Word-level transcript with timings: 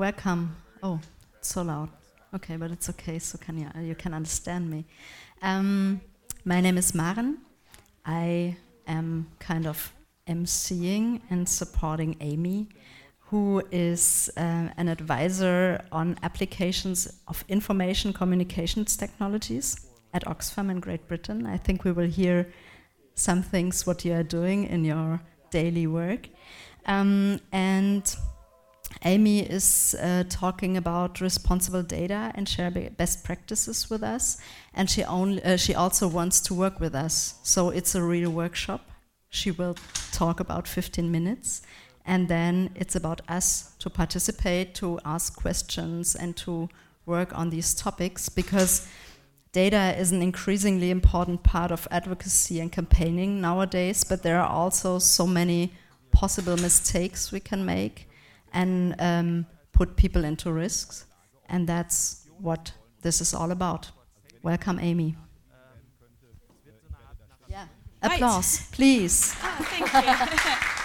welcome. 0.00 0.56
Oh, 0.82 0.98
it's 1.36 1.50
so 1.50 1.60
loud. 1.60 1.90
Okay, 2.34 2.56
but 2.56 2.70
it's 2.70 2.88
okay. 2.88 3.18
So 3.18 3.36
can 3.36 3.58
you 3.58 3.68
you 3.82 3.94
can 3.94 4.14
understand 4.14 4.70
me? 4.70 4.86
Um, 5.42 6.00
my 6.42 6.58
name 6.62 6.78
is 6.78 6.94
Maren. 6.94 7.36
I 8.06 8.56
am 8.86 9.28
kind 9.38 9.66
of 9.66 9.92
emceeing 10.26 11.20
and 11.28 11.46
supporting 11.46 12.16
Amy, 12.22 12.70
who 13.28 13.62
is 13.70 14.30
uh, 14.38 14.68
an 14.78 14.88
advisor 14.88 15.84
on 15.92 16.16
applications 16.22 17.20
of 17.28 17.44
information 17.48 18.14
communications 18.14 18.96
technologies 18.96 19.86
at 20.14 20.24
Oxfam 20.24 20.70
in 20.70 20.80
Great 20.80 21.06
Britain. 21.08 21.46
I 21.46 21.58
think 21.58 21.84
we 21.84 21.92
will 21.92 22.08
hear 22.20 22.46
some 23.16 23.42
things 23.42 23.86
what 23.86 24.02
you 24.06 24.14
are 24.14 24.28
doing 24.38 24.64
in 24.64 24.82
your 24.82 25.20
daily 25.50 25.86
work. 25.86 26.22
Um, 26.86 27.38
and 27.52 28.02
Amy 29.04 29.40
is 29.40 29.94
uh, 30.00 30.24
talking 30.28 30.76
about 30.76 31.20
responsible 31.20 31.82
data 31.82 32.32
and 32.34 32.48
share 32.48 32.70
best 32.70 33.24
practices 33.24 33.88
with 33.88 34.02
us, 34.02 34.38
and 34.74 34.90
she 34.90 35.04
only 35.04 35.42
uh, 35.42 35.56
she 35.56 35.74
also 35.74 36.06
wants 36.06 36.40
to 36.40 36.54
work 36.54 36.80
with 36.80 36.94
us. 36.94 37.34
So 37.42 37.70
it's 37.70 37.94
a 37.94 38.02
real 38.02 38.30
workshop. 38.30 38.90
She 39.30 39.50
will 39.50 39.76
talk 40.12 40.40
about 40.40 40.68
15 40.68 41.10
minutes, 41.10 41.62
and 42.04 42.28
then 42.28 42.70
it's 42.74 42.94
about 42.96 43.22
us 43.28 43.74
to 43.78 43.88
participate, 43.88 44.74
to 44.76 45.00
ask 45.04 45.34
questions, 45.34 46.14
and 46.14 46.36
to 46.38 46.68
work 47.06 47.36
on 47.36 47.50
these 47.50 47.74
topics 47.74 48.28
because 48.28 48.86
data 49.52 49.94
is 49.98 50.12
an 50.12 50.22
increasingly 50.22 50.90
important 50.90 51.42
part 51.42 51.72
of 51.72 51.88
advocacy 51.90 52.60
and 52.60 52.70
campaigning 52.70 53.40
nowadays. 53.40 54.04
But 54.04 54.22
there 54.22 54.40
are 54.40 54.48
also 54.48 54.98
so 54.98 55.26
many 55.26 55.72
possible 56.10 56.56
mistakes 56.56 57.32
we 57.32 57.40
can 57.40 57.64
make 57.64 58.09
and 58.52 58.94
um, 58.98 59.46
put 59.72 59.96
people 59.96 60.24
into 60.24 60.52
risks. 60.52 61.06
And 61.48 61.68
that's 61.68 62.28
what 62.38 62.72
this 63.02 63.20
is 63.20 63.34
all 63.34 63.50
about. 63.50 63.90
Welcome, 64.42 64.78
Amy. 64.80 65.16
Yeah. 67.48 67.66
Right. 68.02 68.16
Applause, 68.16 68.68
please. 68.72 69.34
Oh, 69.42 69.56
thank 69.60 69.92
you. 69.92 70.66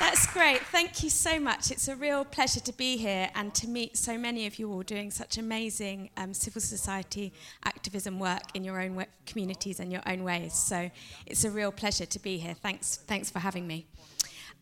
That's 0.00 0.26
great. 0.26 0.60
Thank 0.66 1.02
you 1.02 1.08
so 1.08 1.40
much. 1.40 1.70
It's 1.70 1.88
a 1.88 1.96
real 1.96 2.24
pleasure 2.24 2.60
to 2.60 2.72
be 2.72 2.96
here 2.98 3.30
and 3.34 3.54
to 3.54 3.66
meet 3.66 3.96
so 3.96 4.18
many 4.18 4.46
of 4.46 4.58
you 4.58 4.70
all 4.70 4.82
doing 4.82 5.10
such 5.10 5.38
amazing 5.38 6.10
um, 6.16 6.34
civil 6.34 6.60
society 6.60 7.32
activism 7.64 8.18
work 8.18 8.42
in 8.52 8.64
your 8.64 8.80
own 8.80 9.06
communities 9.24 9.80
and 9.80 9.90
your 9.90 10.02
own 10.06 10.22
ways. 10.22 10.52
So 10.52 10.90
it's 11.26 11.44
a 11.44 11.50
real 11.50 11.72
pleasure 11.72 12.06
to 12.06 12.18
be 12.18 12.36
here. 12.36 12.54
Thanks, 12.54 12.96
thanks 13.06 13.30
for 13.30 13.38
having 13.38 13.66
me. 13.66 13.86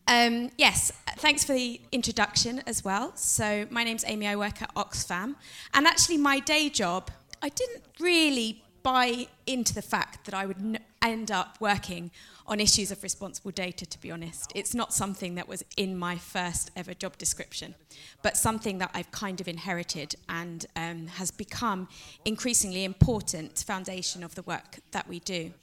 Um, 0.07 0.51
yes, 0.57 0.91
thanks 1.17 1.43
for 1.43 1.53
the 1.53 1.79
introduction 1.91 2.61
as 2.67 2.83
well. 2.83 3.15
So, 3.15 3.67
my 3.69 3.83
name's 3.83 4.03
Amy, 4.05 4.27
I 4.27 4.35
work 4.35 4.61
at 4.61 4.73
Oxfam. 4.75 5.35
And 5.73 5.87
actually, 5.87 6.17
my 6.17 6.39
day 6.39 6.69
job, 6.69 7.09
I 7.41 7.49
didn't 7.49 7.83
really 7.99 8.63
buy 8.83 9.27
into 9.47 9.73
the 9.73 9.81
fact 9.81 10.25
that 10.25 10.33
I 10.33 10.45
would 10.45 10.57
n- 10.57 10.79
end 11.01 11.31
up 11.31 11.57
working 11.61 12.11
on 12.45 12.59
issues 12.59 12.91
of 12.91 13.01
responsible 13.01 13.51
data, 13.51 13.85
to 13.85 14.01
be 14.01 14.11
honest. 14.11 14.51
It's 14.53 14.75
not 14.75 14.93
something 14.93 15.35
that 15.35 15.47
was 15.47 15.63
in 15.77 15.97
my 15.97 16.17
first 16.17 16.71
ever 16.75 16.93
job 16.93 17.17
description, 17.17 17.73
but 18.21 18.35
something 18.35 18.79
that 18.79 18.91
I've 18.93 19.11
kind 19.11 19.39
of 19.39 19.47
inherited 19.47 20.15
and 20.27 20.65
um, 20.75 21.07
has 21.07 21.31
become 21.31 21.87
increasingly 22.25 22.83
important 22.83 23.63
foundation 23.65 24.21
of 24.21 24.35
the 24.35 24.41
work 24.41 24.79
that 24.91 25.07
we 25.07 25.19
do. 25.19 25.53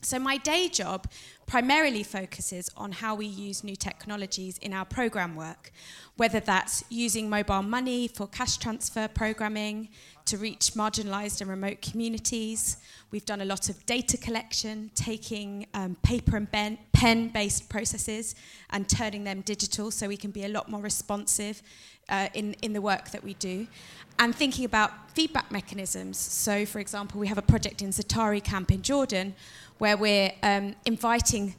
So, 0.00 0.18
my 0.18 0.36
day 0.36 0.68
job 0.68 1.08
primarily 1.46 2.02
focuses 2.02 2.70
on 2.76 2.92
how 2.92 3.14
we 3.14 3.26
use 3.26 3.64
new 3.64 3.74
technologies 3.74 4.58
in 4.58 4.72
our 4.72 4.84
program 4.84 5.34
work, 5.34 5.72
whether 6.16 6.40
that's 6.40 6.84
using 6.90 7.28
mobile 7.28 7.62
money 7.62 8.06
for 8.06 8.26
cash 8.26 8.58
transfer 8.58 9.08
programming 9.08 9.88
to 10.26 10.36
reach 10.36 10.74
marginalized 10.74 11.40
and 11.40 11.48
remote 11.48 11.80
communities. 11.80 12.76
We've 13.10 13.24
done 13.24 13.40
a 13.40 13.46
lot 13.46 13.70
of 13.70 13.86
data 13.86 14.18
collection, 14.18 14.90
taking 14.94 15.66
um, 15.72 15.96
paper 16.02 16.36
and 16.36 16.50
pen 16.92 17.28
based 17.28 17.68
processes 17.70 18.34
and 18.70 18.88
turning 18.88 19.24
them 19.24 19.40
digital 19.40 19.90
so 19.90 20.06
we 20.06 20.18
can 20.18 20.30
be 20.30 20.44
a 20.44 20.48
lot 20.48 20.68
more 20.68 20.82
responsive 20.82 21.62
uh, 22.10 22.28
in, 22.34 22.54
in 22.62 22.72
the 22.72 22.80
work 22.80 23.10
that 23.10 23.24
we 23.24 23.34
do. 23.34 23.66
And 24.18 24.34
thinking 24.34 24.64
about 24.64 24.90
feedback 25.14 25.50
mechanisms. 25.50 26.18
So, 26.18 26.66
for 26.66 26.80
example, 26.80 27.20
we 27.20 27.28
have 27.28 27.38
a 27.38 27.42
project 27.42 27.82
in 27.82 27.90
Zaatari 27.90 28.42
Camp 28.42 28.70
in 28.70 28.82
Jordan 28.82 29.34
where 29.78 29.96
we're 29.96 30.32
um, 30.42 30.74
inviting 30.84 31.54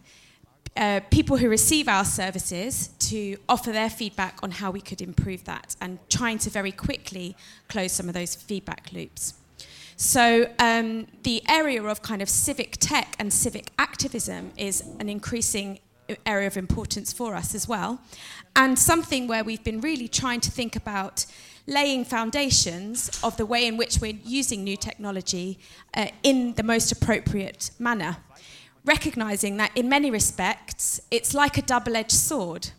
uh, 0.78 1.02
people 1.10 1.38
who 1.38 1.50
receive 1.50 1.88
our 1.88 2.06
services 2.06 2.90
to 3.00 3.38
offer 3.50 3.72
their 3.72 3.90
feedback 3.90 4.40
on 4.44 4.52
how 4.52 4.72
we 4.72 4.80
could 4.80 5.02
improve 5.02 5.44
that 5.46 5.76
and 5.82 6.00
trying 6.10 6.38
to 6.38 6.50
very 6.50 6.72
quickly 6.72 7.36
close 7.68 7.92
some 7.92 8.08
of 8.08 8.14
those 8.14 8.36
feedback 8.36 8.90
loops. 8.94 9.34
So, 9.96 10.50
um, 10.60 11.08
the 11.24 11.44
area 11.50 11.84
of 11.84 12.02
kind 12.02 12.22
of 12.22 12.30
civic 12.30 12.78
tech 12.78 13.16
and 13.20 13.34
civic 13.34 13.72
activism 13.78 14.52
is 14.56 14.82
an 15.00 15.10
increasing 15.10 15.80
area 16.26 16.48
of 16.48 16.56
importance 16.56 17.12
for 17.12 17.36
us 17.36 17.54
as 17.54 17.68
well, 17.68 18.00
and 18.56 18.80
something 18.80 19.28
where 19.28 19.44
we've 19.44 19.64
been 19.64 19.82
really 19.82 20.08
trying 20.08 20.40
to 20.42 20.52
think 20.52 20.76
about 20.78 21.26
laying 21.68 22.06
foundations 22.06 23.10
of 23.24 23.38
the 23.38 23.46
way 23.46 23.68
in 23.68 23.78
which 23.78 24.00
we're 24.00 24.18
using 24.24 24.64
new 24.64 24.78
technology 24.78 25.60
uh, 25.94 26.08
in 26.24 26.54
the 26.56 26.64
most 26.64 26.92
appropriate 26.92 27.72
manner, 27.80 28.18
recognizing 28.86 29.58
that 29.58 29.72
in 29.76 29.90
many 29.90 30.10
respects 30.12 31.02
it's 31.12 31.34
like 31.34 31.58
a 31.58 31.62
double 31.62 31.96
edged 31.96 32.12
sword. 32.12 32.70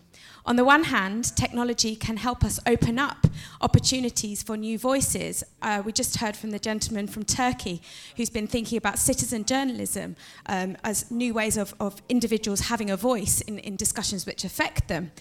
On 0.46 0.56
the 0.56 0.64
one 0.64 0.84
hand, 0.84 1.36
technology 1.36 1.94
can 1.94 2.16
help 2.16 2.44
us 2.44 2.58
open 2.66 2.98
up 2.98 3.26
opportunities 3.60 4.42
for 4.42 4.56
new 4.56 4.78
voices. 4.78 5.44
Uh, 5.60 5.82
we 5.84 5.92
just 5.92 6.16
heard 6.16 6.36
from 6.36 6.50
the 6.50 6.58
gentleman 6.58 7.06
from 7.06 7.24
Turkey 7.24 7.82
who's 8.16 8.30
been 8.30 8.46
thinking 8.46 8.78
about 8.78 8.98
citizen 8.98 9.44
journalism 9.44 10.16
um, 10.46 10.76
as 10.82 11.10
new 11.10 11.34
ways 11.34 11.56
of, 11.56 11.74
of 11.78 12.00
individuals 12.08 12.60
having 12.60 12.90
a 12.90 12.96
voice 12.96 13.40
in, 13.42 13.58
in 13.58 13.76
discussions 13.76 14.24
which 14.24 14.44
affect 14.44 14.88
them. 14.88 15.12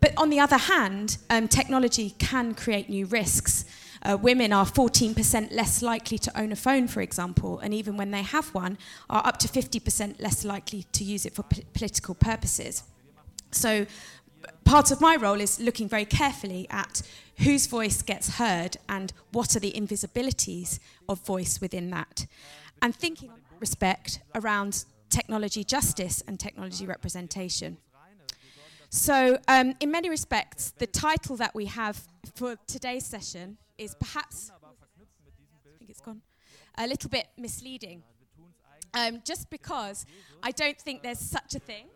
But 0.00 0.12
on 0.16 0.28
the 0.28 0.40
other 0.40 0.58
hand, 0.58 1.18
um, 1.30 1.48
technology 1.48 2.10
can 2.18 2.54
create 2.54 2.88
new 2.88 3.06
risks. 3.06 3.64
Uh, 4.02 4.18
women 4.20 4.52
are 4.52 4.66
14% 4.66 5.54
less 5.54 5.82
likely 5.82 6.18
to 6.18 6.38
own 6.38 6.52
a 6.52 6.56
phone, 6.56 6.88
for 6.88 7.00
example, 7.00 7.58
and 7.60 7.72
even 7.72 7.96
when 7.96 8.10
they 8.10 8.22
have 8.22 8.52
one, 8.52 8.76
are 9.08 9.26
up 9.26 9.38
to 9.38 9.48
50% 9.48 10.20
less 10.20 10.44
likely 10.44 10.84
to 10.92 11.04
use 11.04 11.24
it 11.24 11.34
for 11.34 11.42
p- 11.44 11.64
political 11.72 12.14
purposes. 12.14 12.82
So, 13.50 13.86
part 14.64 14.90
of 14.90 15.00
my 15.00 15.16
role 15.16 15.40
is 15.40 15.60
looking 15.60 15.88
very 15.88 16.04
carefully 16.04 16.66
at 16.70 17.02
whose 17.38 17.66
voice 17.66 18.02
gets 18.02 18.36
heard 18.36 18.76
and 18.88 19.12
what 19.32 19.56
are 19.56 19.60
the 19.60 19.72
invisibilities 19.72 20.78
of 21.08 21.24
voice 21.24 21.60
within 21.60 21.90
that. 21.90 22.26
And 22.82 22.94
thinking 22.94 23.30
respect 23.60 24.20
around 24.34 24.84
technology 25.10 25.64
justice 25.64 26.22
and 26.26 26.38
technology 26.38 26.86
representation. 26.86 27.78
So, 28.90 29.38
um, 29.48 29.74
in 29.80 29.90
many 29.90 30.08
respects, 30.08 30.72
the 30.78 30.86
title 30.86 31.36
that 31.36 31.54
we 31.54 31.66
have 31.66 32.00
for 32.36 32.56
today's 32.66 33.04
session 33.04 33.58
is 33.76 33.94
perhaps, 33.96 34.52
I 34.52 35.78
think 35.78 35.90
it's 35.90 36.00
gone, 36.00 36.22
a 36.78 36.86
little 36.86 37.10
bit 37.10 37.26
misleading. 37.36 38.02
Um, 38.92 39.20
just 39.24 39.50
because 39.50 40.06
I 40.42 40.52
don't 40.52 40.80
think 40.80 41.02
there's 41.02 41.18
such 41.18 41.56
a 41.56 41.58
thing 41.58 41.86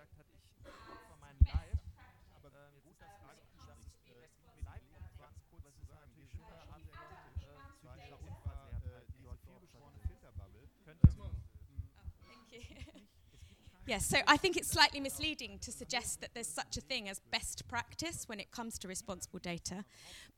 Yes, 13.88 14.04
so 14.04 14.18
I 14.26 14.36
think 14.36 14.58
it's 14.58 14.68
slightly 14.68 15.00
misleading 15.00 15.58
to 15.62 15.72
suggest 15.72 16.20
that 16.20 16.34
there's 16.34 16.46
such 16.46 16.76
a 16.76 16.82
thing 16.82 17.08
as 17.08 17.20
best 17.30 17.66
practice 17.68 18.24
when 18.26 18.38
it 18.38 18.50
comes 18.50 18.78
to 18.80 18.86
responsible 18.86 19.38
data. 19.38 19.82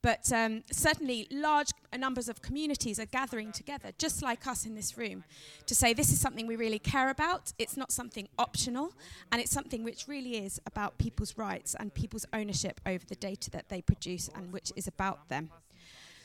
But 0.01 0.31
um, 0.31 0.63
certainly, 0.71 1.27
large 1.29 1.71
numbers 1.97 2.29
of 2.29 2.41
communities 2.41 2.97
are 2.97 3.05
gathering 3.07 3.51
together, 3.51 3.89
just 3.97 4.21
like 4.21 4.47
us 4.47 4.65
in 4.65 4.75
this 4.75 4.97
room, 4.97 5.25
to 5.65 5.75
say 5.75 5.93
this 5.93 6.13
is 6.13 6.21
something 6.21 6.47
we 6.47 6.55
really 6.55 6.79
care 6.79 7.09
about. 7.09 7.51
It's 7.59 7.75
not 7.75 7.91
something 7.91 8.29
optional, 8.39 8.93
and 9.33 9.41
it's 9.41 9.51
something 9.51 9.83
which 9.83 10.07
really 10.07 10.37
is 10.37 10.61
about 10.65 10.97
people's 10.97 11.37
rights 11.37 11.75
and 11.77 11.93
people's 11.93 12.25
ownership 12.31 12.79
over 12.85 13.03
the 13.05 13.15
data 13.15 13.51
that 13.51 13.67
they 13.67 13.81
produce 13.81 14.29
and 14.33 14.53
which 14.53 14.71
is 14.77 14.87
about 14.87 15.27
them. 15.27 15.49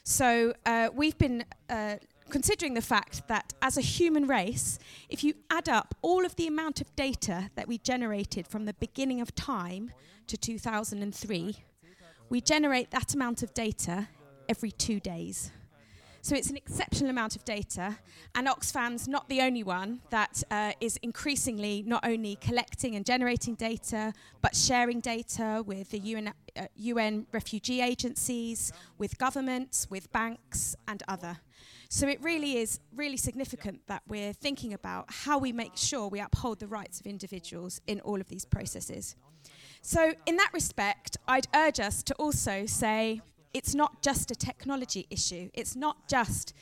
So 0.05 0.55
uh, 0.65 0.91
we've 0.95 1.19
been 1.19 1.45
uh, 1.69 1.97
considering 2.31 2.75
the 2.75 2.83
fact 2.83 3.29
that 3.29 3.55
as 3.63 3.77
a 3.77 3.81
human 3.81 4.27
race, 4.27 4.79
if 5.09 5.23
you 5.23 5.35
add 5.51 5.69
up 5.69 5.95
all 6.03 6.25
of 6.25 6.37
the 6.37 6.47
amount 6.47 6.81
of 6.81 6.95
data 6.97 7.51
that 7.55 7.69
we 7.69 7.79
generated 7.79 8.47
from 8.47 8.65
the 8.65 8.75
beginning 8.75 9.21
of 9.21 9.35
time 9.35 9.93
to 10.27 10.37
2003, 10.37 11.57
we 12.29 12.41
generate 12.41 12.91
that 12.91 13.15
amount 13.15 13.43
of 13.43 13.55
data 13.55 14.09
every 14.49 14.71
two 14.71 15.01
days. 15.01 15.51
So 16.27 16.35
it's 16.35 16.51
an 16.51 16.57
exceptional 16.57 17.11
amount 17.11 17.37
of 17.37 17.45
data, 17.45 17.99
and 18.35 18.49
Oxfam's 18.49 19.07
not 19.07 19.29
the 19.29 19.43
only 19.43 19.63
one 19.63 20.01
that 20.11 20.43
uh, 20.51 20.73
is 20.81 20.99
increasingly 21.01 21.85
not 21.87 22.05
only 22.05 22.35
collecting 22.41 22.97
and 22.97 23.07
generating 23.07 23.55
data, 23.55 24.13
but 24.43 24.57
sharing 24.57 24.99
data 24.99 25.63
with 25.65 25.91
the 25.91 26.01
UN, 26.01 26.35
uh, 26.57 26.67
UN 26.75 27.29
refugee 27.31 27.81
agencies, 27.81 28.73
with 28.99 29.17
governments, 29.19 29.87
with 29.89 30.11
banks, 30.11 30.75
and 30.89 31.01
other. 31.07 31.39
So 31.89 32.09
it 32.09 32.21
really 32.21 32.59
is 32.59 32.81
really 32.95 33.17
significant 33.17 33.87
that 33.87 34.03
we're 34.09 34.33
thinking 34.33 34.73
about 34.73 35.07
how 35.09 35.39
we 35.39 35.53
make 35.53 35.77
sure 35.77 36.09
we 36.09 36.21
uphold 36.21 36.59
the 36.59 36.67
rights 36.67 37.01
of 37.01 37.07
individuals 37.07 37.81
in 37.87 38.01
all 38.01 38.21
of 38.21 38.29
these 38.29 38.45
processes. 38.45 39.17
So, 39.83 40.15
in 40.27 40.37
that 40.37 40.51
respect, 40.53 41.17
I'd 41.29 41.47
urge 41.55 41.79
us 41.79 42.03
to 42.05 42.15
also 42.15 42.67
say 42.67 43.21
it's 43.55 43.75
not 43.75 44.03
just 44.03 44.31
a 44.31 44.35
technology 44.35 45.07
issue, 45.11 45.49
it's 45.55 45.77
not 45.77 46.09
just 46.09 46.53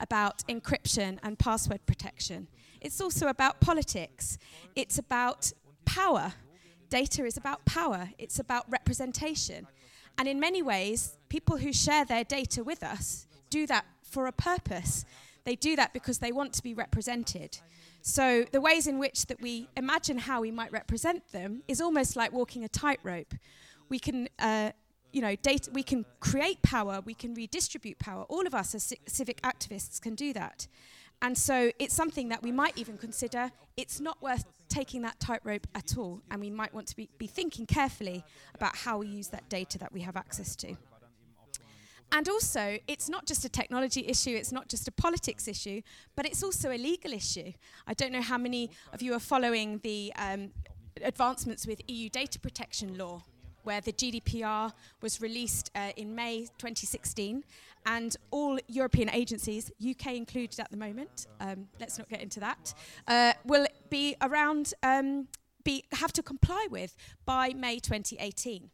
about 0.00 0.46
encryption 0.48 1.18
and 1.22 1.38
password 1.38 1.86
protection, 1.86 2.48
it's 2.80 3.00
also 3.00 3.28
about 3.28 3.60
politics, 3.60 4.36
it's 4.76 4.98
about 4.98 5.52
power. 5.86 6.34
Data 6.90 7.24
is 7.24 7.38
about 7.38 7.64
power, 7.64 8.10
it's 8.18 8.38
about 8.38 8.70
representation. 8.70 9.66
And 10.18 10.28
in 10.28 10.38
many 10.38 10.62
ways, 10.62 11.18
people 11.28 11.56
who 11.56 11.72
share 11.72 12.04
their 12.04 12.22
data 12.22 12.62
with 12.62 12.82
us 12.82 13.26
do 13.50 13.66
that 13.66 13.86
for 14.14 14.26
a 14.26 14.32
purpose. 14.32 15.04
They 15.44 15.56
do 15.56 15.76
that 15.76 15.92
because 15.92 16.18
they 16.20 16.32
want 16.32 16.52
to 16.54 16.62
be 16.62 16.72
represented. 16.72 17.58
So 18.00 18.44
the 18.52 18.60
ways 18.60 18.86
in 18.86 18.98
which 18.98 19.26
that 19.26 19.40
we 19.40 19.68
imagine 19.76 20.18
how 20.18 20.40
we 20.40 20.50
might 20.50 20.72
represent 20.72 21.20
them 21.32 21.62
is 21.66 21.80
almost 21.80 22.16
like 22.16 22.32
walking 22.32 22.62
a 22.64 22.68
tightrope. 22.68 23.34
We 23.88 23.98
can, 23.98 24.28
uh, 24.38 24.70
you 25.12 25.20
know, 25.20 25.34
data, 25.36 25.70
we 25.72 25.82
can 25.82 26.04
create 26.20 26.62
power, 26.62 27.00
we 27.04 27.14
can 27.14 27.34
redistribute 27.34 27.98
power. 27.98 28.22
All 28.24 28.46
of 28.46 28.54
us 28.54 28.74
as 28.74 28.88
ci- 28.88 29.00
civic 29.06 29.42
activists 29.42 30.00
can 30.00 30.14
do 30.14 30.32
that. 30.32 30.68
And 31.20 31.36
so 31.36 31.72
it's 31.78 31.94
something 31.94 32.28
that 32.28 32.42
we 32.42 32.52
might 32.52 32.76
even 32.76 32.98
consider 32.98 33.50
it's 33.76 34.00
not 34.00 34.20
worth 34.22 34.44
taking 34.68 35.02
that 35.02 35.18
tightrope 35.18 35.66
at 35.74 35.96
all. 35.98 36.20
And 36.30 36.40
we 36.40 36.50
might 36.50 36.72
want 36.72 36.86
to 36.88 36.96
be, 36.96 37.08
be 37.18 37.26
thinking 37.26 37.66
carefully 37.66 38.24
about 38.54 38.76
how 38.76 38.98
we 38.98 39.08
use 39.08 39.28
that 39.28 39.48
data 39.48 39.78
that 39.78 39.92
we 39.92 40.00
have 40.02 40.16
access 40.16 40.54
to. 40.56 40.76
And 42.14 42.28
also, 42.28 42.78
it's 42.86 43.08
not 43.08 43.26
just 43.26 43.44
a 43.44 43.48
technology 43.48 44.06
issue, 44.06 44.30
it's 44.30 44.52
not 44.52 44.68
just 44.68 44.86
a 44.86 44.92
politics 44.92 45.48
issue, 45.48 45.82
but 46.14 46.24
it's 46.24 46.44
also 46.44 46.70
a 46.70 46.78
legal 46.78 47.12
issue. 47.12 47.52
I 47.88 47.94
don't 47.94 48.12
know 48.12 48.22
how 48.22 48.38
many 48.38 48.70
of 48.92 49.02
you 49.02 49.14
are 49.14 49.18
following 49.18 49.80
the 49.82 50.12
um, 50.14 50.52
advancements 51.02 51.66
with 51.66 51.80
EU 51.88 52.08
data 52.08 52.38
protection 52.38 52.96
law, 52.96 53.24
where 53.64 53.80
the 53.80 53.92
GDPR 53.92 54.72
was 55.02 55.20
released 55.20 55.72
uh, 55.74 55.90
in 55.96 56.14
May 56.14 56.42
2016, 56.58 57.42
and 57.84 58.16
all 58.30 58.60
European 58.68 59.10
agencies, 59.10 59.72
UK 59.84 60.14
included 60.14 60.60
at 60.60 60.70
the 60.70 60.76
moment, 60.76 61.26
um, 61.40 61.66
let's 61.80 61.98
not 61.98 62.08
get 62.08 62.22
into 62.22 62.38
that, 62.38 62.74
uh, 63.08 63.32
will 63.44 63.66
be 63.90 64.14
around, 64.22 64.72
um, 64.84 65.26
be, 65.64 65.82
have 65.90 66.12
to 66.12 66.22
comply 66.22 66.68
with 66.70 66.94
by 67.24 67.52
May 67.54 67.80
2018. 67.80 68.70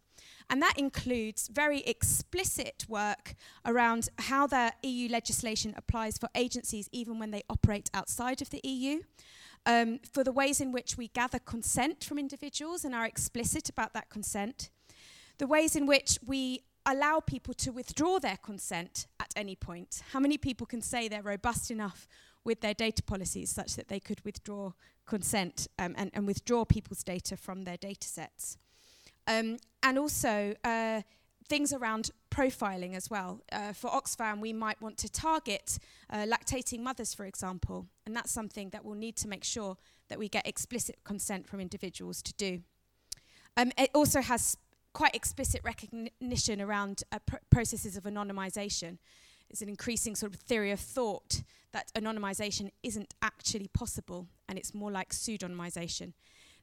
And 0.51 0.61
that 0.61 0.77
includes 0.77 1.49
very 1.49 1.81
explicit 1.83 2.85
work 2.89 3.35
around 3.65 4.09
how 4.19 4.49
the 4.49 4.73
EU 4.83 5.09
legislation 5.09 5.73
applies 5.77 6.19
for 6.19 6.29
agencies 6.35 6.89
even 6.91 7.21
when 7.21 7.31
they 7.31 7.45
operate 7.49 7.89
outside 7.95 8.43
of 8.43 8.51
the 8.51 8.61
EU. 8.65 9.03
Um, 9.65 10.01
for 10.11 10.25
the 10.25 10.33
ways 10.33 10.61
in 10.61 10.73
which 10.73 10.97
we 10.97 11.09
gather 11.09 11.39
consent 11.39 12.03
from 12.03 12.19
individuals 12.19 12.85
and 12.85 12.95
are 12.95 13.05
explicit 13.05 13.69
about 13.69 13.93
that 13.93 14.09
consent, 14.09 14.71
the 15.39 15.47
ways 15.47 15.77
in 15.77 15.87
which 15.87 16.19
we 16.27 16.63
allow 16.87 17.21
people 17.21 17.55
to 17.55 17.71
withdraw 17.71 18.19
their 18.19 18.39
consent 18.39 19.07
at 19.21 19.33
any 19.37 19.55
point. 19.55 20.03
How 20.13 20.19
many 20.19 20.39
people 20.39 20.67
can 20.67 20.81
say 20.81 21.09
they're 21.09 21.23
robust 21.23 21.71
enough 21.71 22.09
with 22.43 22.63
their 22.63 22.75
data 22.75 23.03
policies 23.03 23.51
such 23.51 23.77
that 23.77 23.89
they 23.89 24.01
could 24.01 24.25
withdraw 24.25 24.73
consent 25.07 25.69
um, 25.79 25.95
and, 25.99 26.11
and, 26.15 26.27
withdraw 26.27 26.65
people's 26.65 27.03
data 27.03 27.37
from 27.37 27.65
their 27.65 27.77
data 27.77 28.09
sets? 28.09 28.57
Um, 29.27 29.59
and 29.83 29.99
also 29.99 30.55
uh, 30.65 31.03
things 31.49 31.73
around 31.73 32.11
profiling 32.31 32.95
as 32.95 33.11
well. 33.11 33.41
Uh, 33.51 33.73
for 33.73 33.91
Oxfam, 33.91 34.41
we 34.41 34.53
might 34.53 34.81
want 34.81 34.97
to 34.99 35.09
target 35.09 35.79
uh, 36.11 36.25
lactating 36.25 36.81
mothers, 36.81 37.13
for 37.13 37.27
example, 37.27 37.87
and 38.07 38.15
that's 38.15 38.31
something 38.31 38.71
that 38.71 38.85
we'll 38.85 38.95
need 38.95 39.17
to 39.17 39.29
make 39.29 39.45
sure 39.45 39.77
that 40.09 40.19
we 40.19 40.29
get 40.29 40.47
explicit 40.47 40.97
consent 41.05 41.49
from 41.49 41.61
individuals 41.61 42.23
to 42.23 42.33
do. 42.35 42.63
Um, 43.57 43.73
it 43.77 43.91
also 43.95 44.21
has 44.21 44.57
quite 44.93 45.15
explicit 45.15 45.61
recognition 45.65 46.61
around 46.61 47.03
uh, 47.13 47.19
pr- 47.27 47.37
processes 47.51 47.97
of 47.97 48.05
anonymization. 48.05 48.99
It's 49.49 49.63
an 49.63 49.69
increasing 49.69 50.15
sort 50.15 50.35
of 50.35 50.41
theory 50.41 50.71
of 50.71 50.81
thought 50.81 51.43
that 51.73 51.93
anonymization 51.95 52.71
isn't 52.83 53.15
actually 53.23 53.69
possible 53.69 54.29
and 54.49 54.59
it's 54.59 54.75
more 54.75 54.91
like 54.91 55.11
pseudonymization. 55.11 56.13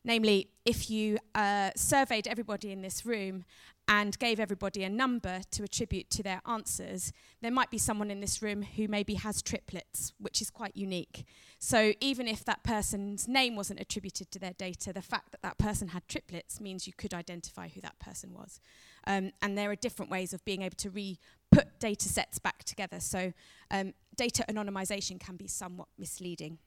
Namely, 0.04 0.50
if 0.66 0.90
you 0.90 1.18
uh, 1.36 1.72
surveyed 1.76 2.28
everybody 2.28 2.72
in 2.72 2.82
this 2.82 3.06
room 3.06 3.46
and 3.90 4.20
gave 4.20 4.40
everybody 4.40 4.84
a 4.84 4.90
number 4.90 5.42
to 5.52 5.64
attribute 5.64 6.10
to 6.10 6.22
their 6.22 6.42
answers, 6.46 7.14
there 7.42 7.52
might 7.52 7.72
be 7.72 7.78
someone 7.78 8.12
in 8.12 8.20
this 8.20 8.42
room 8.42 8.62
who 8.62 8.88
maybe 8.88 9.14
has 9.14 9.42
triplets, 9.42 10.14
which 10.20 10.42
is 10.42 10.50
quite 10.50 10.76
unique. 10.76 11.26
So 11.60 11.94
even 12.02 12.28
if 12.28 12.44
that 12.46 12.64
person's 12.64 13.28
name 13.28 13.56
wasn't 13.56 13.80
attributed 13.80 14.30
to 14.32 14.40
their 14.40 14.54
data, 14.54 14.92
the 14.92 15.02
fact 15.02 15.32
that 15.32 15.42
that 15.42 15.58
person 15.58 15.90
had 15.90 16.08
triplets 16.08 16.60
means 16.60 16.86
you 16.86 16.94
could 16.94 17.14
identify 17.14 17.70
who 17.70 17.80
that 17.82 17.98
person 18.00 18.34
was. 18.34 18.60
Um, 19.06 19.32
and 19.42 19.58
there 19.58 19.72
are 19.72 19.76
different 19.76 20.12
ways 20.12 20.34
of 20.34 20.44
being 20.44 20.62
able 20.64 20.76
to 20.78 20.90
re 20.90 21.18
put 21.50 21.80
data 21.80 22.10
sets 22.10 22.40
back 22.40 22.66
together. 22.66 23.00
So 23.00 23.32
um, 23.72 23.94
data 24.18 24.44
anonymization 24.50 25.18
can 25.18 25.38
be 25.38 25.48
somewhat 25.48 25.88
misleading. 25.98 26.58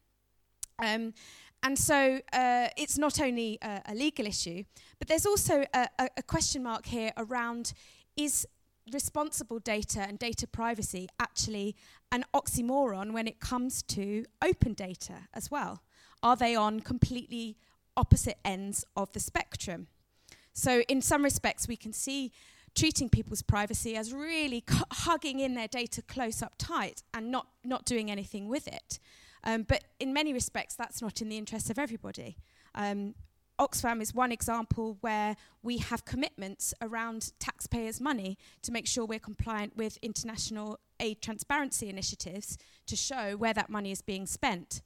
Um, 0.79 1.13
and 1.63 1.79
so 1.79 2.21
uh, 2.33 2.69
it's 2.77 2.97
not 2.97 3.21
only 3.21 3.59
a, 3.63 3.83
a, 3.87 3.95
legal 3.95 4.27
issue, 4.27 4.65
but 4.99 5.09
there's 5.09 5.27
also 5.27 5.65
a, 5.75 5.89
a, 5.99 6.23
question 6.23 6.63
mark 6.63 6.87
here 6.87 7.13
around 7.17 7.75
is 8.17 8.47
responsible 8.93 9.59
data 9.59 10.01
and 10.01 10.19
data 10.19 10.47
privacy 10.47 11.09
actually 11.21 11.77
an 12.13 12.25
oxymoron 12.35 13.13
when 13.13 13.27
it 13.27 13.41
comes 13.41 13.83
to 13.83 14.25
open 14.43 14.73
data 14.73 15.29
as 15.35 15.51
well? 15.51 15.83
Are 16.23 16.37
they 16.37 16.55
on 16.57 16.81
completely 16.81 17.57
opposite 17.97 18.39
ends 18.45 18.85
of 18.97 19.13
the 19.13 19.21
spectrum? 19.21 19.89
So, 20.53 20.81
in 20.89 21.01
some 21.01 21.23
respects, 21.23 21.69
we 21.69 21.77
can 21.77 21.93
see 21.93 22.33
treating 22.75 23.09
people's 23.09 23.43
privacy 23.43 23.97
as 23.97 24.13
really 24.13 24.65
hugging 24.93 25.41
in 25.41 25.55
their 25.55 25.69
data 25.69 26.03
close 26.03 26.43
up 26.43 26.55
tight 26.59 27.03
and 27.13 27.31
not, 27.31 27.49
not 27.65 27.85
doing 27.85 28.11
anything 28.11 28.49
with 28.49 28.67
it. 28.67 28.99
Um, 29.45 29.63
but 29.63 29.85
in 29.99 30.13
many 30.13 30.33
respects, 30.33 30.75
that's 30.75 31.01
not 31.01 31.21
in 31.23 31.29
the 31.29 31.39
interests 31.39 31.71
of 31.71 31.79
everybody. 31.79 32.37
Um, 32.75 33.15
Oxfam 33.61 34.01
is 34.01 34.15
one 34.15 34.33
example 34.33 34.97
where 35.03 35.37
we 35.63 35.79
have 35.79 36.07
commitments 36.07 36.73
around 36.81 37.33
taxpayers' 37.39 38.01
money 38.01 38.39
to 38.63 38.73
make 38.73 38.87
sure 38.87 39.05
we're 39.05 39.19
compliant 39.19 39.77
with 39.77 39.99
international 40.01 40.79
aid 40.99 41.21
transparency 41.21 41.91
initiatives 41.91 42.57
to 42.87 42.97
show 42.97 43.37
where 43.37 43.53
that 43.53 43.69
money 43.69 43.91
is 43.91 44.01
being 44.01 44.27
spent. 44.27 44.81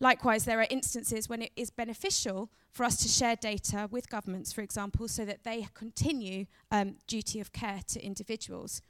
Likewise, 0.00 0.44
there 0.44 0.60
are 0.60 0.66
instances 0.70 1.28
when 1.28 1.40
it 1.40 1.52
is 1.56 1.70
beneficial 1.70 2.50
for 2.72 2.84
us 2.84 2.96
to 2.98 3.08
share 3.08 3.36
data 3.36 3.88
with 3.90 4.10
governments, 4.10 4.52
for 4.52 4.60
example, 4.60 5.08
so 5.08 5.24
that 5.24 5.44
they 5.44 5.66
continue 5.72 6.46
um, 6.70 6.96
duty 7.06 7.40
of 7.40 7.52
care 7.52 7.80
to 7.88 8.04
individuals. 8.04 8.82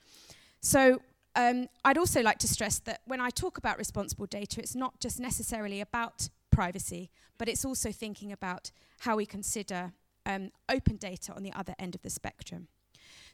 So 0.61 1.01
um, 1.37 1.69
I'd 1.85 1.99
also 1.99 2.23
like 2.23 2.39
to 2.39 2.49
stress 2.49 2.79
that 2.81 3.01
when 3.07 3.21
I 3.21 3.31
talk 3.31 3.59
about 3.59 3.79
responsible 3.79 4.27
data, 4.27 4.61
it's 4.61 4.75
not 4.75 4.99
just 5.01 5.21
necessarily 5.21 5.81
about 5.81 6.29
privacy, 6.51 7.11
but 7.39 7.49
it's 7.49 7.65
also 7.65 7.93
thinking 7.93 8.33
about 8.33 8.71
how 9.01 9.17
we 9.17 9.27
consider 9.27 9.93
um, 10.27 10.51
open 10.69 10.97
data 10.97 11.33
on 11.33 11.43
the 11.43 11.53
other 11.53 11.75
end 11.79 11.95
of 11.95 12.03
the 12.03 12.11
spectrum. 12.11 12.69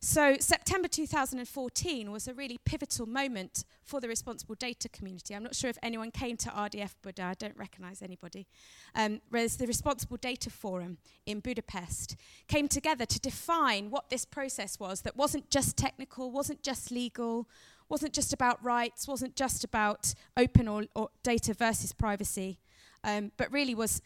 So, 0.01 0.37
September 0.39 0.89
2014 0.89 2.13
was 2.13 2.29
a 2.29 2.35
really 2.35 2.59
pivotal 2.65 3.07
moment 3.07 3.65
for 3.83 4.01
the 4.01 4.09
responsible 4.09 4.55
data 4.55 4.89
community. 4.89 5.35
I'm 5.35 5.43
not 5.43 5.55
sure 5.55 5.71
if 5.71 5.79
anyone 5.83 6.11
came 6.11 6.37
to 6.39 6.51
RDF 6.51 6.95
Buda, 7.03 7.23
I 7.23 7.35
don't 7.35 7.57
recognize 7.57 8.03
anybody. 8.03 8.47
Um, 8.95 9.21
whereas 9.31 9.57
the 9.57 9.67
Responsible 9.67 10.19
Data 10.19 10.51
Forum 10.51 10.99
in 11.25 11.41
Budapest 11.41 12.17
came 12.47 12.69
together 12.69 13.07
to 13.07 13.19
define 13.19 13.91
what 13.91 14.11
this 14.11 14.25
process 14.25 14.79
was 14.79 15.01
that 15.03 15.17
wasn't 15.17 15.51
just 15.51 15.77
technical, 15.77 16.31
wasn't 16.31 16.63
just 16.63 16.91
legal, 16.91 17.49
wasn't 17.89 18.13
just 18.13 18.33
about 18.33 18.63
rights, 18.65 19.07
wasn't 19.07 19.37
just 19.37 19.65
about 19.65 20.15
open 20.37 20.69
or, 20.69 20.85
or 20.95 21.09
data 21.23 21.55
versus 21.55 21.93
privacy, 21.93 22.59
um, 23.05 23.33
but 23.37 23.51
really 23.53 23.75
was 23.75 24.03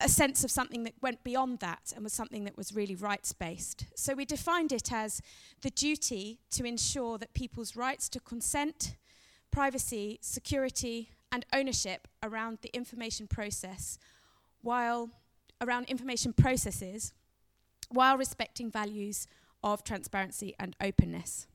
a 0.00 0.08
sense 0.08 0.44
of 0.44 0.50
something 0.50 0.84
that 0.84 0.94
went 1.02 1.22
beyond 1.24 1.58
that 1.60 1.92
and 1.94 2.04
was 2.04 2.12
something 2.12 2.44
that 2.44 2.56
was 2.56 2.74
really 2.74 2.94
rights 2.94 3.32
based. 3.32 3.86
So 3.94 4.14
we 4.14 4.24
defined 4.24 4.72
it 4.72 4.92
as 4.92 5.20
the 5.62 5.70
duty 5.70 6.40
to 6.50 6.64
ensure 6.64 7.18
that 7.18 7.34
people's 7.34 7.76
rights 7.76 8.08
to 8.10 8.20
consent, 8.20 8.96
privacy, 9.50 10.18
security, 10.22 11.10
and 11.30 11.44
ownership 11.52 12.08
around 12.22 12.58
the 12.62 12.70
information 12.74 13.26
process, 13.26 13.98
while 14.62 15.10
around 15.60 15.86
information 15.86 16.32
processes, 16.32 17.12
while 17.88 18.16
respecting 18.16 18.70
values 18.70 19.26
of 19.62 19.82
transparency 19.82 20.54
and 20.58 20.76
openness. 20.80 21.46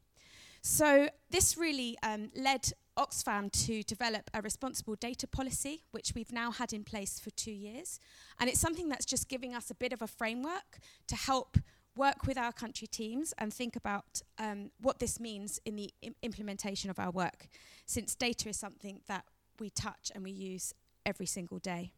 So 0.62 1.10
this 1.30 1.58
really 1.58 1.98
um, 2.04 2.32
led 2.36 2.72
Oxfam 2.98 3.52
to 3.66 3.82
develop 3.84 4.30
a 4.34 4.42
responsible 4.42 4.96
data 4.96 5.26
policy, 5.26 5.84
which 5.92 6.14
we've 6.14 6.34
now 6.34 6.52
had 6.52 6.74
in 6.74 6.84
place 6.84 7.20
for 7.20 7.30
two 7.32 7.52
years. 7.52 8.00
And 8.40 8.50
it's 8.50 8.60
something 8.60 8.90
that's 8.90 9.06
just 9.06 9.30
giving 9.30 9.56
us 9.56 9.72
a 9.72 9.76
bit 9.76 9.94
of 9.94 10.02
a 10.02 10.08
framework 10.08 10.80
to 11.08 11.16
help 11.16 11.58
work 11.96 12.26
with 12.28 12.38
our 12.38 12.52
country 12.52 12.88
teams 12.88 13.34
and 13.38 13.54
think 13.54 13.76
about 13.76 14.22
um, 14.38 14.72
what 14.82 15.00
this 15.00 15.20
means 15.20 15.60
in 15.66 15.76
the 15.76 15.92
Im- 16.02 16.16
implementation 16.22 16.90
of 16.90 17.00
our 17.00 17.12
work, 17.12 17.48
since 17.86 18.16
data 18.16 18.50
is 18.50 18.58
something 18.58 19.02
that 19.08 19.26
we 19.60 19.70
touch 19.70 20.12
and 20.14 20.24
we 20.24 20.32
use 20.32 20.74
every 21.06 21.26
single 21.26 21.60
day. 21.60 21.92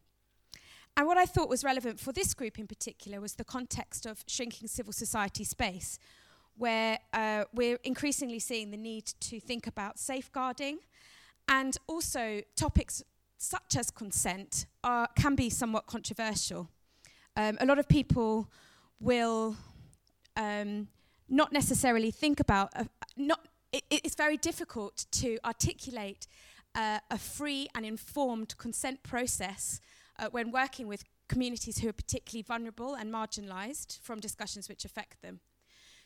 And 0.96 1.06
what 1.06 1.16
I 1.16 1.24
thought 1.24 1.48
was 1.48 1.64
relevant 1.64 2.00
for 2.00 2.12
this 2.12 2.34
group 2.34 2.58
in 2.58 2.66
particular 2.66 3.20
was 3.20 3.34
the 3.34 3.44
context 3.44 4.04
of 4.04 4.24
shrinking 4.26 4.68
civil 4.68 4.92
society 4.92 5.44
space, 5.44 5.98
where 6.56 6.98
uh, 7.12 7.44
we're 7.52 7.78
increasingly 7.84 8.38
seeing 8.38 8.70
the 8.70 8.76
need 8.76 9.06
to 9.20 9.40
think 9.40 9.66
about 9.66 9.98
safeguarding 9.98 10.78
and 11.48 11.76
also 11.86 12.42
topics 12.56 13.02
such 13.38 13.76
as 13.76 13.90
consent 13.90 14.66
are, 14.84 15.08
can 15.16 15.34
be 15.34 15.50
somewhat 15.50 15.86
controversial. 15.86 16.68
Um, 17.36 17.56
a 17.60 17.66
lot 17.66 17.78
of 17.78 17.88
people 17.88 18.48
will 19.00 19.56
um, 20.36 20.88
not 21.28 21.52
necessarily 21.52 22.10
think 22.10 22.38
about, 22.38 22.70
uh, 22.76 22.84
not, 23.16 23.48
it, 23.72 23.82
it's 23.90 24.14
very 24.14 24.36
difficult 24.36 25.06
to 25.12 25.38
articulate 25.44 26.26
uh, 26.74 26.98
a 27.10 27.18
free 27.18 27.68
and 27.74 27.84
informed 27.84 28.56
consent 28.58 29.02
process 29.02 29.80
uh, 30.18 30.28
when 30.30 30.50
working 30.50 30.86
with 30.86 31.04
communities 31.28 31.78
who 31.78 31.88
are 31.88 31.94
particularly 31.94 32.42
vulnerable 32.42 32.94
and 32.94 33.12
marginalised 33.12 33.98
from 34.00 34.20
discussions 34.20 34.68
which 34.68 34.84
affect 34.84 35.20
them. 35.22 35.40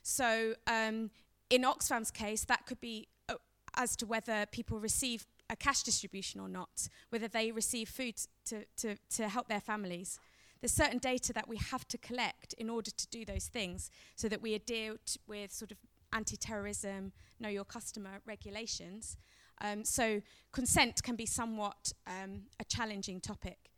So, 0.08 0.54
um, 0.68 1.10
in 1.50 1.64
Oxfam's 1.64 2.12
case, 2.12 2.44
that 2.44 2.64
could 2.64 2.80
be 2.80 3.08
uh, 3.28 3.34
as 3.74 3.96
to 3.96 4.06
whether 4.06 4.46
people 4.46 4.78
receive 4.78 5.26
a 5.50 5.56
cash 5.56 5.82
distribution 5.82 6.40
or 6.40 6.48
not, 6.48 6.88
whether 7.10 7.26
they 7.26 7.50
receive 7.50 7.88
food 7.88 8.14
to, 8.44 8.64
to, 8.76 8.94
to 9.16 9.28
help 9.28 9.48
their 9.48 9.60
families. 9.60 10.20
There's 10.60 10.70
certain 10.70 10.98
data 10.98 11.32
that 11.32 11.48
we 11.48 11.56
have 11.56 11.88
to 11.88 11.98
collect 11.98 12.52
in 12.52 12.70
order 12.70 12.92
to 12.92 13.06
do 13.08 13.24
those 13.24 13.46
things 13.46 13.90
so 14.14 14.28
that 14.28 14.40
we 14.40 14.54
adhere 14.54 14.94
with 15.26 15.50
sort 15.52 15.72
of 15.72 15.78
anti 16.12 16.36
terrorism, 16.36 17.10
know 17.40 17.48
your 17.48 17.64
customer 17.64 18.20
regulations. 18.26 19.16
Um, 19.60 19.84
so, 19.84 20.22
consent 20.52 21.02
can 21.02 21.16
be 21.16 21.26
somewhat 21.26 21.92
um, 22.06 22.42
a 22.60 22.64
challenging 22.64 23.20
topic 23.20 23.70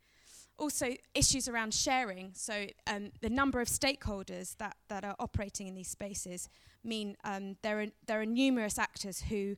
also 0.59 0.95
issues 1.15 1.47
around 1.47 1.73
sharing. 1.73 2.31
So 2.33 2.67
um, 2.87 3.11
the 3.21 3.29
number 3.29 3.61
of 3.61 3.67
stakeholders 3.67 4.57
that, 4.57 4.75
that 4.89 5.03
are 5.03 5.15
operating 5.19 5.67
in 5.67 5.75
these 5.75 5.87
spaces 5.89 6.49
mean 6.83 7.15
um, 7.23 7.55
there, 7.61 7.81
are, 7.81 7.87
there 8.05 8.21
are 8.21 8.25
numerous 8.25 8.77
actors 8.77 9.21
who 9.21 9.55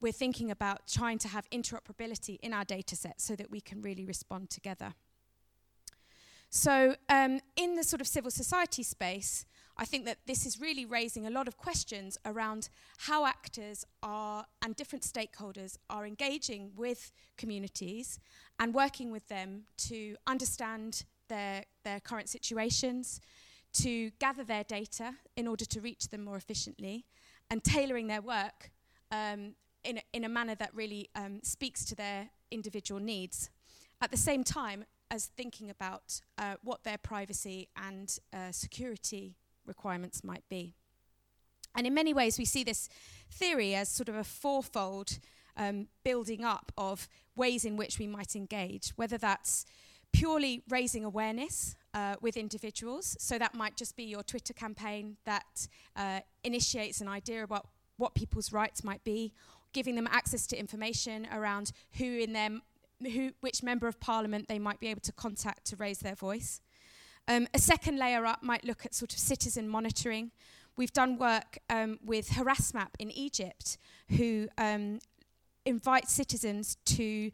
we're 0.00 0.12
thinking 0.12 0.50
about 0.50 0.86
trying 0.86 1.18
to 1.18 1.28
have 1.28 1.48
interoperability 1.50 2.38
in 2.42 2.52
our 2.52 2.64
data 2.64 2.94
set 2.94 3.20
so 3.20 3.34
that 3.36 3.50
we 3.50 3.60
can 3.60 3.80
really 3.82 4.04
respond 4.04 4.50
together. 4.50 4.94
So 6.50 6.94
um, 7.08 7.40
in 7.56 7.74
the 7.74 7.82
sort 7.82 8.00
of 8.00 8.06
civil 8.06 8.30
society 8.30 8.82
space, 8.82 9.46
I 9.76 9.84
think 9.84 10.04
that 10.04 10.18
this 10.26 10.46
is 10.46 10.60
really 10.60 10.84
raising 10.84 11.26
a 11.26 11.30
lot 11.30 11.48
of 11.48 11.56
questions 11.56 12.16
around 12.24 12.68
how 12.98 13.26
actors 13.26 13.84
are 14.02 14.46
and 14.62 14.76
different 14.76 15.04
stakeholders 15.04 15.78
are 15.90 16.06
engaging 16.06 16.70
with 16.76 17.12
communities 17.36 18.20
and 18.60 18.72
working 18.72 19.10
with 19.10 19.28
them 19.28 19.64
to 19.78 20.16
understand 20.26 21.04
their, 21.28 21.64
their 21.82 21.98
current 21.98 22.28
situations, 22.28 23.20
to 23.72 24.10
gather 24.20 24.44
their 24.44 24.62
data 24.62 25.14
in 25.36 25.48
order 25.48 25.64
to 25.64 25.80
reach 25.80 26.08
them 26.08 26.22
more 26.22 26.36
efficiently, 26.36 27.06
and 27.50 27.64
tailoring 27.64 28.06
their 28.06 28.22
work 28.22 28.70
um, 29.10 29.54
in, 29.82 29.98
a, 29.98 30.02
in 30.12 30.24
a 30.24 30.28
manner 30.28 30.54
that 30.54 30.72
really 30.72 31.10
um, 31.16 31.40
speaks 31.42 31.84
to 31.84 31.96
their 31.96 32.30
individual 32.52 33.00
needs. 33.00 33.50
At 34.00 34.12
the 34.12 34.16
same 34.16 34.44
time, 34.44 34.84
as 35.10 35.26
thinking 35.26 35.70
about 35.70 36.20
uh, 36.38 36.54
what 36.62 36.84
their 36.84 36.98
privacy 36.98 37.68
and 37.76 38.16
uh, 38.32 38.52
security 38.52 39.36
requirements 39.66 40.24
might 40.24 40.44
be. 40.48 40.74
And 41.74 41.86
in 41.86 41.94
many 41.94 42.14
ways, 42.14 42.38
we 42.38 42.44
see 42.44 42.64
this 42.64 42.88
theory 43.30 43.74
as 43.74 43.88
sort 43.88 44.08
of 44.08 44.14
a 44.14 44.24
fourfold 44.24 45.18
um, 45.56 45.88
building 46.04 46.44
up 46.44 46.72
of 46.76 47.08
ways 47.36 47.64
in 47.64 47.76
which 47.76 47.98
we 47.98 48.06
might 48.06 48.36
engage, 48.36 48.90
whether 48.96 49.18
that's 49.18 49.64
purely 50.12 50.62
raising 50.68 51.04
awareness 51.04 51.74
uh, 51.92 52.14
with 52.20 52.36
individuals. 52.36 53.16
So 53.18 53.38
that 53.38 53.54
might 53.54 53.76
just 53.76 53.96
be 53.96 54.04
your 54.04 54.22
Twitter 54.22 54.52
campaign 54.52 55.16
that 55.24 55.68
uh, 55.96 56.20
initiates 56.44 57.00
an 57.00 57.08
idea 57.08 57.42
about 57.42 57.66
what 57.96 58.14
people's 58.14 58.52
rights 58.52 58.84
might 58.84 59.02
be, 59.04 59.32
giving 59.72 59.96
them 59.96 60.08
access 60.10 60.46
to 60.48 60.56
information 60.56 61.26
around 61.32 61.72
who 61.98 62.18
in 62.18 62.32
them, 62.32 62.62
who, 63.00 63.32
which 63.40 63.62
member 63.62 63.88
of 63.88 63.98
parliament 64.00 64.46
they 64.48 64.58
might 64.58 64.78
be 64.78 64.88
able 64.88 65.00
to 65.00 65.12
contact 65.12 65.64
to 65.66 65.76
raise 65.76 65.98
their 65.98 66.14
voice. 66.14 66.60
Um, 67.26 67.48
a 67.54 67.58
second 67.58 67.98
layer 67.98 68.26
up 68.26 68.42
might 68.42 68.64
look 68.64 68.84
at 68.84 68.94
sort 68.94 69.12
of 69.12 69.18
citizen 69.18 69.68
monitoring. 69.68 70.30
We've 70.76 70.92
done 70.92 71.18
work 71.18 71.58
um, 71.70 71.98
with 72.04 72.30
Harassmap 72.30 72.90
in 72.98 73.10
Egypt, 73.10 73.78
who 74.10 74.48
um, 74.58 74.98
invite 75.64 76.08
citizens 76.08 76.76
to 76.86 77.30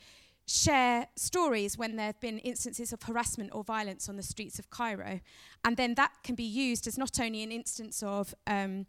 share 0.46 1.06
stories 1.16 1.78
when 1.78 1.96
there 1.96 2.06
have 2.06 2.20
been 2.20 2.38
instances 2.40 2.92
of 2.92 3.02
harassment 3.02 3.50
or 3.52 3.62
violence 3.62 4.08
on 4.08 4.16
the 4.16 4.22
streets 4.22 4.58
of 4.58 4.68
Cairo. 4.70 5.20
And 5.64 5.76
then 5.76 5.94
that 5.94 6.12
can 6.24 6.34
be 6.34 6.44
used 6.44 6.86
as 6.86 6.98
not 6.98 7.20
only 7.20 7.42
an 7.42 7.52
instance 7.52 8.02
of 8.02 8.34
um, 8.46 8.86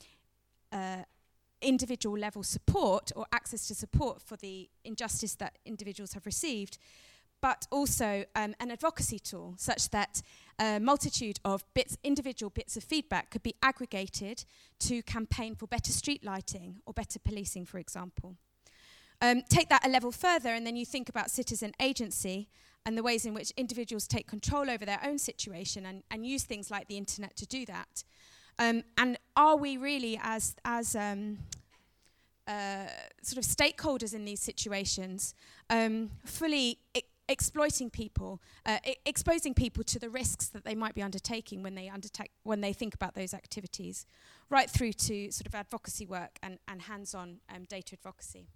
uh, 0.71 1.03
individual 1.61 2.17
level 2.17 2.43
support 2.43 3.11
or 3.15 3.25
access 3.31 3.67
to 3.67 3.75
support 3.75 4.21
for 4.21 4.37
the 4.37 4.69
injustice 4.83 5.35
that 5.35 5.57
individuals 5.65 6.13
have 6.13 6.25
received, 6.25 6.77
but 7.41 7.67
also 7.71 8.25
um, 8.35 8.55
an 8.59 8.71
advocacy 8.71 9.19
tool 9.19 9.55
such 9.57 9.89
that 9.89 10.21
a 10.59 10.79
multitude 10.79 11.39
of 11.43 11.63
bits, 11.73 11.97
individual 12.03 12.49
bits 12.49 12.77
of 12.77 12.83
feedback 12.83 13.29
could 13.29 13.43
be 13.43 13.55
aggregated 13.61 14.45
to 14.79 15.01
campaign 15.03 15.55
for 15.55 15.67
better 15.67 15.91
street 15.91 16.23
lighting 16.23 16.77
or 16.85 16.93
better 16.93 17.19
policing, 17.19 17.65
for 17.65 17.77
example. 17.77 18.35
Um, 19.21 19.43
take 19.49 19.69
that 19.69 19.85
a 19.85 19.89
level 19.89 20.11
further, 20.11 20.49
and 20.49 20.65
then 20.65 20.75
you 20.75 20.85
think 20.85 21.07
about 21.07 21.29
citizen 21.29 21.73
agency 21.79 22.49
and 22.85 22.97
the 22.97 23.03
ways 23.03 23.25
in 23.25 23.33
which 23.33 23.51
individuals 23.51 24.07
take 24.07 24.27
control 24.27 24.69
over 24.69 24.85
their 24.85 24.99
own 25.05 25.19
situation 25.19 25.85
and, 25.85 26.03
and 26.09 26.25
use 26.25 26.43
things 26.43 26.71
like 26.71 26.87
the 26.87 26.97
internet 26.97 27.35
to 27.37 27.45
do 27.45 27.65
that. 27.65 28.03
Um, 28.57 28.83
and 28.97 29.17
are 29.35 29.55
we 29.55 29.77
really, 29.77 30.19
as, 30.21 30.55
as 30.65 30.95
um, 30.95 31.37
uh, 32.47 32.87
sort 33.21 33.37
of 33.37 33.43
stakeholders 33.43 34.13
in 34.13 34.25
these 34.25 34.41
situations, 34.41 35.35
um, 35.69 36.09
fully 36.25 36.79
I- 36.95 37.03
exploiting 37.31 37.89
people, 37.89 38.41
uh, 38.65 38.79
I- 38.85 38.97
exposing 39.05 39.53
people 39.53 39.83
to 39.85 39.99
the 39.99 40.09
risks 40.09 40.47
that 40.49 40.63
they 40.63 40.75
might 40.75 40.93
be 40.93 41.01
undertaking 41.01 41.63
when 41.63 41.75
they 41.75 41.89
undertake 41.89 42.31
when 42.43 42.61
they 42.61 42.73
think 42.73 42.93
about 42.93 43.15
those 43.15 43.33
activities, 43.33 44.05
right 44.49 44.69
through 44.69 44.93
to 44.93 45.31
sort 45.31 45.47
of 45.47 45.55
advocacy 45.55 46.05
work 46.05 46.37
and, 46.43 46.59
and 46.67 46.83
hands-on 46.83 47.39
um, 47.53 47.63
data 47.63 47.95
advocacy. 47.95 48.47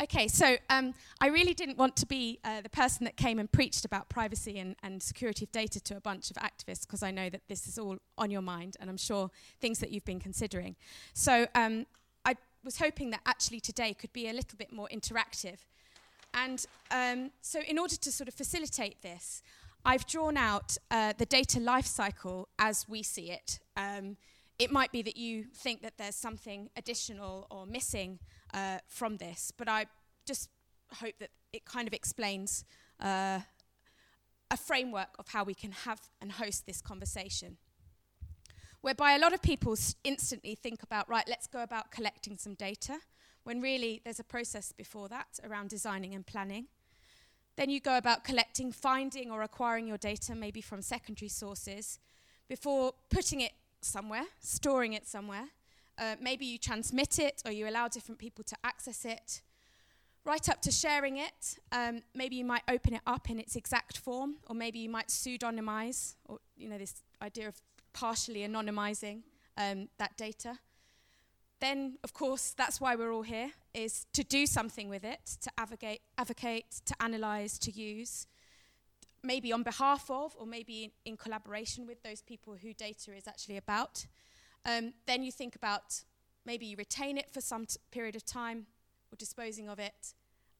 Okay, 0.00 0.28
so 0.28 0.56
um, 0.70 0.94
I 1.20 1.26
really 1.26 1.54
didn't 1.54 1.76
want 1.76 1.96
to 1.96 2.06
be 2.06 2.38
uh, 2.44 2.60
the 2.60 2.68
person 2.68 3.04
that 3.04 3.16
came 3.16 3.40
and 3.40 3.50
preached 3.50 3.84
about 3.84 4.08
privacy 4.08 4.60
and, 4.60 4.76
and 4.84 5.02
security 5.02 5.44
of 5.44 5.50
data 5.50 5.80
to 5.80 5.96
a 5.96 6.00
bunch 6.00 6.30
of 6.30 6.36
activists 6.36 6.82
because 6.82 7.02
I 7.02 7.10
know 7.10 7.28
that 7.30 7.42
this 7.48 7.66
is 7.66 7.78
all 7.78 7.98
on 8.16 8.30
your 8.30 8.42
mind 8.42 8.76
and 8.78 8.88
I'm 8.88 8.96
sure 8.96 9.28
things 9.60 9.80
that 9.80 9.90
you've 9.90 10.04
been 10.04 10.20
considering. 10.20 10.76
So 11.14 11.48
um, 11.56 11.86
was 12.64 12.78
hoping 12.78 13.10
that 13.10 13.20
actually 13.24 13.60
today 13.60 13.94
could 13.94 14.12
be 14.12 14.28
a 14.28 14.32
little 14.32 14.58
bit 14.58 14.72
more 14.72 14.88
interactive. 14.92 15.58
And 16.44 16.64
um, 16.92 17.30
so, 17.40 17.60
in 17.66 17.78
order 17.78 17.96
to 17.96 18.12
sort 18.12 18.28
of 18.28 18.34
facilitate 18.34 19.02
this, 19.02 19.42
I've 19.84 20.06
drawn 20.06 20.36
out 20.36 20.76
uh, 20.90 21.12
the 21.18 21.26
data 21.26 21.58
lifecycle 21.58 22.46
as 22.58 22.86
we 22.88 23.02
see 23.02 23.30
it. 23.30 23.58
Um, 23.76 24.16
it 24.58 24.70
might 24.70 24.92
be 24.92 25.02
that 25.02 25.16
you 25.16 25.44
think 25.54 25.82
that 25.82 25.98
there's 25.98 26.14
something 26.14 26.70
additional 26.76 27.46
or 27.50 27.66
missing 27.66 28.20
uh, 28.54 28.78
from 28.86 29.16
this, 29.16 29.52
but 29.56 29.68
I 29.68 29.86
just 30.26 30.48
hope 31.00 31.14
that 31.18 31.30
it 31.52 31.64
kind 31.64 31.88
of 31.88 31.94
explains 31.94 32.64
uh, 33.00 33.40
a 34.50 34.56
framework 34.56 35.10
of 35.18 35.28
how 35.28 35.42
we 35.42 35.54
can 35.54 35.72
have 35.72 36.00
and 36.20 36.32
host 36.32 36.66
this 36.66 36.80
conversation. 36.80 37.56
Whereby 38.80 39.14
a 39.14 39.18
lot 39.18 39.32
of 39.32 39.42
people 39.42 39.76
instantly 40.04 40.54
think 40.54 40.82
about, 40.84 41.08
right, 41.08 41.24
let's 41.26 41.48
go 41.48 41.62
about 41.62 41.90
collecting 41.90 42.36
some 42.36 42.54
data, 42.54 42.98
when 43.48 43.62
really 43.62 44.02
there's 44.04 44.20
a 44.20 44.24
process 44.24 44.72
before 44.72 45.08
that 45.08 45.40
around 45.42 45.70
designing 45.70 46.14
and 46.14 46.26
planning. 46.26 46.66
Then 47.56 47.70
you 47.70 47.80
go 47.80 47.96
about 47.96 48.22
collecting, 48.22 48.72
finding, 48.72 49.30
or 49.30 49.40
acquiring 49.40 49.86
your 49.86 49.96
data, 49.96 50.34
maybe 50.34 50.60
from 50.60 50.82
secondary 50.82 51.30
sources, 51.30 51.98
before 52.46 52.92
putting 53.08 53.40
it 53.40 53.52
somewhere, 53.80 54.26
storing 54.40 54.92
it 54.92 55.06
somewhere. 55.08 55.46
Uh, 55.96 56.16
maybe 56.20 56.44
you 56.44 56.58
transmit 56.58 57.18
it 57.18 57.40
or 57.46 57.50
you 57.50 57.66
allow 57.66 57.88
different 57.88 58.18
people 58.18 58.44
to 58.44 58.56
access 58.64 59.06
it. 59.06 59.40
Right 60.26 60.46
up 60.46 60.60
to 60.60 60.70
sharing 60.70 61.16
it. 61.16 61.58
Um, 61.72 62.02
maybe 62.14 62.36
you 62.36 62.44
might 62.44 62.64
open 62.68 62.92
it 62.92 63.00
up 63.06 63.30
in 63.30 63.40
its 63.40 63.56
exact 63.56 63.96
form, 63.96 64.36
or 64.46 64.54
maybe 64.54 64.78
you 64.78 64.90
might 64.90 65.08
pseudonymize, 65.08 66.16
or 66.26 66.38
you 66.54 66.68
know 66.68 66.76
this 66.76 67.02
idea 67.22 67.48
of 67.48 67.54
partially 67.94 68.40
anonymizing 68.40 69.22
um, 69.56 69.88
that 69.96 70.18
data. 70.18 70.58
Then, 71.60 71.98
of 72.04 72.12
course, 72.12 72.54
that's 72.56 72.80
why 72.80 72.94
we're 72.94 73.12
all 73.12 73.22
here, 73.22 73.50
is 73.74 74.06
to 74.12 74.22
do 74.22 74.46
something 74.46 74.88
with 74.88 75.04
it, 75.04 75.36
to 75.42 75.50
advocate, 75.58 76.00
advocate 76.16 76.80
to 76.86 76.94
analyse, 77.00 77.58
to 77.58 77.70
use, 77.70 78.26
maybe 79.22 79.52
on 79.52 79.62
behalf 79.62 80.10
of, 80.10 80.36
or 80.38 80.46
maybe 80.46 80.84
in, 80.84 80.90
in, 81.04 81.16
collaboration 81.16 81.86
with 81.86 82.02
those 82.02 82.22
people 82.22 82.54
who 82.54 82.72
data 82.72 83.14
is 83.16 83.26
actually 83.26 83.56
about. 83.56 84.06
Um, 84.64 84.92
then 85.06 85.22
you 85.24 85.32
think 85.32 85.56
about 85.56 86.04
maybe 86.46 86.66
you 86.66 86.76
retain 86.76 87.18
it 87.18 87.30
for 87.30 87.40
some 87.40 87.66
t- 87.66 87.78
period 87.90 88.14
of 88.14 88.24
time, 88.24 88.66
or 89.12 89.16
disposing 89.16 89.68
of 89.68 89.78
it. 89.78 90.14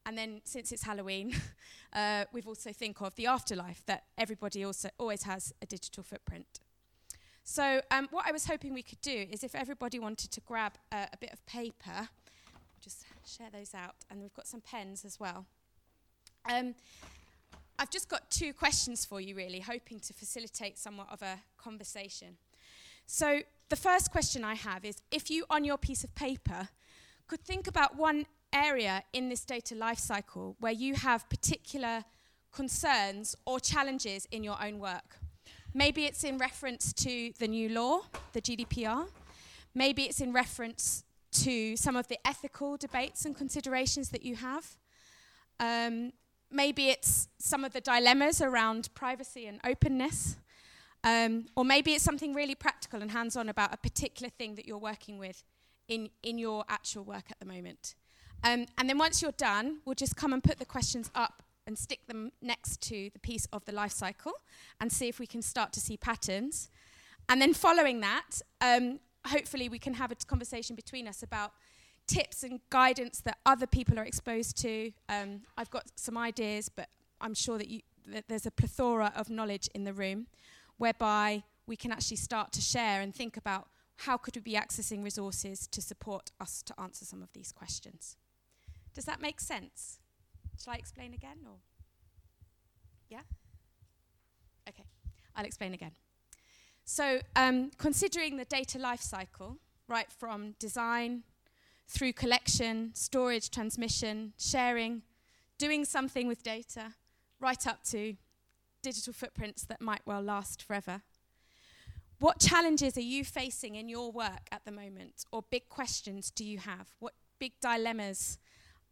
And 0.05 0.17
then, 0.17 0.41
since 0.43 0.71
it's 0.71 0.83
Halloween, 0.83 1.35
uh, 1.93 2.25
we've 2.33 2.47
also 2.47 2.73
think 2.73 3.01
of 3.01 3.15
the 3.15 3.27
afterlife 3.27 3.85
that 3.85 4.03
everybody 4.17 4.65
also 4.65 4.89
always 4.97 5.23
has 5.23 5.53
a 5.61 5.65
digital 5.65 6.03
footprint. 6.03 6.59
So, 7.51 7.81
um, 7.89 8.07
what 8.11 8.27
I 8.27 8.31
was 8.31 8.45
hoping 8.45 8.75
we 8.75 8.83
could 8.83 9.01
do 9.01 9.25
is 9.31 9.43
if 9.43 9.55
everybody 9.55 9.97
wanted 9.97 10.29
to 10.33 10.41
grab 10.41 10.73
uh, 10.91 11.07
a 11.11 11.17
bit 11.17 11.33
of 11.33 11.43
paper, 11.47 12.07
just 12.79 13.07
share 13.25 13.47
those 13.51 13.73
out, 13.73 13.95
and 14.11 14.21
we've 14.21 14.35
got 14.35 14.45
some 14.45 14.61
pens 14.61 15.03
as 15.03 15.19
well. 15.19 15.47
Um, 16.47 16.75
I've 17.79 17.89
just 17.89 18.07
got 18.07 18.29
two 18.29 18.53
questions 18.53 19.03
for 19.03 19.19
you, 19.19 19.33
really, 19.33 19.61
hoping 19.61 19.99
to 20.01 20.13
facilitate 20.13 20.77
somewhat 20.77 21.07
of 21.11 21.23
a 21.23 21.39
conversation. 21.57 22.37
So, 23.07 23.39
the 23.69 23.75
first 23.75 24.11
question 24.11 24.43
I 24.43 24.53
have 24.53 24.85
is 24.85 25.01
if 25.09 25.31
you, 25.31 25.45
on 25.49 25.65
your 25.65 25.79
piece 25.79 26.03
of 26.03 26.13
paper, 26.13 26.69
could 27.25 27.41
think 27.41 27.65
about 27.65 27.97
one 27.97 28.27
area 28.53 29.01
in 29.11 29.27
this 29.27 29.43
data 29.43 29.73
lifecycle 29.73 30.53
where 30.59 30.71
you 30.71 30.93
have 30.93 31.27
particular 31.29 32.03
concerns 32.51 33.35
or 33.47 33.59
challenges 33.59 34.27
in 34.29 34.43
your 34.43 34.63
own 34.63 34.77
work. 34.77 35.17
Maybe 35.73 36.05
it's 36.05 36.23
in 36.23 36.37
reference 36.37 36.93
to 36.93 37.31
the 37.37 37.47
new 37.47 37.69
law, 37.69 38.01
the 38.33 38.41
GDPR. 38.41 39.07
Maybe 39.75 40.03
it's 40.03 40.19
in 40.19 40.33
reference 40.33 41.03
to 41.31 41.77
some 41.77 41.95
of 41.95 42.07
the 42.07 42.17
ethical 42.25 42.75
debates 42.75 43.23
and 43.23 43.37
considerations 43.37 44.09
that 44.09 44.23
you 44.23 44.35
have. 44.35 44.77
Um, 45.59 46.13
maybe 46.51 46.89
it's 46.89 47.27
some 47.37 47.63
of 47.63 47.73
the 47.73 47.81
dilemmas 47.81 48.41
around 48.41 48.89
privacy 48.95 49.45
and 49.45 49.59
openness. 49.63 50.37
Um, 51.03 51.45
or 51.55 51.63
maybe 51.63 51.93
it's 51.93 52.03
something 52.03 52.33
really 52.33 52.55
practical 52.55 53.01
and 53.01 53.11
hands 53.11 53.37
on 53.37 53.47
about 53.47 53.73
a 53.73 53.77
particular 53.77 54.29
thing 54.29 54.55
that 54.55 54.65
you're 54.65 54.77
working 54.79 55.19
with 55.19 55.43
in, 55.87 56.09
in 56.23 56.39
your 56.39 56.65
actual 56.67 57.03
work 57.03 57.25
at 57.29 57.39
the 57.39 57.45
moment. 57.45 57.95
Um, 58.43 58.65
and 58.77 58.89
then 58.89 58.97
once 58.97 59.21
you're 59.21 59.31
done, 59.33 59.79
we'll 59.85 59.95
just 59.95 60.15
come 60.15 60.33
and 60.33 60.43
put 60.43 60.57
the 60.57 60.65
questions 60.65 61.11
up 61.13 61.43
and 61.69 61.77
stick 61.77 62.07
them 62.07 62.31
next 62.41 62.81
to 62.81 63.11
the 63.13 63.19
piece 63.19 63.45
of 63.53 63.63
the 63.65 63.71
life 63.71 63.91
cycle 63.91 64.31
and 64.81 64.91
see 64.91 65.07
if 65.07 65.19
we 65.19 65.27
can 65.27 65.43
start 65.43 65.71
to 65.71 65.79
see 65.79 65.95
patterns. 65.95 66.67
And 67.29 67.39
then 67.39 67.53
following 67.53 67.99
that, 67.99 68.41
um, 68.59 68.99
hopefully 69.27 69.69
we 69.69 69.77
can 69.77 69.93
have 69.93 70.11
a 70.11 70.15
conversation 70.15 70.75
between 70.75 71.07
us 71.07 71.21
about 71.21 71.51
tips 72.07 72.41
and 72.41 72.59
guidance 72.71 73.21
that 73.21 73.37
other 73.45 73.67
people 73.67 73.99
are 73.99 74.03
exposed 74.03 74.57
to. 74.57 74.91
Um, 75.09 75.41
I've 75.59 75.69
got 75.69 75.85
some 75.95 76.17
ideas, 76.17 76.69
but 76.69 76.89
I'm 77.21 77.35
sure 77.35 77.59
that, 77.59 77.67
you, 77.67 77.81
that 78.07 78.23
there's 78.27 78.47
a 78.47 78.51
plethora 78.51 79.13
of 79.15 79.29
knowledge 79.29 79.69
in 79.75 79.83
the 79.83 79.93
room 79.93 80.25
whereby 80.77 81.43
we 81.67 81.75
can 81.75 81.91
actually 81.91 82.17
start 82.17 82.51
to 82.53 82.61
share 82.61 82.99
and 82.99 83.13
think 83.13 83.37
about 83.37 83.67
how 83.97 84.17
could 84.17 84.35
we 84.35 84.41
be 84.41 84.53
accessing 84.53 85.03
resources 85.03 85.67
to 85.67 85.83
support 85.83 86.31
us 86.41 86.63
to 86.63 86.73
answer 86.81 87.05
some 87.05 87.21
of 87.21 87.31
these 87.33 87.51
questions. 87.51 88.17
Does 88.95 89.05
that 89.05 89.21
make 89.21 89.39
sense? 89.39 89.98
Shall 90.61 90.73
I 90.73 90.77
explain 90.77 91.13
again 91.13 91.37
or? 91.45 91.55
Yeah? 93.09 93.21
Okay, 94.67 94.83
I'll 95.35 95.45
explain 95.45 95.73
again. 95.73 95.91
So, 96.83 97.19
um, 97.35 97.71
considering 97.77 98.37
the 98.37 98.45
data 98.45 98.77
life 98.77 99.01
cycle, 99.01 99.57
right 99.87 100.11
from 100.11 100.55
design 100.59 101.23
through 101.87 102.13
collection, 102.13 102.91
storage, 102.93 103.49
transmission, 103.49 104.33
sharing, 104.37 105.03
doing 105.57 105.85
something 105.85 106.27
with 106.27 106.43
data, 106.43 106.93
right 107.39 107.65
up 107.65 107.83
to 107.85 108.15
digital 108.81 109.13
footprints 109.13 109.63
that 109.63 109.81
might 109.81 110.01
well 110.05 110.21
last 110.21 110.61
forever. 110.61 111.01
What 112.19 112.39
challenges 112.39 112.97
are 112.97 113.01
you 113.01 113.23
facing 113.23 113.75
in 113.75 113.87
your 113.87 114.11
work 114.11 114.47
at 114.51 114.65
the 114.65 114.71
moment, 114.71 115.25
or 115.31 115.43
big 115.49 115.69
questions 115.69 116.31
do 116.31 116.43
you 116.43 116.57
have? 116.57 116.89
What 116.99 117.13
big 117.39 117.53
dilemmas 117.61 118.37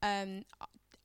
um, 0.02 0.44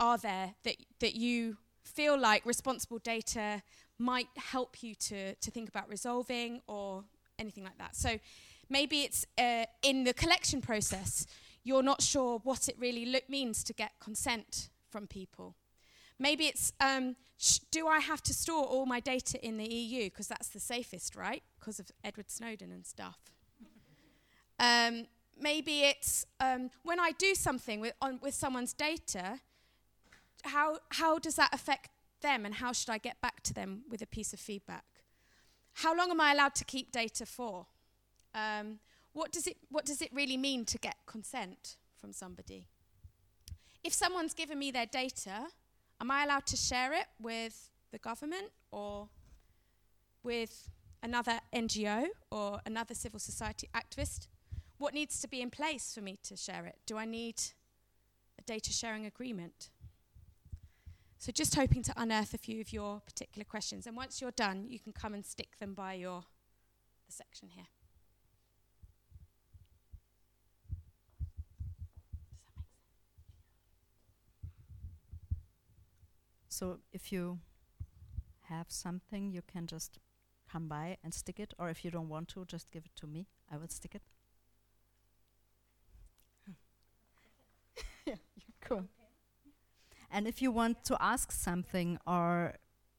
are 0.02 0.19
there 0.19 0.54
that, 0.65 0.76
that 0.99 1.15
you 1.15 1.56
feel 1.84 2.19
like 2.19 2.45
responsible 2.45 2.99
data 2.99 3.62
might 3.99 4.26
help 4.36 4.82
you 4.82 4.95
to, 4.97 5.34
to 5.36 5.50
think 5.50 5.69
about 5.69 5.88
resolving 5.88 6.60
or 6.67 7.04
anything 7.38 7.62
like 7.62 7.78
that. 7.78 7.95
So 7.95 8.19
maybe 8.69 9.02
it's 9.02 9.25
uh, 9.38 9.65
in 9.82 10.02
the 10.02 10.12
collection 10.12 10.60
process, 10.60 11.25
you're 11.62 11.84
not 11.84 12.02
sure 12.02 12.41
what 12.43 12.69
it 12.69 12.76
really 12.78 13.06
lo- 13.06 13.28
means 13.28 13.62
to 13.65 13.73
get 13.73 13.93
consent 14.00 14.71
from 14.91 15.06
people. 15.06 15.54
Maybe 16.19 16.47
it's 16.47 16.73
um, 16.80 17.15
sh- 17.38 17.60
do 17.71 17.86
I 17.86 18.00
have 18.00 18.23
to 18.25 18.34
store 18.34 18.65
all 18.65 18.86
my 18.86 18.99
data 18.99 19.38
in 19.47 19.56
the 19.56 19.69
EU 19.73 20.04
because 20.04 20.26
that's 20.26 20.49
the 20.49 20.60
safest, 20.60 21.15
right? 21.15 21.45
Because 21.60 21.78
of 21.78 21.91
Edward 22.02 22.28
Snowden 22.28 22.73
and 22.73 22.84
stuff. 22.84 23.19
um, 24.58 25.06
maybe 25.41 25.82
it's 25.82 26.26
um, 26.41 26.71
when 26.82 26.99
I 26.99 27.12
do 27.12 27.36
something 27.36 27.80
with, 27.80 27.95
on, 28.02 28.19
with 28.21 28.34
someone's 28.34 28.73
data, 28.73 29.38
how, 30.43 30.78
how 30.91 31.19
does 31.19 31.37
that 31.37 31.52
affect 31.52 31.91
them 32.21 32.45
and 32.47 32.55
how 32.55 32.73
should 32.73 32.91
I 32.91 32.99
get 32.99 33.21
back 33.21 33.43
to 33.45 33.55
them 33.55 33.83
with 33.89 34.02
a 34.02 34.07
piece 34.07 34.33
of 34.33 34.41
feedback? 34.41 34.85
How 35.75 35.97
long 35.97 36.11
am 36.11 36.21
I 36.21 36.33
allowed 36.33 36.55
to 36.57 36.65
keep 36.65 36.93
data 36.93 37.26
for? 37.26 37.67
Um, 38.35 38.78
what, 39.13 39.33
does 39.33 39.47
it, 39.47 39.57
what 39.71 39.85
does 39.85 40.00
it 40.02 40.11
really 40.13 40.37
mean 40.37 40.65
to 40.67 40.78
get 40.78 40.97
consent 41.07 41.76
from 42.00 42.13
somebody? 42.13 42.67
If 43.85 43.93
someone's 43.93 44.35
given 44.35 44.59
me 44.59 44.71
their 44.71 44.87
data, 44.87 45.49
am 46.00 46.11
I 46.11 46.25
allowed 46.25 46.47
to 46.47 46.57
share 46.57 46.93
it 46.93 47.07
with 47.19 47.71
the 47.91 47.99
government 47.99 48.50
or 48.71 49.09
with 50.23 50.71
another 51.02 51.41
NGO 51.52 52.07
or 52.31 52.61
another 52.65 52.95
civil 52.95 53.19
society 53.19 53.69
activist? 53.75 54.28
What 54.78 54.95
needs 54.95 55.21
to 55.21 55.28
be 55.28 55.41
in 55.41 55.50
place 55.50 55.95
for 55.95 56.00
me 56.00 56.19
to 56.25 56.37
share 56.37 56.67
it? 56.67 56.78
Do 56.87 56.97
I 56.97 57.05
need 57.05 57.41
a 58.39 58.43
data 58.43 58.73
sharing 58.73 59.05
agreement? 59.05 59.71
So 61.23 61.30
just 61.30 61.54
hoping 61.54 61.85
to 61.85 61.95
unearth 61.97 62.35
a 62.35 62.39
few 62.39 62.61
of 62.61 62.73
your 62.73 62.99
particular 62.99 63.45
questions. 63.45 63.87
And 63.87 63.97
once 63.97 64.21
you're 64.21 64.32
done, 64.32 64.67
you 64.69 64.80
can 64.80 64.93
come 64.93 65.15
and 65.15 65.25
stick 65.25 65.56
them 65.61 65.73
by 65.73 65.93
your 65.93 66.25
the 67.06 67.13
section 67.13 67.50
here. 67.50 67.67
So 76.49 76.80
if 76.93 77.13
you 77.13 77.39
have 78.49 78.67
something, 78.69 79.30
you 79.30 79.43
can 79.43 79.69
just 79.69 80.00
come 80.50 80.67
by 80.67 80.97
and 81.04 81.15
stick 81.15 81.39
it, 81.39 81.54
or 81.56 81.69
if 81.69 81.85
you 81.85 81.93
don't 81.93 82.08
want 82.08 82.30
to, 82.30 82.45
just 82.47 82.69
give 82.73 82.85
it 82.85 82.97
to 82.97 83.06
me. 83.06 83.28
I 83.49 83.58
will 83.58 83.69
stick 83.69 83.95
it. 83.95 84.02
yeah, 88.06 88.17
cool. 88.61 88.89
And 90.12 90.28
if 90.28 90.42
you 90.42 90.52
want 90.52 90.84
to 90.84 90.96
ask 91.00 91.32
something 91.32 91.98
or 92.06 92.54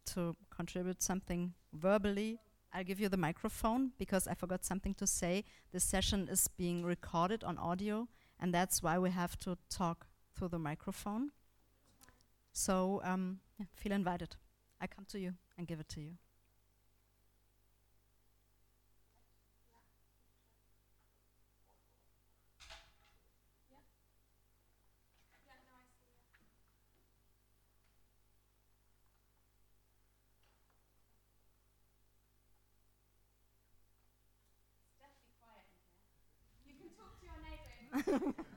to 0.08 0.36
contribute 0.50 1.04
something 1.04 1.54
verbally, 1.72 2.40
I'll 2.74 2.84
give 2.84 3.00
you 3.00 3.08
the 3.08 3.18
microphone 3.18 3.92
because 4.00 4.28
I 4.28 4.34
forgot 4.34 4.66
something 4.66 4.96
to 4.96 5.06
say. 5.06 5.46
This 5.72 5.84
session 5.84 6.28
is 6.28 6.48
being 6.48 6.84
recorded 6.84 7.44
on 7.44 7.60
audio, 7.60 8.08
and 8.40 8.52
that's 8.52 8.82
why 8.82 8.98
we 8.98 9.12
have 9.12 9.38
to 9.40 9.58
talk 9.70 10.08
through 10.36 10.48
the 10.50 10.58
microphone. 10.58 11.30
So 12.52 13.00
um, 13.04 13.40
yeah, 13.60 13.68
feel 13.76 13.92
invited. 13.92 14.36
I 14.82 14.88
come 14.88 15.06
to 15.10 15.20
you 15.20 15.36
and 15.56 15.68
give 15.68 15.80
it 15.80 15.90
to 15.90 16.02
you. 16.02 16.14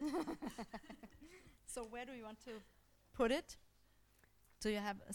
so 1.66 1.84
where 1.84 2.04
do 2.04 2.12
you 2.12 2.24
want 2.24 2.40
to 2.44 2.52
put 3.14 3.30
it? 3.30 3.56
Do 4.60 4.70
you 4.70 4.78
have 4.78 4.96
a 5.08 5.14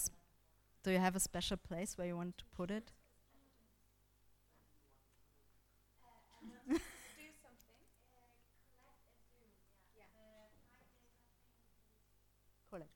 Do 0.84 0.92
you 0.92 1.00
have 1.00 1.16
a 1.16 1.20
special 1.20 1.58
place 1.58 1.98
where 1.98 2.08
you 2.08 2.16
want 2.18 2.38
to 2.38 2.46
put 2.56 2.72
it? 2.72 2.92
Collect. 12.70 12.90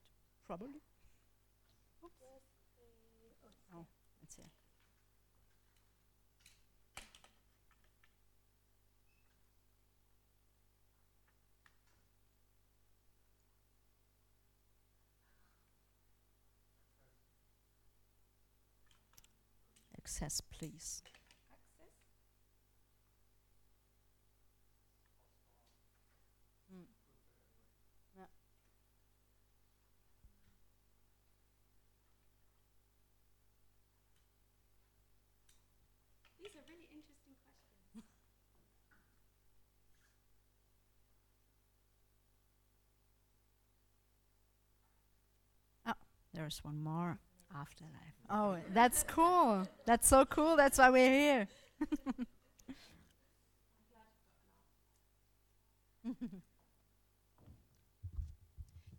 Probably. 0.47 0.81
Oh, 3.73 3.85
it's 4.23 4.35
here. 4.35 4.45
Access, 20.19 20.41
please. 20.41 21.03
Mm. 26.73 26.85
Yeah. 28.17 28.23
These 36.41 36.55
are 36.55 36.65
really 36.67 36.89
interesting 36.89 37.37
questions. 37.45 38.09
There's 46.33 46.63
one 46.63 46.81
more 46.83 47.19
afterlife. 47.55 47.93
Oh, 48.29 48.57
that's 48.73 49.03
cool. 49.03 49.67
That's 49.85 50.07
so 50.07 50.25
cool. 50.25 50.55
That's 50.55 50.77
why 50.77 50.89
we're 50.89 51.11
here. 51.11 51.47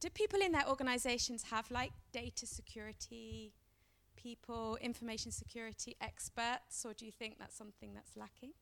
Do 0.00 0.10
people 0.10 0.40
in 0.40 0.52
their 0.52 0.68
organizations 0.68 1.44
have 1.50 1.70
like 1.70 1.92
data 2.12 2.46
security 2.46 3.52
people, 4.16 4.78
information 4.80 5.32
security 5.32 5.96
experts, 6.00 6.84
or 6.84 6.92
do 6.92 7.04
you 7.06 7.12
think 7.12 7.38
that's 7.38 7.56
something 7.56 7.94
that's 7.94 8.16
lacking? 8.16 8.52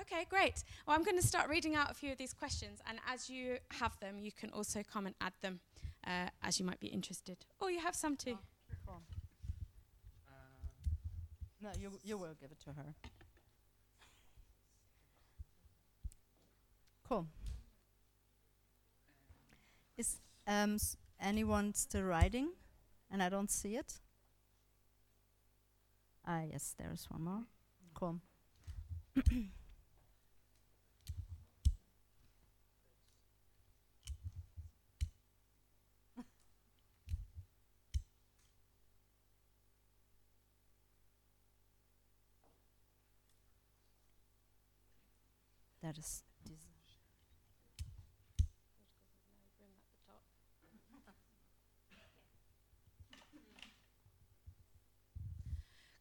Okay, 0.00 0.24
great. 0.30 0.62
Well, 0.86 0.96
I'm 0.96 1.04
going 1.04 1.18
to 1.20 1.26
start 1.26 1.48
reading 1.50 1.74
out 1.74 1.90
a 1.90 1.94
few 1.94 2.12
of 2.12 2.18
these 2.18 2.32
questions, 2.32 2.80
and 2.88 2.98
as 3.06 3.28
you 3.28 3.58
have 3.80 3.98
them, 4.00 4.18
you 4.18 4.32
can 4.32 4.50
also 4.50 4.82
come 4.82 5.06
and 5.06 5.14
add 5.20 5.32
them 5.42 5.60
uh, 6.06 6.28
as 6.42 6.60
you 6.60 6.64
might 6.64 6.80
be 6.80 6.88
interested. 6.88 7.38
Oh, 7.60 7.68
you 7.68 7.80
have 7.80 7.94
some 7.94 8.16
too. 8.16 8.34
Cool. 8.34 8.57
No, 11.60 11.70
you 11.78 11.90
you 12.04 12.16
will 12.16 12.34
give 12.40 12.50
it 12.52 12.60
to 12.64 12.72
her. 12.72 12.94
Cool. 17.08 17.26
Is 19.96 20.20
um, 20.46 20.78
anyone 21.20 21.74
still 21.74 22.02
writing? 22.02 22.50
And 23.10 23.22
I 23.22 23.30
don't 23.30 23.50
see 23.50 23.76
it. 23.76 23.94
Ah, 26.26 26.42
yes, 26.42 26.74
there 26.78 26.92
is 26.92 27.06
one 27.10 27.22
more. 27.22 27.44
Cool. 27.94 28.20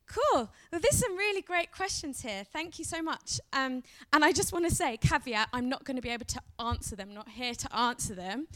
Cool. 0.08 0.50
Well, 0.72 0.82
there's 0.82 0.98
some 0.98 1.16
really 1.16 1.42
great 1.42 1.72
questions 1.72 2.22
here. 2.22 2.44
Thank 2.52 2.80
you 2.80 2.86
so 2.86 3.02
much. 3.02 3.40
Um, 3.54 3.84
and 4.14 4.26
I 4.26 4.32
just 4.32 4.52
want 4.52 4.68
to 4.68 4.74
say, 4.74 4.98
caveat, 4.98 5.50
I'm 5.54 5.70
not 5.70 5.84
going 5.84 5.96
to 5.96 6.02
be 6.02 6.10
able 6.10 6.26
to 6.26 6.42
answer 6.60 6.96
them, 6.96 7.14
not 7.14 7.30
here 7.30 7.54
to 7.54 7.76
answer 7.76 8.16
them. 8.16 8.48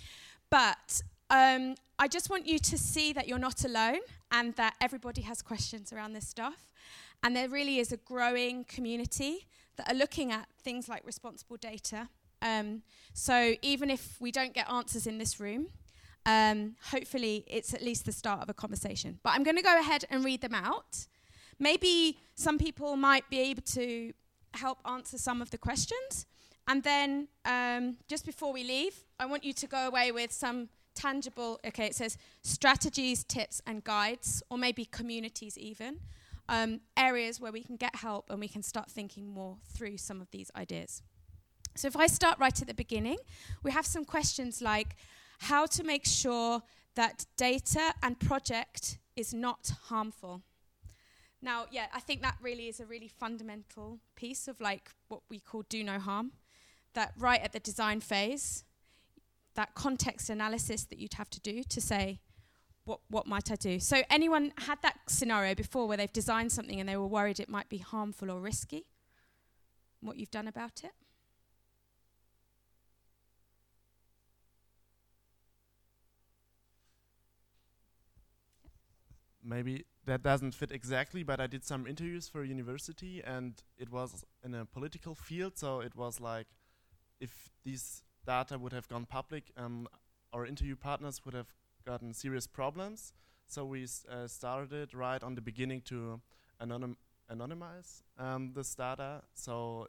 But 0.49 1.01
um, 1.29 1.75
I 1.99 2.07
just 2.07 2.29
want 2.29 2.47
you 2.47 2.57
to 2.57 2.77
see 2.77 3.13
that 3.13 3.27
you're 3.27 3.37
not 3.37 3.63
alone 3.63 3.99
and 4.31 4.55
that 4.55 4.75
everybody 4.81 5.21
has 5.21 5.41
questions 5.41 5.93
around 5.93 6.13
this 6.13 6.27
stuff. 6.27 6.73
And 7.21 7.35
there 7.35 7.49
really 7.49 7.77
is 7.77 7.91
a 7.91 7.97
growing 7.97 8.63
community 8.63 9.47
that 9.81 9.95
are 9.95 9.97
looking 9.97 10.31
at 10.31 10.47
things 10.63 10.87
like 10.87 11.05
responsible 11.05 11.57
data. 11.57 12.09
Um, 12.41 12.83
so 13.13 13.55
even 13.61 13.89
if 13.89 14.19
we 14.19 14.31
don't 14.31 14.53
get 14.53 14.69
answers 14.69 15.07
in 15.07 15.17
this 15.17 15.39
room, 15.39 15.67
um, 16.25 16.75
hopefully 16.91 17.43
it's 17.47 17.73
at 17.73 17.81
least 17.81 18.05
the 18.05 18.11
start 18.11 18.41
of 18.41 18.49
a 18.49 18.53
conversation. 18.53 19.19
But 19.23 19.33
I'm 19.33 19.43
going 19.43 19.57
to 19.57 19.63
go 19.63 19.79
ahead 19.79 20.05
and 20.09 20.23
read 20.23 20.41
them 20.41 20.53
out. 20.53 21.07
Maybe 21.59 22.19
some 22.35 22.57
people 22.57 22.95
might 22.95 23.29
be 23.29 23.39
able 23.39 23.63
to 23.63 24.13
help 24.53 24.79
answer 24.85 25.17
some 25.17 25.41
of 25.41 25.49
the 25.49 25.57
questions. 25.57 26.25
And 26.67 26.83
then 26.83 27.27
um, 27.45 27.97
just 28.07 28.25
before 28.25 28.53
we 28.53 28.63
leave, 28.63 28.93
I 29.19 29.25
want 29.25 29.43
you 29.43 29.53
to 29.53 29.67
go 29.67 29.87
away 29.87 30.11
with 30.11 30.31
some 30.31 30.69
tangible, 30.93 31.59
okay, 31.65 31.87
it 31.87 31.95
says 31.95 32.17
strategies, 32.43 33.23
tips, 33.23 33.61
and 33.65 33.83
guides, 33.83 34.43
or 34.49 34.57
maybe 34.57 34.85
communities 34.85 35.57
even, 35.57 35.99
um, 36.49 36.81
areas 36.97 37.39
where 37.39 37.51
we 37.51 37.63
can 37.63 37.75
get 37.75 37.95
help 37.95 38.29
and 38.29 38.39
we 38.39 38.47
can 38.47 38.63
start 38.63 38.89
thinking 38.89 39.27
more 39.27 39.57
through 39.73 39.97
some 39.97 40.21
of 40.21 40.29
these 40.31 40.51
ideas. 40.55 41.01
So 41.75 41.87
if 41.87 41.95
I 41.95 42.07
start 42.07 42.37
right 42.39 42.61
at 42.61 42.67
the 42.67 42.73
beginning, 42.73 43.17
we 43.63 43.71
have 43.71 43.85
some 43.85 44.05
questions 44.05 44.61
like 44.61 44.95
how 45.39 45.65
to 45.67 45.83
make 45.83 46.05
sure 46.05 46.61
that 46.95 47.25
data 47.37 47.93
and 48.03 48.19
project 48.19 48.99
is 49.15 49.33
not 49.33 49.71
harmful. 49.85 50.41
Now, 51.41 51.65
yeah, 51.71 51.87
I 51.93 51.99
think 51.99 52.21
that 52.21 52.37
really 52.41 52.67
is 52.67 52.79
a 52.79 52.85
really 52.85 53.07
fundamental 53.07 53.99
piece 54.15 54.47
of 54.47 54.59
like 54.61 54.91
what 55.07 55.21
we 55.29 55.39
call 55.39 55.63
do 55.69 55.83
no 55.83 55.97
harm. 55.97 56.33
That 56.93 57.13
right 57.17 57.41
at 57.41 57.53
the 57.53 57.59
design 57.59 58.01
phase, 58.01 58.63
that 59.55 59.73
context 59.73 60.29
analysis 60.29 60.83
that 60.85 60.99
you'd 60.99 61.15
have 61.15 61.29
to 61.31 61.39
do 61.39 61.63
to 61.63 61.81
say, 61.81 62.19
what, 62.91 62.99
what 63.09 63.27
might 63.27 63.49
I 63.49 63.55
do? 63.55 63.79
So, 63.79 64.03
anyone 64.09 64.51
had 64.67 64.79
that 64.81 64.97
scenario 65.07 65.55
before 65.55 65.87
where 65.87 65.95
they've 65.95 66.11
designed 66.11 66.51
something 66.51 66.79
and 66.79 66.89
they 66.89 66.97
were 66.97 67.07
worried 67.07 67.39
it 67.39 67.47
might 67.47 67.69
be 67.69 67.77
harmful 67.77 68.29
or 68.29 68.41
risky? 68.41 68.85
What 70.01 70.17
you've 70.17 70.31
done 70.31 70.47
about 70.47 70.83
it? 70.83 70.91
maybe 79.43 79.85
that 80.05 80.21
doesn't 80.21 80.53
fit 80.53 80.71
exactly, 80.71 81.23
but 81.23 81.39
I 81.39 81.47
did 81.47 81.65
some 81.65 81.87
interviews 81.87 82.29
for 82.29 82.43
a 82.43 82.47
university 82.47 83.23
and 83.25 83.53
it 83.75 83.89
was 83.91 84.23
in 84.45 84.53
a 84.53 84.65
political 84.65 85.15
field. 85.15 85.57
So 85.57 85.79
it 85.79 85.95
was 85.95 86.21
like 86.21 86.45
if 87.19 87.49
these 87.65 88.03
data 88.25 88.59
would 88.59 88.71
have 88.71 88.87
gone 88.87 89.07
public, 89.07 89.51
um, 89.57 89.87
our 90.31 90.45
interview 90.45 90.75
partners 90.75 91.21
would 91.25 91.33
have 91.33 91.51
gotten 91.83 92.13
serious 92.13 92.47
problems. 92.47 93.13
So 93.47 93.65
we 93.65 93.85
uh, 94.09 94.27
started 94.27 94.93
right 94.93 95.21
on 95.21 95.35
the 95.35 95.41
beginning 95.41 95.81
to 95.81 96.21
anonym 96.61 96.95
anonymize 97.31 98.03
um, 98.17 98.51
this 98.53 98.75
data. 98.75 99.23
So 99.33 99.87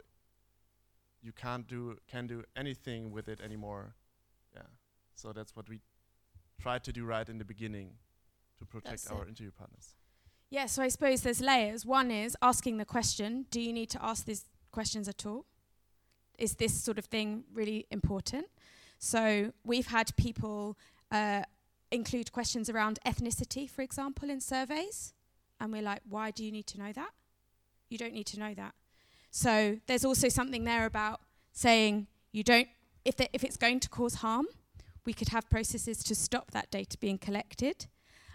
you 1.23 1.33
can't 1.33 1.67
do 1.67 1.97
can 2.11 2.27
do 2.27 2.45
anything 2.57 3.13
with 3.13 3.29
it 3.29 3.41
anymore. 3.41 3.95
Yeah. 4.55 4.63
So 5.15 5.33
that's 5.33 5.55
what 5.55 5.69
we 5.69 5.81
tried 6.61 6.85
to 6.85 6.93
do 6.93 7.05
right 7.05 7.29
in 7.29 7.39
the 7.39 7.45
beginning 7.45 7.95
to 8.59 8.65
protect 8.65 9.05
That's 9.05 9.11
our 9.11 9.23
it. 9.23 9.29
interview 9.29 9.51
partners. 9.51 9.95
Yeah, 10.51 10.67
so 10.67 10.83
I 10.83 10.89
suppose 10.89 11.23
there's 11.23 11.41
layers. 11.41 11.87
One 11.87 12.11
is 12.11 12.37
asking 12.43 12.77
the 12.77 12.85
question 12.85 13.47
do 13.51 13.61
you 13.61 13.73
need 13.73 13.91
to 13.91 14.05
ask 14.05 14.25
these 14.25 14.45
questions 14.71 15.09
at 15.09 15.25
all? 15.27 15.47
Is 16.39 16.57
this 16.57 16.75
sort 16.75 16.99
of 16.99 17.07
thing 17.07 17.45
really 17.53 17.87
important? 17.91 18.47
So 18.99 19.53
we've 19.65 19.87
had 19.87 20.15
people 20.17 20.79
uh, 21.11 21.43
include 21.93 22.33
questions 22.33 22.69
around 22.69 22.99
ethnicity, 23.07 23.69
for 23.69 23.83
example, 23.83 24.31
in 24.31 24.41
surveys. 24.41 25.13
And 25.61 25.73
we're 25.73 25.83
like, 25.83 26.01
why 26.09 26.31
do 26.31 26.45
you 26.45 26.51
need 26.51 26.67
to 26.69 26.79
know 26.79 26.93
that? 26.93 27.11
You 27.89 27.99
don't 27.99 28.15
need 28.15 28.27
to 28.27 28.39
know 28.41 28.55
that. 28.55 28.75
So 29.31 29.79
there's 29.87 30.05
also 30.05 30.29
something 30.29 30.65
there 30.65 30.87
about 30.87 31.21
saying 31.53 32.07
you 32.33 32.43
don't, 32.43 32.69
if, 33.05 33.17
the, 33.17 33.29
if 33.33 33.45
it's 33.45 33.57
going 33.57 33.81
to 33.81 33.89
cause 33.89 34.17
harm, 34.17 34.47
we 35.05 35.13
could 35.13 35.29
have 35.29 35.49
processes 35.51 36.03
to 36.05 36.15
stop 36.15 36.51
that 36.53 36.71
data 36.71 36.97
being 36.99 37.19
collected. 37.19 37.87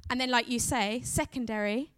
And 0.10 0.22
then, 0.22 0.30
like 0.30 0.48
you 0.48 0.60
say, 0.60 1.02
secondary, 1.04 1.92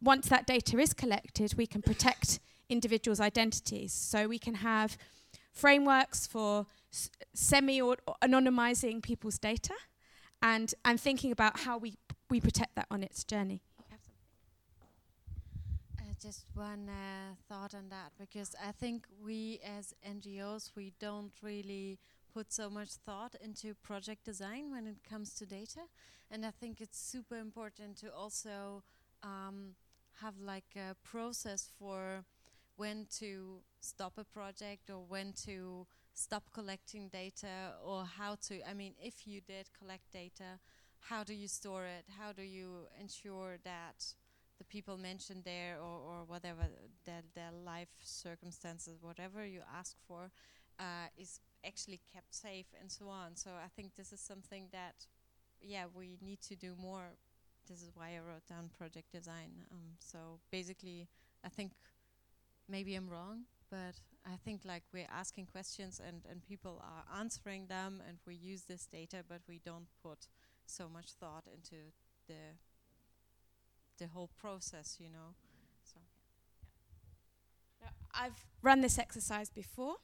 once 0.00 0.28
that 0.28 0.46
data 0.46 0.78
is 0.78 0.92
collected, 0.92 1.54
we 1.56 1.66
can 1.66 1.82
protect 1.82 2.38
individuals' 2.68 3.20
identities. 3.20 3.92
So 3.92 4.26
we 4.28 4.38
can 4.38 4.56
have 4.56 4.96
frameworks 5.52 6.26
for 6.26 6.66
s- 6.92 7.10
semi 7.34 7.80
anonymizing 7.80 9.02
people's 9.02 9.38
data 9.38 9.74
and, 10.42 10.74
and 10.84 11.00
thinking 11.00 11.32
about 11.32 11.60
how 11.60 11.78
we, 11.78 11.96
we 12.30 12.40
protect 12.40 12.74
that 12.76 12.86
on 12.90 13.02
its 13.02 13.24
journey. 13.24 13.62
Uh, 15.98 16.02
just 16.20 16.44
one 16.54 16.88
uh, 16.88 17.34
thought 17.48 17.74
on 17.74 17.88
that 17.90 18.12
because 18.18 18.54
I 18.62 18.72
think 18.72 19.06
we 19.22 19.60
as 19.64 19.94
NGOs 20.08 20.70
we 20.76 20.92
don't 20.98 21.32
really 21.42 21.98
put 22.32 22.52
so 22.52 22.68
much 22.68 22.90
thought 22.90 23.34
into 23.42 23.74
project 23.74 24.24
design 24.24 24.70
when 24.70 24.86
it 24.86 24.96
comes 25.08 25.34
to 25.34 25.46
data, 25.46 25.80
and 26.30 26.44
I 26.44 26.50
think 26.50 26.80
it's 26.80 26.98
super 26.98 27.36
important 27.36 27.96
to 27.98 28.12
also 28.12 28.82
um, 29.22 29.74
have 30.20 30.34
like 30.38 30.76
a 30.76 30.94
process 31.02 31.68
for 31.78 32.24
when 32.76 33.06
to 33.18 33.60
stop 33.80 34.14
a 34.18 34.24
project 34.24 34.90
or 34.90 35.02
when 35.08 35.32
to 35.46 35.86
stop 36.16 36.44
collecting 36.52 37.08
data 37.08 37.74
or 37.84 38.04
how 38.04 38.36
to 38.48 38.66
I 38.68 38.72
mean 38.72 38.94
if 38.98 39.26
you 39.26 39.40
did 39.40 39.68
collect 39.78 40.10
data 40.12 40.58
how 41.08 41.22
do 41.22 41.34
you 41.34 41.46
store 41.46 41.84
it? 41.84 42.04
How 42.18 42.32
do 42.32 42.42
you 42.42 42.88
ensure 43.00 43.58
that 43.64 44.04
the 44.58 44.64
people 44.64 44.96
mentioned 44.96 45.42
there 45.44 45.76
or, 45.78 46.00
or 46.10 46.24
whatever 46.26 46.62
their, 47.04 47.22
their 47.34 47.52
life 47.64 47.94
circumstances 48.02 48.98
whatever 49.00 49.46
you 49.46 49.60
ask 49.78 49.94
for 50.08 50.30
uh, 50.80 51.06
is 51.16 51.38
actually 51.64 52.00
kept 52.12 52.34
safe 52.34 52.66
and 52.80 52.90
so 52.90 53.08
on? 53.08 53.36
So 53.36 53.50
I 53.50 53.68
think 53.76 53.94
this 53.94 54.12
is 54.12 54.20
something 54.20 54.64
that 54.72 55.06
yeah 55.60 55.84
we 55.94 56.18
need 56.20 56.40
to 56.42 56.56
do 56.56 56.74
more. 56.80 57.14
This 57.68 57.82
is 57.82 57.90
why 57.94 58.16
I 58.16 58.20
wrote 58.26 58.46
down 58.48 58.70
project 58.76 59.12
design. 59.12 59.50
Um, 59.70 59.94
so 59.98 60.40
basically 60.50 61.08
I 61.44 61.50
think 61.50 61.72
maybe 62.68 62.96
I'm 62.96 63.08
wrong 63.08 63.42
but 63.70 63.94
I 64.26 64.36
think 64.44 64.62
like 64.64 64.82
we're 64.92 65.06
asking 65.12 65.46
questions 65.46 66.00
and, 66.04 66.22
and 66.28 66.42
people 66.42 66.82
are 66.82 67.18
answering 67.18 67.66
them 67.66 68.02
and 68.08 68.18
we 68.26 68.34
use 68.34 68.62
this 68.62 68.86
data 68.86 69.18
but 69.28 69.40
we 69.48 69.60
don't 69.64 69.86
put 70.02 70.26
so 70.66 70.88
much 70.88 71.12
thought 71.20 71.44
into 71.52 71.76
the 72.26 72.56
the 73.98 74.06
whole 74.08 74.30
process, 74.38 74.96
you 75.00 75.08
know. 75.08 75.34
So 75.84 76.00
Now, 77.80 77.88
I've 78.14 78.44
run 78.62 78.80
this 78.80 78.98
exercise 78.98 79.50
before, 79.50 79.96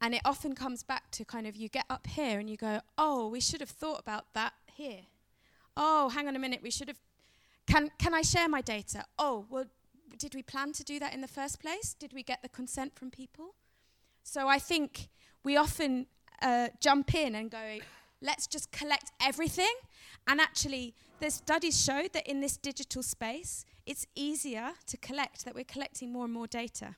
and 0.00 0.14
it 0.14 0.20
often 0.24 0.54
comes 0.54 0.82
back 0.82 1.10
to 1.12 1.24
kind 1.24 1.46
of 1.46 1.56
you 1.56 1.68
get 1.68 1.86
up 1.90 2.06
here 2.06 2.38
and 2.38 2.48
you 2.48 2.56
go, 2.56 2.80
oh, 2.98 3.28
we 3.28 3.40
should 3.40 3.60
have 3.60 3.70
thought 3.70 4.00
about 4.00 4.32
that 4.34 4.52
here. 4.72 5.02
Oh, 5.76 6.08
hang 6.10 6.28
on 6.28 6.36
a 6.36 6.38
minute, 6.38 6.60
we 6.62 6.70
should 6.70 6.88
have. 6.88 7.00
Can, 7.66 7.90
can 7.98 8.14
I 8.14 8.22
share 8.22 8.48
my 8.48 8.60
data? 8.60 9.04
Oh, 9.18 9.46
well, 9.50 9.64
did 10.18 10.34
we 10.34 10.42
plan 10.42 10.72
to 10.72 10.84
do 10.84 10.98
that 10.98 11.14
in 11.14 11.20
the 11.20 11.28
first 11.28 11.60
place? 11.60 11.94
Did 11.94 12.12
we 12.12 12.22
get 12.22 12.42
the 12.42 12.48
consent 12.48 12.94
from 12.94 13.10
people? 13.10 13.54
So 14.22 14.48
I 14.48 14.58
think 14.58 15.08
we 15.44 15.56
often 15.56 16.06
uh, 16.42 16.68
jump 16.80 17.14
in 17.14 17.34
and 17.34 17.50
go, 17.50 17.78
let's 18.20 18.46
just 18.46 18.72
collect 18.72 19.12
everything. 19.20 19.74
And 20.26 20.40
actually, 20.40 20.94
the 21.20 21.30
studies 21.30 21.82
show 21.82 22.08
that 22.12 22.26
in 22.26 22.40
this 22.40 22.56
digital 22.56 23.02
space, 23.02 23.64
it's 23.86 24.06
easier 24.14 24.70
to 24.86 24.96
collect, 24.96 25.44
that 25.44 25.54
we're 25.54 25.64
collecting 25.64 26.12
more 26.12 26.24
and 26.24 26.34
more 26.34 26.46
data. 26.46 26.96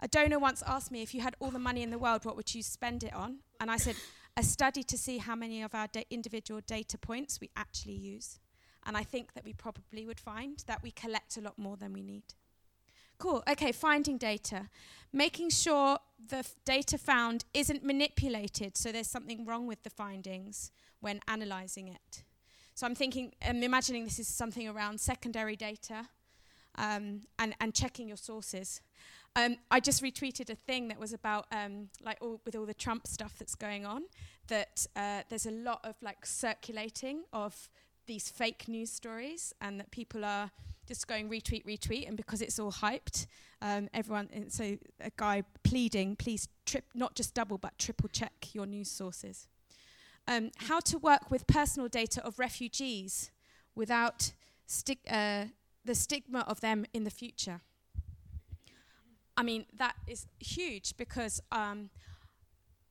A 0.00 0.08
donor 0.08 0.38
once 0.38 0.62
asked 0.66 0.90
me, 0.90 1.02
if 1.02 1.14
you 1.14 1.20
had 1.20 1.36
all 1.38 1.50
the 1.50 1.58
money 1.58 1.82
in 1.82 1.90
the 1.90 1.98
world, 1.98 2.24
what 2.24 2.36
would 2.36 2.54
you 2.54 2.62
spend 2.62 3.04
it 3.04 3.14
on? 3.14 3.38
And 3.60 3.70
I 3.70 3.76
said, 3.76 3.96
a 4.36 4.42
study 4.42 4.82
to 4.82 4.98
see 4.98 5.18
how 5.18 5.36
many 5.36 5.62
of 5.62 5.74
our 5.74 5.86
da- 5.86 6.06
individual 6.10 6.60
data 6.66 6.98
points 6.98 7.40
we 7.40 7.50
actually 7.56 7.94
use. 7.94 8.40
And 8.84 8.96
I 8.96 9.04
think 9.04 9.32
that 9.34 9.44
we 9.44 9.52
probably 9.52 10.06
would 10.06 10.20
find 10.20 10.62
that 10.66 10.82
we 10.82 10.90
collect 10.90 11.36
a 11.36 11.40
lot 11.40 11.56
more 11.56 11.76
than 11.76 11.92
we 11.92 12.02
need. 12.02 12.34
Cool. 13.18 13.42
Okay, 13.48 13.72
finding 13.72 14.18
data. 14.18 14.68
Making 15.12 15.50
sure 15.50 15.98
the 16.28 16.38
f- 16.38 16.56
data 16.64 16.98
found 16.98 17.44
isn't 17.54 17.84
manipulated, 17.84 18.76
so 18.76 18.90
there's 18.90 19.08
something 19.08 19.44
wrong 19.46 19.66
with 19.66 19.82
the 19.82 19.90
findings 19.90 20.72
when 21.00 21.20
analyzing 21.28 21.88
it. 21.88 22.24
So 22.74 22.86
I'm 22.86 22.96
thinking, 22.96 23.32
I'm 23.46 23.62
imagining 23.62 24.04
this 24.04 24.18
is 24.18 24.26
something 24.26 24.68
around 24.68 25.00
secondary 25.00 25.54
data 25.54 26.08
um, 26.76 27.20
and, 27.38 27.54
and 27.60 27.72
checking 27.72 28.08
your 28.08 28.16
sources. 28.16 28.80
Um, 29.36 29.56
I 29.70 29.78
just 29.80 30.02
retweeted 30.02 30.50
a 30.50 30.56
thing 30.56 30.88
that 30.88 30.98
was 30.98 31.12
about, 31.12 31.46
um, 31.52 31.90
like, 32.02 32.18
all, 32.20 32.40
with 32.44 32.56
all 32.56 32.66
the 32.66 32.74
Trump 32.74 33.06
stuff 33.06 33.34
that's 33.38 33.54
going 33.54 33.86
on, 33.86 34.04
that 34.48 34.86
uh, 34.96 35.22
there's 35.28 35.46
a 35.46 35.50
lot 35.50 35.80
of 35.84 35.94
like 36.02 36.26
circulating 36.26 37.24
of 37.32 37.68
these 38.06 38.28
fake 38.28 38.66
news 38.68 38.90
stories, 38.90 39.54
and 39.60 39.78
that 39.78 39.90
people 39.90 40.24
are 40.24 40.50
just 40.86 41.06
going 41.06 41.28
retweet, 41.28 41.64
retweet, 41.66 42.06
and 42.06 42.16
because 42.16 42.42
it's 42.42 42.58
all 42.58 42.72
hyped, 42.72 43.26
um, 43.62 43.88
everyone. 43.94 44.28
And 44.32 44.52
so 44.52 44.76
a 45.00 45.10
guy 45.16 45.42
pleading, 45.62 46.16
please 46.16 46.48
trip, 46.66 46.84
not 46.94 47.14
just 47.14 47.34
double 47.34 47.58
but 47.58 47.78
triple 47.78 48.08
check 48.08 48.32
your 48.52 48.66
news 48.66 48.90
sources. 48.90 49.48
Um, 50.26 50.50
how 50.56 50.80
to 50.80 50.98
work 50.98 51.30
with 51.30 51.46
personal 51.46 51.88
data 51.88 52.24
of 52.24 52.38
refugees 52.38 53.30
without 53.74 54.32
sti- 54.66 54.98
uh, 55.10 55.46
the 55.84 55.94
stigma 55.94 56.40
of 56.46 56.60
them 56.60 56.86
in 56.94 57.04
the 57.04 57.10
future. 57.10 57.60
I 59.36 59.42
mean, 59.42 59.66
that 59.76 59.96
is 60.06 60.26
huge 60.38 60.96
because 60.96 61.40
um, 61.50 61.90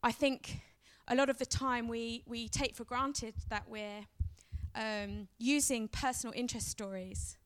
I 0.04 0.12
think 0.12 0.60
a 1.08 1.16
lot 1.16 1.30
of 1.30 1.40
the 1.40 1.46
time 1.46 1.88
we, 1.88 2.24
we 2.28 2.48
take 2.48 2.76
for 2.76 2.84
granted 2.84 3.34
that 3.50 3.64
we're 3.70 4.06
um, 4.76 5.28
using 5.38 5.88
personal 5.88 6.34
interest 6.36 6.68
stories 6.68 7.38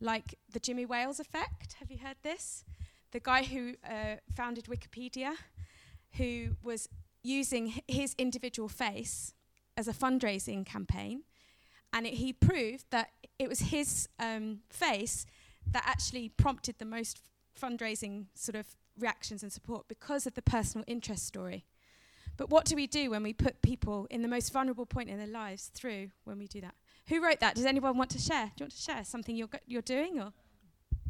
like 0.00 0.38
the 0.52 0.60
Jimmy 0.60 0.86
Wales 0.86 1.20
effect. 1.20 1.74
Have 1.80 1.90
you 1.90 1.98
heard 1.98 2.16
this? 2.22 2.64
The 3.12 3.20
guy 3.20 3.44
who 3.44 3.74
uh, 3.88 4.16
founded 4.34 4.64
Wikipedia, 4.66 5.34
who 6.16 6.56
was 6.62 6.88
using 7.22 7.82
his 7.88 8.14
individual 8.18 8.68
face 8.68 9.34
as 9.76 9.88
a 9.88 9.92
fundraising 9.92 10.64
campaign, 10.66 11.22
and 11.92 12.06
it, 12.06 12.14
he 12.14 12.32
proved 12.32 12.84
that 12.90 13.10
it 13.38 13.48
was 13.48 13.60
his 13.60 14.08
um, 14.18 14.60
face 14.68 15.26
that 15.70 15.84
actually 15.86 16.28
prompted 16.28 16.78
the 16.78 16.84
most 16.84 17.22
fundraising 17.60 18.26
sort 18.34 18.56
of 18.56 18.66
reactions 18.98 19.42
and 19.42 19.52
support 19.52 19.88
because 19.88 20.26
of 20.26 20.34
the 20.34 20.42
personal 20.42 20.84
interest 20.86 21.26
story. 21.26 21.64
But 22.36 22.50
what 22.50 22.64
do 22.64 22.74
we 22.74 22.86
do 22.86 23.10
when 23.10 23.22
we 23.22 23.32
put 23.32 23.62
people 23.62 24.06
in 24.10 24.22
the 24.22 24.28
most 24.28 24.52
vulnerable 24.52 24.86
point 24.86 25.08
in 25.08 25.18
their 25.18 25.26
lives 25.26 25.70
through 25.72 26.10
when 26.24 26.38
we 26.38 26.46
do 26.46 26.60
that? 26.60 26.74
Who 27.08 27.22
wrote 27.22 27.40
that? 27.40 27.54
Does 27.54 27.66
anyone 27.66 27.98
want 27.98 28.10
to 28.10 28.18
share? 28.18 28.46
Do 28.56 28.62
you 28.62 28.64
want 28.64 28.72
to 28.72 28.82
share 28.82 29.04
something 29.04 29.36
you're, 29.36 29.48
you're 29.66 29.82
doing? 29.82 30.20
Or? 30.20 30.32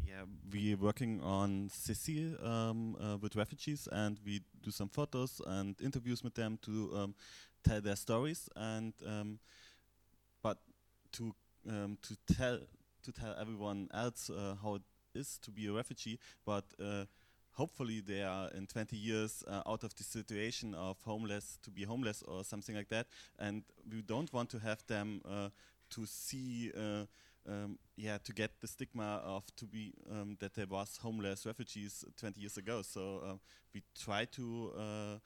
Yeah, 0.05 0.23
we're 0.51 0.75
working 0.75 1.21
on 1.21 1.69
Sissi 1.69 2.35
um, 2.45 2.97
uh, 3.01 3.17
with 3.17 3.35
refugees, 3.35 3.87
and 3.91 4.19
we 4.25 4.41
do 4.61 4.71
some 4.71 4.89
photos 4.89 5.41
and 5.47 5.75
interviews 5.81 6.21
with 6.21 6.35
them 6.35 6.59
to 6.63 6.91
um, 6.95 7.15
tell 7.63 7.79
their 7.79 7.95
stories, 7.95 8.49
and 8.57 8.93
um, 9.07 9.39
but 10.43 10.57
to 11.13 11.33
um, 11.69 11.97
to 12.01 12.35
tell 12.35 12.59
to 13.03 13.11
tell 13.13 13.33
everyone 13.39 13.87
else 13.93 14.29
uh, 14.29 14.55
how 14.61 14.75
it 14.75 14.81
is 15.13 15.39
to 15.43 15.51
be 15.51 15.67
a 15.67 15.71
refugee, 15.71 16.19
but. 16.45 16.65
Uh, 16.79 17.05
Hopefully, 17.57 18.01
they 18.01 18.21
are 18.21 18.49
in 18.49 18.67
20 18.67 18.97
years 18.97 19.41
uh, 19.47 19.61
out 19.65 19.85
of 19.85 19.95
the 19.95 20.03
situation 20.03 20.75
of 20.75 20.97
homeless 21.05 21.57
to 21.63 21.71
be 21.71 21.83
homeless 21.83 22.21
or 22.27 22.43
something 22.43 22.75
like 22.75 22.89
that, 22.89 23.07
and 23.39 23.63
we 23.89 24.01
don't 24.01 24.33
want 24.33 24.49
to 24.49 24.59
have 24.59 24.85
them 24.87 25.21
uh, 25.23 25.47
to 25.95 26.05
see 26.05 26.71
uh, 26.75 27.05
um, 27.47 27.77
yeah, 27.95 28.17
to 28.23 28.33
get 28.33 28.59
the 28.59 28.67
stigma 28.67 29.21
of 29.23 29.43
to 29.55 29.65
be 29.65 29.93
um, 30.11 30.37
that 30.39 30.55
there 30.55 30.65
was 30.67 30.97
homeless 30.97 31.45
refugees 31.45 32.03
20 32.17 32.39
years 32.41 32.57
ago. 32.57 32.81
So 32.81 33.21
uh, 33.25 33.33
we 33.73 33.83
try 33.99 34.25
to 34.25 34.71
uh, 34.77 35.19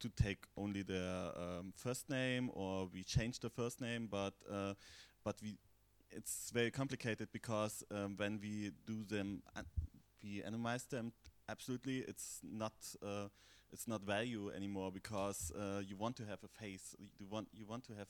to 0.00 0.08
take 0.08 0.44
only 0.56 0.82
their 0.82 1.30
um, 1.36 1.72
first 1.76 2.08
name, 2.08 2.50
or 2.54 2.88
we 2.92 3.04
change 3.04 3.38
the 3.40 3.50
first 3.50 3.80
name, 3.80 4.08
but 4.10 4.34
uh, 4.50 4.74
but 5.24 5.36
we 5.42 5.58
it's 6.10 6.50
very 6.52 6.70
complicated 6.70 7.28
because 7.32 7.84
um, 7.92 8.14
when 8.16 8.40
we 8.40 8.72
do 8.86 9.04
them, 9.04 9.42
we 10.22 10.42
anonymize 10.42 10.88
them. 10.88 11.12
Absolutely, 11.48 11.98
it's 11.98 12.40
not. 12.42 12.72
Uh, 13.02 13.28
it's 13.72 13.86
not 13.86 14.02
value 14.02 14.50
anymore 14.50 14.90
because 14.90 15.52
uh, 15.56 15.80
you 15.86 15.96
want 15.96 16.16
to 16.16 16.24
have 16.24 16.40
a 16.42 16.48
face. 16.48 16.96
You 17.18 17.26
want 17.30 17.48
you 17.52 17.66
want 17.66 17.84
to 17.84 17.94
have 17.94 18.08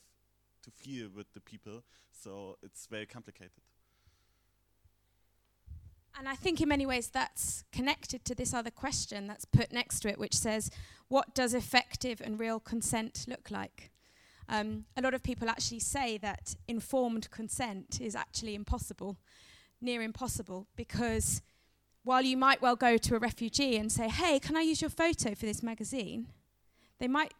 to 0.63 0.71
feel 0.71 1.09
with 1.15 1.33
the 1.33 1.41
people. 1.41 1.83
So 2.11 2.57
it's 2.61 2.87
very 2.87 3.05
complicated. 3.05 3.61
And 6.17 6.27
I 6.27 6.35
think 6.35 6.59
in 6.61 6.67
many 6.67 6.85
ways 6.85 7.09
that's 7.09 7.63
connected 7.71 8.25
to 8.25 8.35
this 8.35 8.53
other 8.53 8.69
question 8.69 9.27
that's 9.27 9.45
put 9.45 9.71
next 9.71 10.01
to 10.01 10.09
it, 10.09 10.19
which 10.19 10.35
says, 10.35 10.69
what 11.07 11.33
does 11.33 11.53
effective 11.53 12.21
and 12.23 12.39
real 12.39 12.59
consent 12.59 13.25
look 13.27 13.49
like? 13.49 13.91
Um, 14.49 14.85
a 14.97 15.01
lot 15.01 15.13
of 15.13 15.23
people 15.23 15.49
actually 15.49 15.79
say 15.79 16.17
that 16.17 16.55
informed 16.67 17.31
consent 17.31 17.99
is 18.01 18.15
actually 18.15 18.55
impossible, 18.55 19.17
near 19.79 20.01
impossible, 20.01 20.67
because 20.75 21.41
while 22.03 22.23
you 22.23 22.35
might 22.35 22.61
well 22.61 22.75
go 22.75 22.97
to 22.97 23.15
a 23.15 23.19
refugee 23.19 23.77
and 23.77 23.91
say, 23.91 24.09
hey, 24.09 24.39
can 24.39 24.57
I 24.57 24.61
use 24.61 24.81
your 24.81 24.89
photo 24.89 25.33
for 25.33 25.45
this 25.45 25.63
magazine? 25.63 26.27
They 26.99 27.07
might 27.07 27.33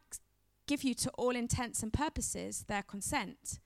give 0.71 0.83
you, 0.85 0.93
to 0.93 1.09
all 1.17 1.35
intents 1.35 1.83
and 1.83 1.91
purposes, 1.91 2.63
their 2.69 2.81
consent. 2.81 3.59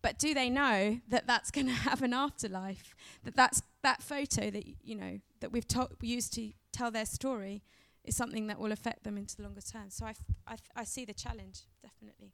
But 0.00 0.18
do 0.18 0.32
they 0.32 0.48
know 0.48 1.00
that 1.08 1.26
that's 1.26 1.50
going 1.50 1.66
to 1.74 1.80
have 1.88 2.02
an 2.02 2.14
afterlife? 2.14 2.94
That 3.24 3.36
that's 3.36 3.62
that 3.82 4.02
photo 4.02 4.50
that 4.50 4.64
you 4.82 4.96
know 4.96 5.20
that 5.40 5.52
we've 5.52 5.68
to- 5.68 5.90
used 6.00 6.32
to 6.34 6.52
tell 6.72 6.90
their 6.90 7.06
story 7.06 7.62
is 8.04 8.16
something 8.16 8.46
that 8.46 8.58
will 8.58 8.72
affect 8.72 9.04
them 9.04 9.18
into 9.18 9.36
the 9.36 9.42
longer 9.42 9.60
term. 9.60 9.90
So 9.90 10.06
I, 10.06 10.10
f- 10.10 10.24
I, 10.46 10.52
f- 10.54 10.70
I 10.76 10.84
see 10.84 11.04
the 11.04 11.14
challenge 11.14 11.62
definitely. 11.82 12.32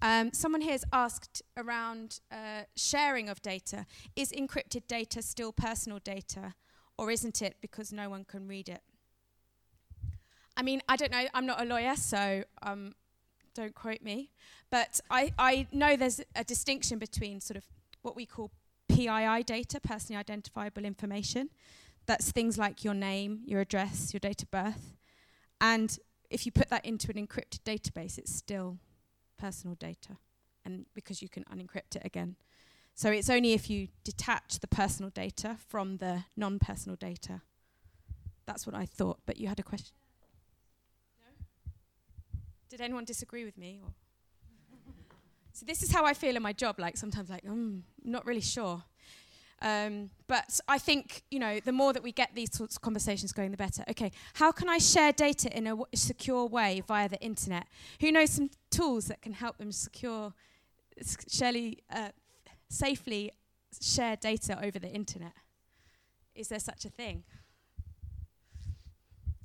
Um, 0.00 0.32
someone 0.32 0.60
here 0.60 0.72
has 0.72 0.84
asked 0.92 1.42
around 1.56 2.20
uh, 2.30 2.62
sharing 2.76 3.28
of 3.28 3.42
data. 3.42 3.86
Is 4.14 4.30
encrypted 4.30 4.86
data 4.86 5.22
still 5.22 5.52
personal 5.52 5.98
data, 5.98 6.54
or 6.96 7.10
isn't 7.10 7.42
it 7.42 7.56
because 7.60 7.92
no 7.92 8.08
one 8.08 8.24
can 8.24 8.46
read 8.46 8.68
it? 8.68 8.82
I 10.58 10.62
mean, 10.62 10.82
I 10.88 10.96
don't 10.96 11.12
know. 11.12 11.24
I'm 11.34 11.46
not 11.46 11.62
a 11.62 11.64
lawyer, 11.64 11.94
so 11.94 12.42
um, 12.62 12.94
don't 13.58 13.74
quote 13.74 14.02
me. 14.02 14.30
But 14.70 15.00
I, 15.10 15.32
I 15.36 15.66
know 15.72 15.96
there's 15.96 16.20
a 16.36 16.44
distinction 16.44 16.98
between 16.98 17.40
sort 17.40 17.56
of 17.56 17.64
what 18.02 18.14
we 18.14 18.24
call 18.24 18.52
PII 18.88 19.42
data, 19.44 19.80
personally 19.80 20.18
identifiable 20.18 20.84
information. 20.84 21.50
That's 22.06 22.30
things 22.30 22.56
like 22.56 22.84
your 22.84 22.94
name, 22.94 23.40
your 23.44 23.60
address, 23.60 24.14
your 24.14 24.20
date 24.20 24.42
of 24.42 24.50
birth. 24.50 24.96
And 25.60 25.98
if 26.30 26.46
you 26.46 26.52
put 26.52 26.70
that 26.70 26.84
into 26.84 27.10
an 27.10 27.26
encrypted 27.26 27.60
database, 27.64 28.16
it's 28.16 28.32
still 28.32 28.78
personal 29.38 29.74
data, 29.74 30.18
and 30.64 30.86
because 30.94 31.20
you 31.20 31.28
can 31.28 31.44
unencrypt 31.44 31.96
it 31.96 32.02
again. 32.04 32.36
So 32.94 33.10
it's 33.10 33.30
only 33.30 33.54
if 33.54 33.68
you 33.68 33.88
detach 34.04 34.60
the 34.60 34.68
personal 34.68 35.10
data 35.10 35.56
from 35.68 35.96
the 35.96 36.24
non 36.36 36.58
personal 36.58 36.96
data. 36.96 37.42
That's 38.46 38.66
what 38.66 38.74
I 38.74 38.86
thought, 38.86 39.18
but 39.26 39.36
you 39.36 39.48
had 39.48 39.58
a 39.58 39.62
question. 39.62 39.94
Did 42.68 42.80
anyone 42.80 43.04
disagree 43.04 43.44
with 43.44 43.56
me? 43.56 43.80
Or 43.82 43.90
so 45.52 45.66
this 45.66 45.82
is 45.82 45.90
how 45.90 46.04
I 46.04 46.14
feel 46.14 46.36
in 46.36 46.42
my 46.42 46.52
job. 46.52 46.78
Like 46.78 46.96
sometimes, 46.96 47.30
like, 47.30 47.44
mm, 47.44 47.50
I'm 47.50 47.82
not 48.04 48.26
really 48.26 48.40
sure. 48.40 48.82
Um, 49.60 50.10
but 50.28 50.60
I 50.68 50.78
think 50.78 51.22
you 51.30 51.40
know, 51.40 51.58
the 51.58 51.72
more 51.72 51.92
that 51.92 52.02
we 52.02 52.12
get 52.12 52.30
these 52.34 52.56
sorts 52.56 52.76
of 52.76 52.82
conversations 52.82 53.32
going, 53.32 53.50
the 53.50 53.56
better. 53.56 53.82
Okay, 53.90 54.12
how 54.34 54.52
can 54.52 54.68
I 54.68 54.78
share 54.78 55.12
data 55.12 55.54
in 55.56 55.66
a 55.66 55.70
w- 55.70 55.86
secure 55.94 56.46
way 56.46 56.82
via 56.86 57.08
the 57.08 57.20
internet? 57.20 57.66
Who 58.00 58.12
knows 58.12 58.30
some 58.30 58.50
tools 58.70 59.06
that 59.06 59.20
can 59.20 59.32
help 59.32 59.58
them 59.58 59.72
secure, 59.72 60.32
surely, 61.28 61.82
uh, 61.90 62.10
safely 62.68 63.32
share 63.80 64.14
data 64.14 64.64
over 64.64 64.78
the 64.78 64.90
internet? 64.90 65.32
Is 66.34 66.48
there 66.48 66.60
such 66.60 66.84
a 66.84 66.88
thing? 66.88 67.24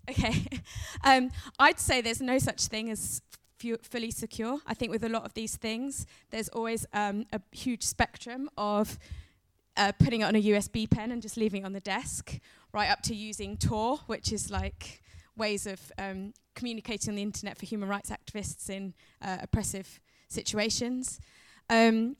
Okay, 0.09 0.45
um, 1.03 1.31
I'd 1.59 1.79
say 1.79 2.01
there's 2.01 2.21
no 2.21 2.37
such 2.39 2.65
thing 2.67 2.89
as 2.89 3.21
fu- 3.57 3.77
fully 3.81 4.11
secure. 4.11 4.59
I 4.67 4.73
think 4.73 4.91
with 4.91 5.03
a 5.03 5.09
lot 5.09 5.23
of 5.23 5.33
these 5.33 5.55
things, 5.55 6.05
there's 6.29 6.49
always 6.49 6.85
um, 6.93 7.25
a 7.31 7.41
huge 7.51 7.83
spectrum 7.83 8.49
of 8.57 8.97
uh, 9.77 9.91
putting 9.93 10.21
it 10.21 10.25
on 10.25 10.35
a 10.35 10.41
USB 10.41 10.89
pen 10.89 11.11
and 11.11 11.21
just 11.21 11.37
leaving 11.37 11.63
it 11.63 11.65
on 11.65 11.73
the 11.73 11.79
desk, 11.79 12.39
right 12.73 12.89
up 12.89 13.01
to 13.03 13.15
using 13.15 13.57
Tor, 13.57 13.99
which 14.07 14.31
is 14.31 14.51
like 14.51 15.01
ways 15.35 15.65
of 15.65 15.91
um, 15.97 16.33
communicating 16.53 17.11
on 17.11 17.15
the 17.15 17.21
internet 17.21 17.57
for 17.57 17.65
human 17.65 17.89
rights 17.89 18.11
activists 18.11 18.69
in 18.69 18.93
uh, 19.21 19.37
oppressive 19.41 19.99
situations. 20.27 21.19
Um, 21.69 22.17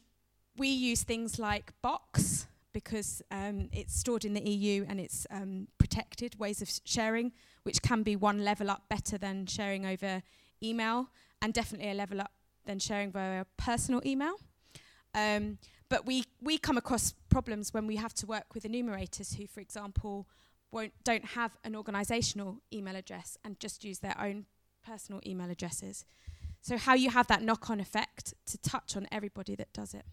we 0.58 0.70
use 0.70 1.04
things 1.04 1.38
like 1.40 1.74
Box 1.82 2.48
because 2.74 3.22
um, 3.30 3.70
it's 3.72 3.96
stored 3.96 4.26
in 4.26 4.34
the 4.34 4.42
EU 4.42 4.86
and 4.88 5.00
it's 5.00 5.28
um, 5.30 5.68
protected 5.94 6.40
ways 6.40 6.62
of 6.62 6.70
sharing, 6.86 7.32
which 7.64 7.82
can 7.82 8.04
be 8.04 8.16
one 8.16 8.44
level 8.44 8.70
up 8.70 8.84
better 8.90 9.18
than 9.18 9.46
sharing 9.46 9.86
over 9.86 10.24
email, 10.62 11.10
and 11.42 11.54
definitely 11.54 11.90
a 11.92 11.94
level 11.94 12.20
up 12.20 12.32
than 12.66 12.80
sharing 12.80 13.12
via 13.12 13.46
personal 13.58 14.02
email. 14.06 14.36
Um, 15.14 15.60
but 15.90 16.06
we, 16.06 16.24
we 16.42 16.58
come 16.58 16.78
across 16.78 17.14
problems 17.30 17.74
when 17.74 17.86
we 17.86 17.98
have 17.98 18.14
to 18.16 18.26
work 18.26 18.56
with 18.56 18.66
enumerators 18.66 19.36
who, 19.36 19.46
for 19.46 19.60
example, 19.60 20.28
won't, 20.72 20.94
don't 21.04 21.26
have 21.26 21.52
an 21.64 21.74
organisational 21.74 22.58
email 22.74 22.96
address 22.96 23.38
and 23.44 23.60
just 23.60 23.84
use 23.84 24.00
their 24.00 24.20
own 24.20 24.46
personal 24.84 25.22
email 25.26 25.52
addresses. 25.52 26.06
So 26.62 26.78
how 26.78 26.96
you 26.96 27.12
have 27.12 27.28
that 27.28 27.44
knock-on 27.44 27.80
effect 27.80 28.34
to 28.48 28.58
touch 28.58 28.98
on 28.98 29.08
everybody 29.12 29.56
that 29.56 29.72
does 29.74 29.94
it. 29.94 30.06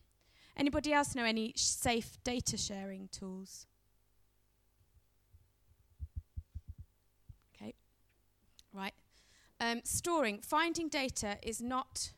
Anybody 0.57 0.93
else 0.93 1.15
know 1.15 1.25
any 1.25 1.55
safe 1.57 2.19
data 2.25 2.59
sharing 2.59 3.09
tools? 3.11 3.67
Okay, 7.55 7.75
right. 8.73 8.95
Um, 9.61 9.81
storing, 9.85 10.41
finding 10.41 10.89
data 10.89 11.39
is 11.43 11.61
not 11.61 12.13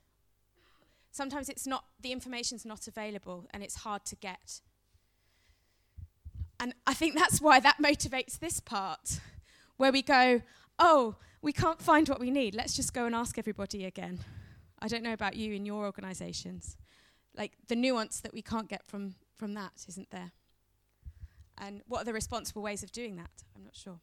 sometimes 1.10 1.48
it's 1.48 1.66
not 1.66 1.84
the 2.00 2.12
information's 2.12 2.64
not 2.64 2.88
available 2.88 3.46
and 3.52 3.62
it's 3.62 3.76
hard 3.76 4.04
to 4.06 4.16
get. 4.16 4.60
And 6.60 6.74
i 6.86 6.94
think 6.94 7.14
that's 7.14 7.40
why 7.40 7.58
that 7.60 7.78
motivates 7.82 8.38
this 8.38 8.60
part 8.60 9.20
where 9.76 9.90
we 9.90 10.00
go 10.00 10.42
oh 10.78 11.16
we 11.42 11.52
can't 11.52 11.82
find 11.82 12.08
what 12.08 12.20
we 12.20 12.30
need. 12.30 12.54
Let's 12.54 12.74
just 12.74 12.94
go 12.94 13.04
and 13.04 13.14
ask 13.14 13.36
everybody 13.36 13.84
again. 13.84 14.20
I 14.80 14.86
don't 14.86 15.02
know 15.02 15.12
about 15.12 15.34
you 15.34 15.52
in 15.52 15.66
your 15.66 15.84
organizations. 15.84 16.76
Like 17.36 17.52
the 17.66 17.74
nuance 17.74 18.20
that 18.20 18.32
we 18.32 18.42
can't 18.42 18.68
get 18.68 18.86
from 18.86 19.16
from 19.36 19.54
that 19.54 19.84
isn't 19.88 20.10
there. 20.10 20.30
And 21.58 21.82
what 21.86 22.02
are 22.02 22.04
the 22.04 22.12
responsible 22.12 22.62
ways 22.62 22.82
of 22.82 22.92
doing 22.92 23.16
that? 23.16 23.30
I'm 23.56 23.64
not 23.64 23.74
sure 23.74 23.98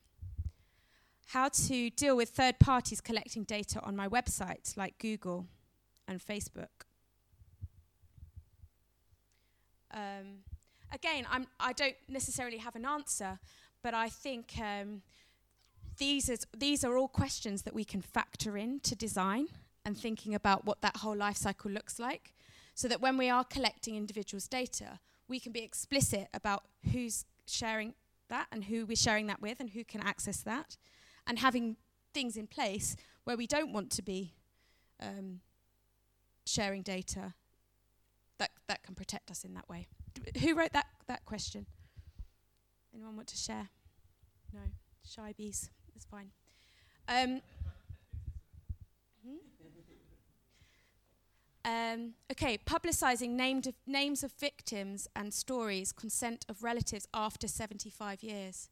how 1.30 1.48
to 1.48 1.92
deal 1.92 2.18
with 2.18 2.30
third 2.30 2.58
parties 2.58 3.02
collecting 3.02 3.44
data 3.44 3.80
on 3.82 3.96
my 3.96 4.08
website 4.08 4.76
like 4.76 4.98
google 4.98 5.46
and 6.08 6.20
facebook. 6.20 6.86
Um, 9.92 10.44
again, 10.92 11.28
I'm, 11.30 11.48
I 11.60 11.74
don't 11.74 11.96
necessarily 12.08 12.58
have 12.58 12.76
an 12.76 12.86
answer, 12.86 13.39
but 13.84 13.94
I 13.94 14.10
think 14.10 14.54
um, 14.60 15.02
these, 15.98 16.30
is, 16.30 16.48
these 16.56 16.84
are 16.84 16.98
all 16.98 17.08
questions 17.08 17.62
that 17.63 17.74
we 17.74 17.84
can 17.84 18.02
factor 18.02 18.58
in 18.58 18.80
to 18.82 18.96
design 18.96 19.48
and 19.86 19.98
thinking 19.98 20.34
about 20.34 20.65
what 20.65 20.82
that 20.82 20.98
whole 20.98 21.15
life 21.15 21.38
cycle 21.38 21.72
looks 21.72 22.00
like, 22.00 22.34
so 22.76 22.88
that 22.88 23.02
when 23.02 23.18
we 23.18 23.30
are 23.30 23.44
collecting 23.44 23.96
individuals' 23.96 24.48
data, 24.48 25.00
we 25.28 25.39
can 25.39 25.52
be 25.52 25.62
explicit 25.62 26.28
about 26.34 26.63
who's 26.92 27.26
sharing 27.46 27.94
that 28.30 28.48
and 28.52 28.65
who 28.65 28.86
we're 28.86 28.96
sharing 28.96 29.28
that 29.28 29.42
with 29.42 29.60
and 29.60 29.72
who 29.72 29.84
can 29.84 30.02
access 30.02 30.42
that, 30.42 30.78
and 31.30 31.39
having 31.39 31.78
things 32.13 32.36
in 32.36 32.48
place 32.48 32.98
where 33.24 33.38
we 33.38 33.46
don't 33.46 33.72
want 33.72 33.92
to 33.92 34.02
be 34.02 34.34
um, 35.00 35.39
sharing 36.46 36.82
data 36.82 37.36
that, 38.39 38.50
that 38.68 38.82
can 38.84 38.96
protect 38.96 39.30
us 39.30 39.46
in 39.46 39.54
that 39.54 39.70
way. 39.70 39.88
D- 40.15 40.39
who 40.39 40.56
wrote 40.56 40.74
that, 40.74 40.88
that 41.08 41.24
question? 41.26 41.68
Anyone 42.94 43.15
want 43.15 43.28
to 43.28 43.38
share? 43.38 43.70
No, 44.52 44.62
shy 45.08 45.34
bees. 45.38 45.70
It's 45.96 46.06
fine. 46.06 46.32
Um, 47.08 47.42
hmm? 49.24 49.36
um, 51.63 52.13
okay, 52.32 52.58
publicising 52.58 53.32
names 53.86 54.24
of 54.24 54.32
victims 54.32 55.08
and 55.15 55.32
stories, 55.32 55.92
consent 55.92 56.46
of 56.50 56.63
relatives 56.63 57.08
after 57.13 57.48
75 57.48 58.24
years. 58.24 58.70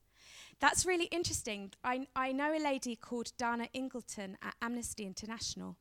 That's 0.59 0.85
really 0.85 1.05
interesting. 1.05 1.71
I, 1.83 2.07
I 2.15 2.31
know 2.31 2.55
a 2.55 2.59
lady 2.59 2.95
called 2.95 3.31
Dana 3.37 3.67
Ingleton 3.73 4.37
at 4.41 4.55
Amnesty 4.61 5.05
International, 5.05 5.77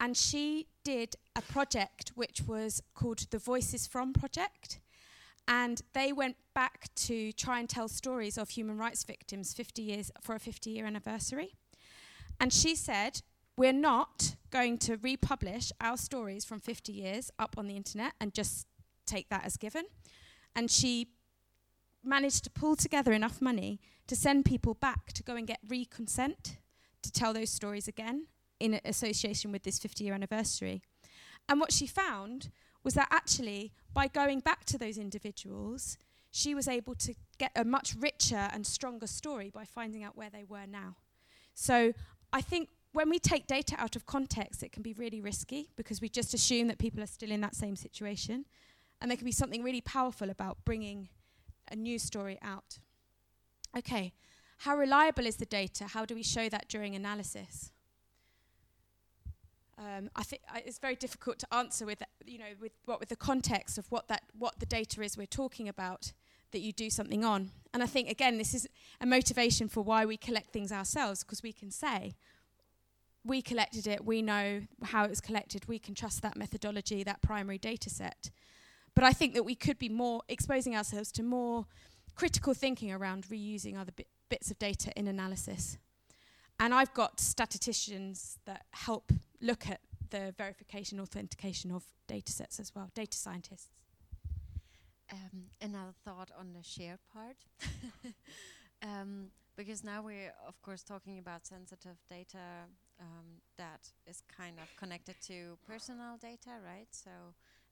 and 0.00 0.16
she 0.16 0.66
did 0.84 1.16
a 1.36 1.42
project 1.42 2.12
which 2.14 2.42
was 2.46 2.82
called 2.94 3.30
the 3.30 3.38
Voices 3.38 3.86
From 3.86 4.12
Project. 4.12 4.80
And 5.48 5.80
they 5.92 6.12
went 6.12 6.36
back 6.54 6.88
to 6.94 7.32
try 7.32 7.58
and 7.58 7.68
tell 7.68 7.88
stories 7.88 8.38
of 8.38 8.50
human 8.50 8.78
rights 8.78 9.02
victims 9.04 9.52
50 9.52 9.82
years 9.82 10.10
for 10.20 10.34
a 10.34 10.38
50 10.38 10.70
year 10.70 10.86
anniversary. 10.86 11.54
And 12.40 12.52
she 12.52 12.74
said, 12.74 13.22
We're 13.56 13.72
not 13.72 14.36
going 14.50 14.78
to 14.78 14.96
republish 14.98 15.72
our 15.80 15.96
stories 15.96 16.44
from 16.44 16.60
50 16.60 16.92
years 16.92 17.30
up 17.38 17.56
on 17.58 17.66
the 17.66 17.76
internet 17.76 18.12
and 18.20 18.32
just 18.32 18.66
take 19.06 19.28
that 19.30 19.44
as 19.44 19.56
given. 19.56 19.84
And 20.54 20.70
she 20.70 21.08
managed 22.04 22.44
to 22.44 22.50
pull 22.50 22.76
together 22.76 23.12
enough 23.12 23.40
money 23.40 23.80
to 24.06 24.16
send 24.16 24.44
people 24.44 24.74
back 24.74 25.12
to 25.12 25.22
go 25.22 25.36
and 25.36 25.46
get 25.46 25.60
re-consent 25.68 26.56
to 27.02 27.12
tell 27.12 27.32
those 27.32 27.50
stories 27.50 27.88
again 27.88 28.26
in 28.60 28.80
association 28.84 29.52
with 29.52 29.62
this 29.62 29.78
50 29.78 30.04
year 30.04 30.14
anniversary. 30.14 30.82
And 31.48 31.60
what 31.60 31.72
she 31.72 31.86
found 31.86 32.50
was 32.84 32.94
that 32.94 33.08
actually, 33.10 33.72
by 33.92 34.08
going 34.08 34.40
back 34.40 34.64
to 34.66 34.78
those 34.78 34.98
individuals, 34.98 35.98
she 36.30 36.54
was 36.54 36.66
able 36.68 36.94
to 36.96 37.14
get 37.38 37.52
a 37.54 37.64
much 37.64 37.94
richer 37.98 38.48
and 38.52 38.66
stronger 38.66 39.06
story 39.06 39.50
by 39.50 39.64
finding 39.64 40.02
out 40.02 40.16
where 40.16 40.30
they 40.30 40.44
were 40.44 40.66
now. 40.66 40.96
So 41.54 41.92
I 42.32 42.40
think 42.40 42.70
when 42.92 43.10
we 43.10 43.18
take 43.18 43.46
data 43.46 43.76
out 43.78 43.96
of 43.96 44.06
context, 44.06 44.62
it 44.62 44.72
can 44.72 44.82
be 44.82 44.92
really 44.94 45.20
risky 45.20 45.70
because 45.76 46.00
we 46.00 46.08
just 46.08 46.34
assume 46.34 46.68
that 46.68 46.78
people 46.78 47.02
are 47.02 47.06
still 47.06 47.30
in 47.30 47.40
that 47.42 47.54
same 47.54 47.76
situation. 47.76 48.44
And 49.00 49.10
there 49.10 49.16
can 49.16 49.24
be 49.24 49.32
something 49.32 49.62
really 49.62 49.80
powerful 49.80 50.30
about 50.30 50.58
bringing 50.64 51.08
a 51.70 51.76
new 51.76 51.98
story 51.98 52.38
out. 52.42 52.78
Okay, 53.76 54.12
how 54.58 54.76
reliable 54.76 55.26
is 55.26 55.36
the 55.36 55.46
data? 55.46 55.86
How 55.88 56.04
do 56.04 56.14
we 56.14 56.22
show 56.22 56.48
that 56.48 56.68
during 56.68 56.94
analysis? 56.94 57.72
Um, 59.78 60.10
I 60.14 60.22
think 60.22 60.42
it's 60.54 60.78
very 60.78 60.94
difficult 60.94 61.38
to 61.40 61.54
answer 61.54 61.86
with, 61.86 62.02
you 62.24 62.38
know, 62.38 62.54
with 62.60 62.72
what 62.84 63.00
with 63.00 63.08
the 63.08 63.16
context 63.16 63.78
of 63.78 63.90
what 63.90 64.08
that 64.08 64.22
what 64.38 64.60
the 64.60 64.66
data 64.66 65.02
is 65.02 65.16
we're 65.16 65.26
talking 65.26 65.68
about 65.68 66.12
that 66.52 66.60
you 66.60 66.72
do 66.72 66.90
something 66.90 67.24
on. 67.24 67.50
And 67.74 67.82
I 67.82 67.86
think 67.86 68.08
again, 68.08 68.38
this 68.38 68.54
is 68.54 68.68
a 69.00 69.06
motivation 69.06 69.68
for 69.68 69.82
why 69.82 70.04
we 70.04 70.16
collect 70.16 70.52
things 70.52 70.70
ourselves 70.70 71.24
because 71.24 71.42
we 71.42 71.52
can 71.52 71.70
say, 71.70 72.14
we 73.24 73.42
collected 73.42 73.86
it, 73.86 74.04
we 74.04 74.22
know 74.22 74.62
how 74.82 75.04
it 75.04 75.10
was 75.10 75.20
collected, 75.20 75.66
we 75.66 75.78
can 75.78 75.94
trust 75.94 76.22
that 76.22 76.36
methodology, 76.36 77.02
that 77.02 77.22
primary 77.22 77.58
data 77.58 77.88
set. 77.88 78.30
But 78.94 79.04
I 79.04 79.12
think 79.12 79.34
that 79.34 79.44
we 79.44 79.54
could 79.54 79.78
be 79.78 79.88
more 79.88 80.22
exposing 80.28 80.76
ourselves 80.76 81.10
to 81.12 81.22
more 81.22 81.66
critical 82.14 82.54
thinking 82.54 82.92
around 82.92 83.24
reusing 83.24 83.78
other 83.78 83.92
bi 83.96 84.04
bits 84.28 84.50
of 84.50 84.58
data 84.58 84.90
in 84.96 85.08
analysis. 85.08 85.76
And 86.58 86.72
I've 86.72 86.94
got 86.94 87.20
statisticians 87.20 88.38
that 88.46 88.64
help 88.70 89.12
look 89.42 89.68
at 89.68 89.80
the 90.08 90.34
verification, 90.38 91.00
authentication 91.00 91.70
of 91.70 91.84
data 92.06 92.32
sets 92.32 92.58
as 92.58 92.74
well, 92.74 92.90
data 92.94 93.16
scientists. 93.18 93.68
Um, 95.12 95.44
another 95.60 95.92
thought 96.04 96.30
on 96.38 96.54
the 96.54 96.62
share 96.62 96.98
part. 97.12 97.36
um, 98.82 99.26
because 99.56 99.84
now 99.84 100.02
we're, 100.02 100.32
of 100.48 100.60
course, 100.62 100.82
talking 100.82 101.18
about 101.18 101.46
sensitive 101.46 101.96
data 102.08 102.38
um, 103.00 103.26
that 103.58 103.90
is 104.06 104.22
kind 104.34 104.56
of 104.58 104.74
connected 104.76 105.16
to 105.26 105.58
personal 105.66 106.16
data, 106.16 106.50
right? 106.64 106.88
So, 106.90 107.10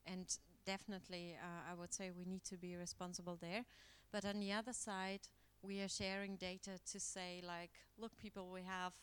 and 0.05 0.27
definitely, 0.67 1.37
uh, 1.41 1.71
I 1.71 1.75
would 1.75 1.93
say 1.93 2.11
we 2.11 2.25
need 2.25 2.45
to 2.45 2.57
be 2.57 2.77
responsible 2.77 3.39
there. 3.41 3.65
But 4.13 4.25
on 4.25 4.41
the 4.41 4.53
other 4.53 4.73
side, 4.73 5.29
we 5.63 5.81
are 5.81 5.89
sharing 5.89 6.37
data 6.37 6.79
to 6.93 7.01
say, 7.01 7.43
like, 7.47 7.71
look, 7.99 8.17
people, 8.17 8.51
we 8.53 8.63
have 8.63 8.95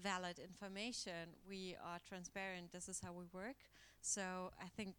valid 0.00 0.38
information, 0.38 1.34
we 1.48 1.76
are 1.84 1.98
transparent, 2.08 2.72
this 2.72 2.88
is 2.88 3.00
how 3.00 3.12
we 3.12 3.24
work. 3.32 3.56
So 4.00 4.50
I 4.60 4.68
think, 4.76 4.96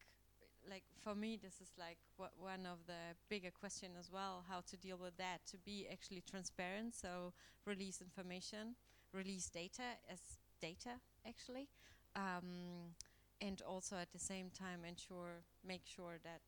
like, 0.70 0.84
for 1.00 1.16
me, 1.16 1.38
this 1.42 1.60
is 1.62 1.72
like 1.78 1.98
one 2.18 2.66
of 2.66 2.86
the 2.86 3.16
bigger 3.30 3.52
questions 3.52 3.96
as 4.00 4.12
well, 4.12 4.44
how 4.48 4.62
to 4.70 4.78
deal 4.78 4.98
with 4.98 5.18
that, 5.18 5.40
to 5.48 5.58
be 5.58 5.88
actually 5.92 6.24
transparent, 6.30 6.94
so 6.96 7.34
release 7.66 8.02
information, 8.02 8.76
release 9.14 9.50
data 9.50 9.98
as 10.12 10.20
data, 10.62 11.00
actually. 11.28 11.68
Um, 12.16 12.94
and 13.42 13.62
also 13.68 13.96
at 13.96 14.12
the 14.14 14.20
same 14.20 14.50
time 14.52 14.86
ensure, 14.88 15.44
make 15.66 15.82
sure 15.86 16.20
that 16.24 16.42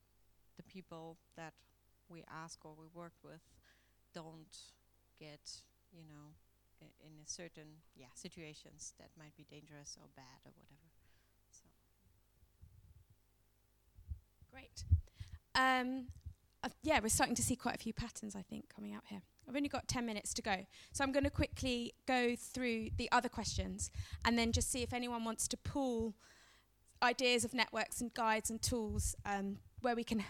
the 0.56 0.62
people 0.62 1.18
that 1.36 1.52
we 2.08 2.22
ask 2.32 2.64
or 2.64 2.74
we 2.78 2.86
work 2.94 3.14
with 3.24 3.42
don't 4.14 4.56
get, 5.18 5.62
you 5.92 6.04
know, 6.04 6.34
in 7.00 7.12
a 7.24 7.26
certain 7.26 7.80
yeah 7.96 8.12
situations 8.14 8.92
that 8.98 9.08
might 9.18 9.34
be 9.36 9.46
dangerous 9.50 9.96
or 10.00 10.06
bad 10.14 10.40
or 10.44 10.52
whatever. 10.54 10.90
So 11.50 11.64
great. 14.52 14.84
Um, 15.54 16.08
uh, 16.62 16.68
yeah, 16.82 17.00
we're 17.00 17.08
starting 17.08 17.34
to 17.36 17.42
see 17.42 17.56
quite 17.56 17.74
a 17.74 17.78
few 17.78 17.92
patterns, 17.92 18.34
I 18.34 18.42
think, 18.42 18.68
coming 18.74 18.94
out 18.94 19.04
here. 19.08 19.22
I've 19.48 19.56
only 19.56 19.68
got 19.68 19.86
10 19.86 20.06
minutes 20.06 20.32
to 20.34 20.42
go. 20.42 20.66
So 20.92 21.04
I'm 21.04 21.12
going 21.12 21.24
to 21.24 21.30
quickly 21.30 21.92
go 22.06 22.34
through 22.36 22.88
the 22.96 23.10
other 23.12 23.28
questions 23.28 23.90
and 24.24 24.38
then 24.38 24.52
just 24.52 24.70
see 24.70 24.82
if 24.82 24.94
anyone 24.94 25.24
wants 25.24 25.46
to 25.48 25.58
pull 25.58 26.14
ideas 27.04 27.44
of 27.44 27.54
networks 27.54 28.00
and 28.00 28.12
guides 28.14 28.50
and 28.50 28.60
tools 28.60 29.14
um, 29.24 29.58
where 29.82 29.94
we 29.94 30.02
can 30.02 30.24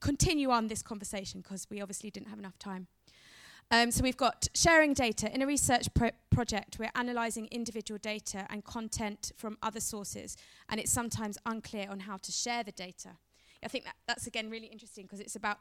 continue 0.00 0.50
on 0.50 0.68
this 0.68 0.82
conversation 0.82 1.40
because 1.40 1.66
we 1.70 1.80
obviously 1.80 2.10
didn't 2.10 2.28
have 2.28 2.38
enough 2.38 2.58
time. 2.58 2.88
Um, 3.70 3.90
so 3.90 4.02
we've 4.02 4.16
got 4.16 4.48
sharing 4.54 4.92
data. 4.92 5.32
In 5.34 5.40
a 5.40 5.46
research 5.46 5.92
pro 5.94 6.10
project, 6.30 6.78
we're 6.78 6.90
analysing 6.94 7.46
individual 7.50 7.98
data 7.98 8.46
and 8.50 8.64
content 8.64 9.32
from 9.36 9.56
other 9.62 9.80
sources, 9.80 10.36
and 10.68 10.78
it's 10.78 10.92
sometimes 10.92 11.38
unclear 11.46 11.88
on 11.90 12.00
how 12.00 12.18
to 12.18 12.32
share 12.32 12.62
the 12.62 12.72
data. 12.72 13.10
I 13.62 13.68
think 13.68 13.84
that, 13.84 13.94
that's, 14.06 14.26
again, 14.26 14.50
really 14.50 14.66
interesting 14.66 15.04
because 15.04 15.20
it's 15.20 15.36
about 15.36 15.58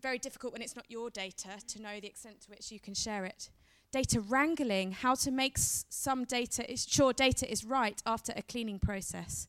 very 0.00 0.18
difficult 0.18 0.52
when 0.52 0.62
it's 0.62 0.76
not 0.76 0.84
your 0.88 1.10
data 1.10 1.50
to 1.66 1.82
know 1.82 1.98
the 2.00 2.06
extent 2.06 2.42
to 2.42 2.50
which 2.50 2.70
you 2.70 2.78
can 2.78 2.94
share 2.94 3.24
it. 3.24 3.50
Data 3.92 4.20
wrangling, 4.20 4.92
how 4.92 5.16
to 5.16 5.32
make 5.32 5.56
some 5.58 6.24
data, 6.24 6.64
sure 6.76 7.12
data 7.12 7.50
is 7.50 7.64
right 7.64 8.00
after 8.06 8.32
a 8.36 8.42
cleaning 8.42 8.78
process. 8.78 9.48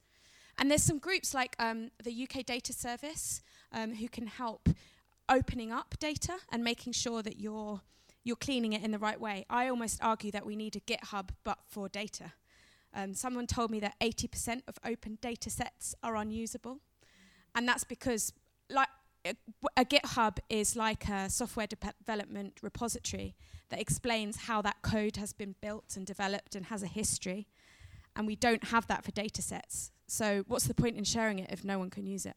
And 0.62 0.70
there's 0.70 0.84
some 0.84 1.00
groups 1.00 1.34
like 1.34 1.56
um, 1.58 1.90
the 2.04 2.24
UK 2.24 2.46
Data 2.46 2.72
Service 2.72 3.42
um, 3.74 3.96
who 3.96 4.08
can 4.08 4.28
help 4.28 4.70
opening 5.28 5.72
up 5.72 5.96
data 6.00 6.34
and 6.52 6.64
making 6.64 6.94
sure 6.94 7.24
that 7.24 7.40
you're 7.40 7.82
you're 8.24 8.36
cleaning 8.36 8.74
it 8.74 8.84
in 8.84 8.92
the 8.92 9.00
right 9.00 9.20
way. 9.20 9.44
I 9.50 9.68
almost 9.68 9.98
argue 10.04 10.30
that 10.30 10.46
we 10.46 10.56
need 10.56 10.76
a 10.76 10.80
GitHub 10.82 11.30
but 11.44 11.58
for 11.68 11.90
data. 11.90 12.34
Um, 12.94 13.16
someone 13.16 13.48
told 13.48 13.72
me 13.72 13.80
that 13.80 13.96
80% 14.00 14.62
of 14.68 14.78
open 14.86 15.18
data 15.20 15.50
sets 15.50 15.96
are 16.04 16.16
unusable, 16.16 16.78
and 17.56 17.68
that's 17.68 17.84
because 17.84 18.32
like 18.70 18.90
a, 19.26 19.34
a 19.76 19.84
GitHub 19.84 20.38
is 20.48 20.76
like 20.76 21.10
a 21.10 21.28
software 21.32 21.66
de 21.66 21.78
development 21.98 22.60
repository 22.62 23.34
that 23.70 23.82
explains 23.82 24.42
how 24.42 24.62
that 24.62 24.84
code 24.84 25.16
has 25.18 25.34
been 25.34 25.56
built 25.60 25.96
and 25.98 26.06
developed 26.06 26.54
and 26.54 26.68
has 26.68 26.84
a 26.84 26.88
history, 26.88 27.48
and 28.16 28.28
we 28.28 28.36
don't 28.36 28.66
have 28.66 28.86
that 28.86 29.04
for 29.04 29.10
data 29.10 29.42
sets. 29.42 29.92
So 30.12 30.44
what's 30.50 30.68
the 30.68 30.74
point 30.74 30.98
in 30.98 31.06
sharing 31.06 31.40
it 31.40 31.50
if 31.54 31.64
no 31.64 31.80
one 31.80 31.90
can 31.90 32.06
use 32.06 32.26
it? 32.26 32.36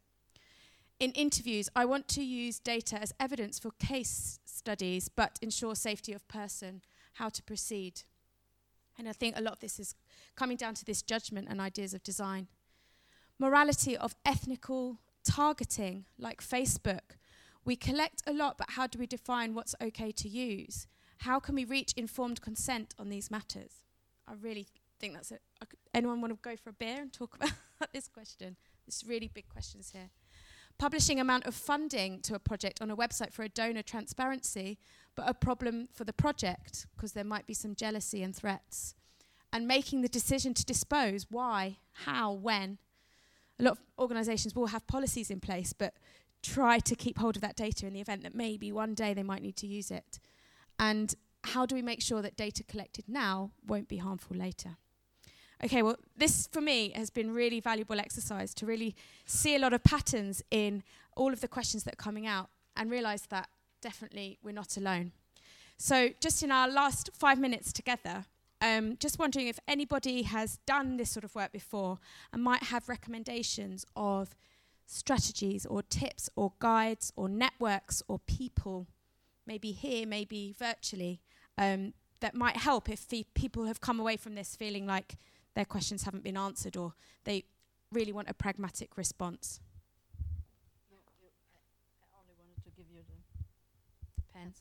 In 1.01 1.11
interviews, 1.11 1.69
I 1.75 1.85
want 1.85 2.07
to 2.11 2.23
use 2.23 2.61
data 2.61 3.03
as 3.03 3.13
evidence 3.19 3.59
for 3.59 3.73
case 3.81 4.39
studies, 4.45 5.09
but 5.09 5.41
ensure 5.43 5.75
safety 5.75 6.13
of 6.13 6.29
person, 6.29 6.83
how 7.15 7.31
to 7.31 7.43
proceed. 7.43 8.03
And 8.97 9.09
I 9.09 9.13
think 9.13 9.37
a 9.37 9.43
lot 9.43 9.55
of 9.55 9.59
this 9.59 9.81
is 9.81 9.97
coming 10.37 10.57
down 10.57 10.75
to 10.75 10.85
this 10.85 11.03
judgment 11.03 11.49
and 11.51 11.61
ideas 11.61 11.95
of 11.95 12.05
design. 12.05 12.47
Morality 13.41 13.97
of 13.97 14.15
ethnical 14.25 15.01
targeting, 15.25 16.05
like 16.17 16.41
Facebook. 16.41 17.19
We 17.65 17.75
collect 17.75 18.23
a 18.25 18.33
lot, 18.33 18.57
but 18.57 18.71
how 18.71 18.87
do 18.87 19.01
we 19.01 19.09
define 19.09 19.53
what's 19.53 19.75
okay 19.83 20.13
to 20.13 20.29
use? 20.29 20.87
How 21.19 21.41
can 21.41 21.57
we 21.57 21.65
reach 21.65 21.93
informed 21.97 22.41
consent 22.41 22.95
on 23.01 23.09
these 23.09 23.33
matters? 23.33 23.83
I 24.29 24.35
really 24.41 24.69
think 25.01 25.15
that's 25.15 25.33
it. 25.33 25.43
Anyone 25.93 26.21
want 26.21 26.33
to 26.33 26.39
go 26.41 26.55
for 26.57 26.71
a 26.71 26.73
beer 26.73 27.01
and 27.01 27.13
talk 27.13 27.35
about 27.35 27.51
this 27.93 28.09
question? 28.09 28.57
There's 28.87 29.05
really 29.07 29.31
big 29.33 29.49
questions 29.49 29.91
here. 29.93 30.11
Publishing 30.79 31.21
amount 31.21 31.47
of 31.47 31.55
funding 31.55 32.21
to 32.23 32.35
a 32.35 32.39
project 32.39 32.83
on 32.83 32.91
a 32.91 32.97
website 32.97 33.33
for 33.33 33.43
a 33.43 33.49
donor 33.49 33.83
transparency, 33.83 34.79
but 35.15 35.29
a 35.29 35.35
problem 35.35 35.89
for 35.93 36.05
the 36.05 36.13
project 36.13 36.87
because 36.95 37.13
there 37.13 37.25
might 37.25 37.47
be 37.47 37.55
some 37.55 37.75
jealousy 37.75 38.23
and 38.23 38.35
threats. 38.35 38.95
And 39.53 39.69
making 39.69 40.03
the 40.03 40.09
decision 40.09 40.53
to 40.55 40.65
dispose, 40.65 41.27
why, 41.31 41.79
how, 41.93 42.33
when. 42.33 42.79
A 43.61 43.63
lot 43.63 43.73
of 43.73 43.79
organisations 44.01 44.57
will 44.57 44.67
have 44.67 44.85
policies 44.89 45.31
in 45.31 45.39
place, 45.39 45.73
but 45.73 45.95
try 46.43 46.81
to 46.81 46.97
keep 46.97 47.19
hold 47.19 47.37
of 47.37 47.43
that 47.43 47.55
data 47.55 47.87
in 47.87 47.93
the 47.93 48.01
event 48.01 48.25
that 48.25 48.35
maybe 48.35 48.73
one 48.73 48.95
day 48.95 49.15
they 49.15 49.23
might 49.23 49.43
need 49.43 49.57
to 49.57 49.69
use 49.69 49.93
it. 49.93 50.19
And 50.81 51.15
how 51.45 51.67
do 51.67 51.77
we 51.77 51.83
make 51.83 52.03
sure 52.03 52.21
that 52.21 52.37
data 52.37 52.65
collected 52.65 53.05
now 53.07 53.53
won't 53.65 53.87
be 53.87 53.99
harmful 53.99 54.37
later? 54.37 54.77
Okay, 55.65 55.81
well, 55.81 55.97
this 56.15 56.47
for 56.47 56.61
me 56.61 56.91
has 56.91 57.09
been 57.09 57.33
really 57.33 57.59
valuable 57.59 57.99
exercise 57.99 58.53
to 58.55 58.67
really 58.67 58.95
see 59.25 59.57
a 59.57 59.59
lot 59.59 59.73
of 59.73 59.83
patterns 59.83 60.43
in 60.51 60.83
all 61.17 61.33
of 61.33 61.41
the 61.41 61.49
questions 61.49 61.85
that 61.85 61.95
are 61.95 61.97
coming 62.05 62.27
out 62.27 62.51
and 62.77 62.91
realize 62.91 63.23
that 63.31 63.49
definitely 63.81 64.39
we're 64.43 64.53
not 64.53 64.77
alone. 64.77 65.13
So, 65.79 66.11
just 66.21 66.43
in 66.43 66.51
our 66.51 66.69
last 66.69 67.09
five 67.15 67.39
minutes 67.39 67.73
together, 67.73 68.27
um, 68.61 68.99
just 69.01 69.19
wondering 69.19 69.49
if 69.49 69.59
anybody 69.67 70.23
has 70.23 70.59
done 70.67 70.99
this 70.99 71.11
sort 71.11 71.25
of 71.25 71.35
work 71.35 71.53
before 71.53 71.99
and 72.31 72.43
might 72.43 72.65
have 72.65 72.87
recommendations 72.91 73.87
of 73.97 74.37
strategies 74.87 75.65
or 75.65 75.83
tips 75.83 76.29
or 76.37 76.53
guides 76.59 77.11
or 77.17 77.27
networks 77.27 78.03
or 78.07 78.19
people, 78.27 78.87
maybe 79.47 79.73
here, 79.73 80.07
maybe 80.07 80.55
virtually, 80.59 81.21
um, 81.57 81.95
that 82.21 82.35
might 82.35 82.59
help 82.59 82.91
if 82.91 83.07
people 83.33 83.65
have 83.65 83.81
come 83.81 83.99
away 83.99 84.17
from 84.19 84.35
this 84.35 84.57
feeling 84.57 84.87
like 84.87 85.17
their 85.55 85.65
questions 85.65 86.03
haven't 86.03 86.25
been 86.25 86.37
answered 86.37 86.77
or 86.77 86.95
they 87.25 87.45
really 87.93 88.13
want 88.13 88.29
a 88.29 88.35
pragmatic 88.35 88.97
response. 88.97 89.61
No, 90.91 90.97
I 92.13 92.21
only 92.21 92.35
wanted 92.39 92.65
to 92.65 92.71
give 92.71 92.87
you 92.91 93.03
the, 93.03 93.43
the 94.17 94.23
pen. 94.33 94.55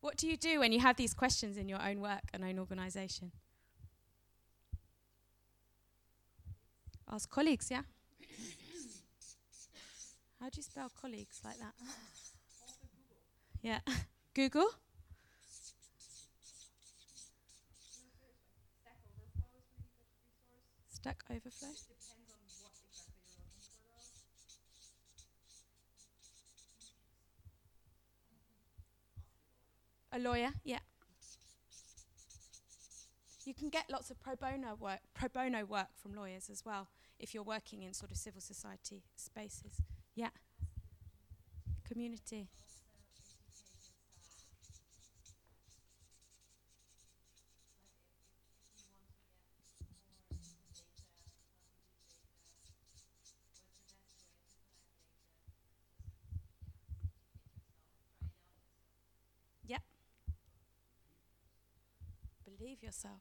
What 0.00 0.16
do 0.16 0.26
you 0.26 0.36
do 0.36 0.60
when 0.60 0.72
you 0.72 0.80
have 0.80 0.96
these 0.96 1.14
questions 1.14 1.56
in 1.56 1.68
your 1.68 1.82
own 1.82 2.00
work 2.00 2.22
and 2.32 2.44
own 2.44 2.58
organisation? 2.58 3.32
Ask 7.10 7.28
colleagues, 7.28 7.70
yeah? 7.70 7.82
How 10.40 10.48
do 10.48 10.56
you 10.56 10.62
spell 10.62 10.90
colleagues 11.00 11.40
like 11.44 11.58
that? 11.58 11.74
yeah. 13.62 13.80
Google? 14.34 14.70
Stack 21.00 21.24
Overflow? 21.30 21.68
a 30.12 30.18
lawyer, 30.18 30.50
yeah. 30.62 30.80
You 33.46 33.54
can 33.54 33.70
get 33.70 33.88
lots 33.90 34.10
of 34.10 34.20
pro 34.20 34.36
bono 34.36 34.76
work, 34.78 35.00
pro 35.14 35.28
bono 35.28 35.64
work 35.64 35.88
from 35.96 36.14
lawyers 36.14 36.50
as 36.50 36.64
well 36.66 36.88
if 37.18 37.32
you're 37.32 37.42
working 37.42 37.82
in 37.82 37.94
sort 37.94 38.10
of 38.10 38.18
civil 38.18 38.42
society 38.42 39.02
spaces. 39.16 39.80
Yeah. 40.14 40.28
Community. 41.88 42.48
Yourself. 62.80 63.20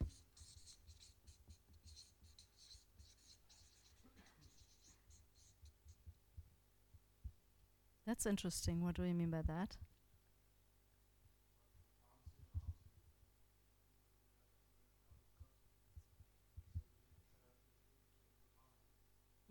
That's 8.05 8.25
interesting. 8.25 8.81
What 8.81 8.95
do 8.95 9.03
you 9.03 9.13
mean 9.13 9.29
by 9.29 9.41
that? 9.43 9.77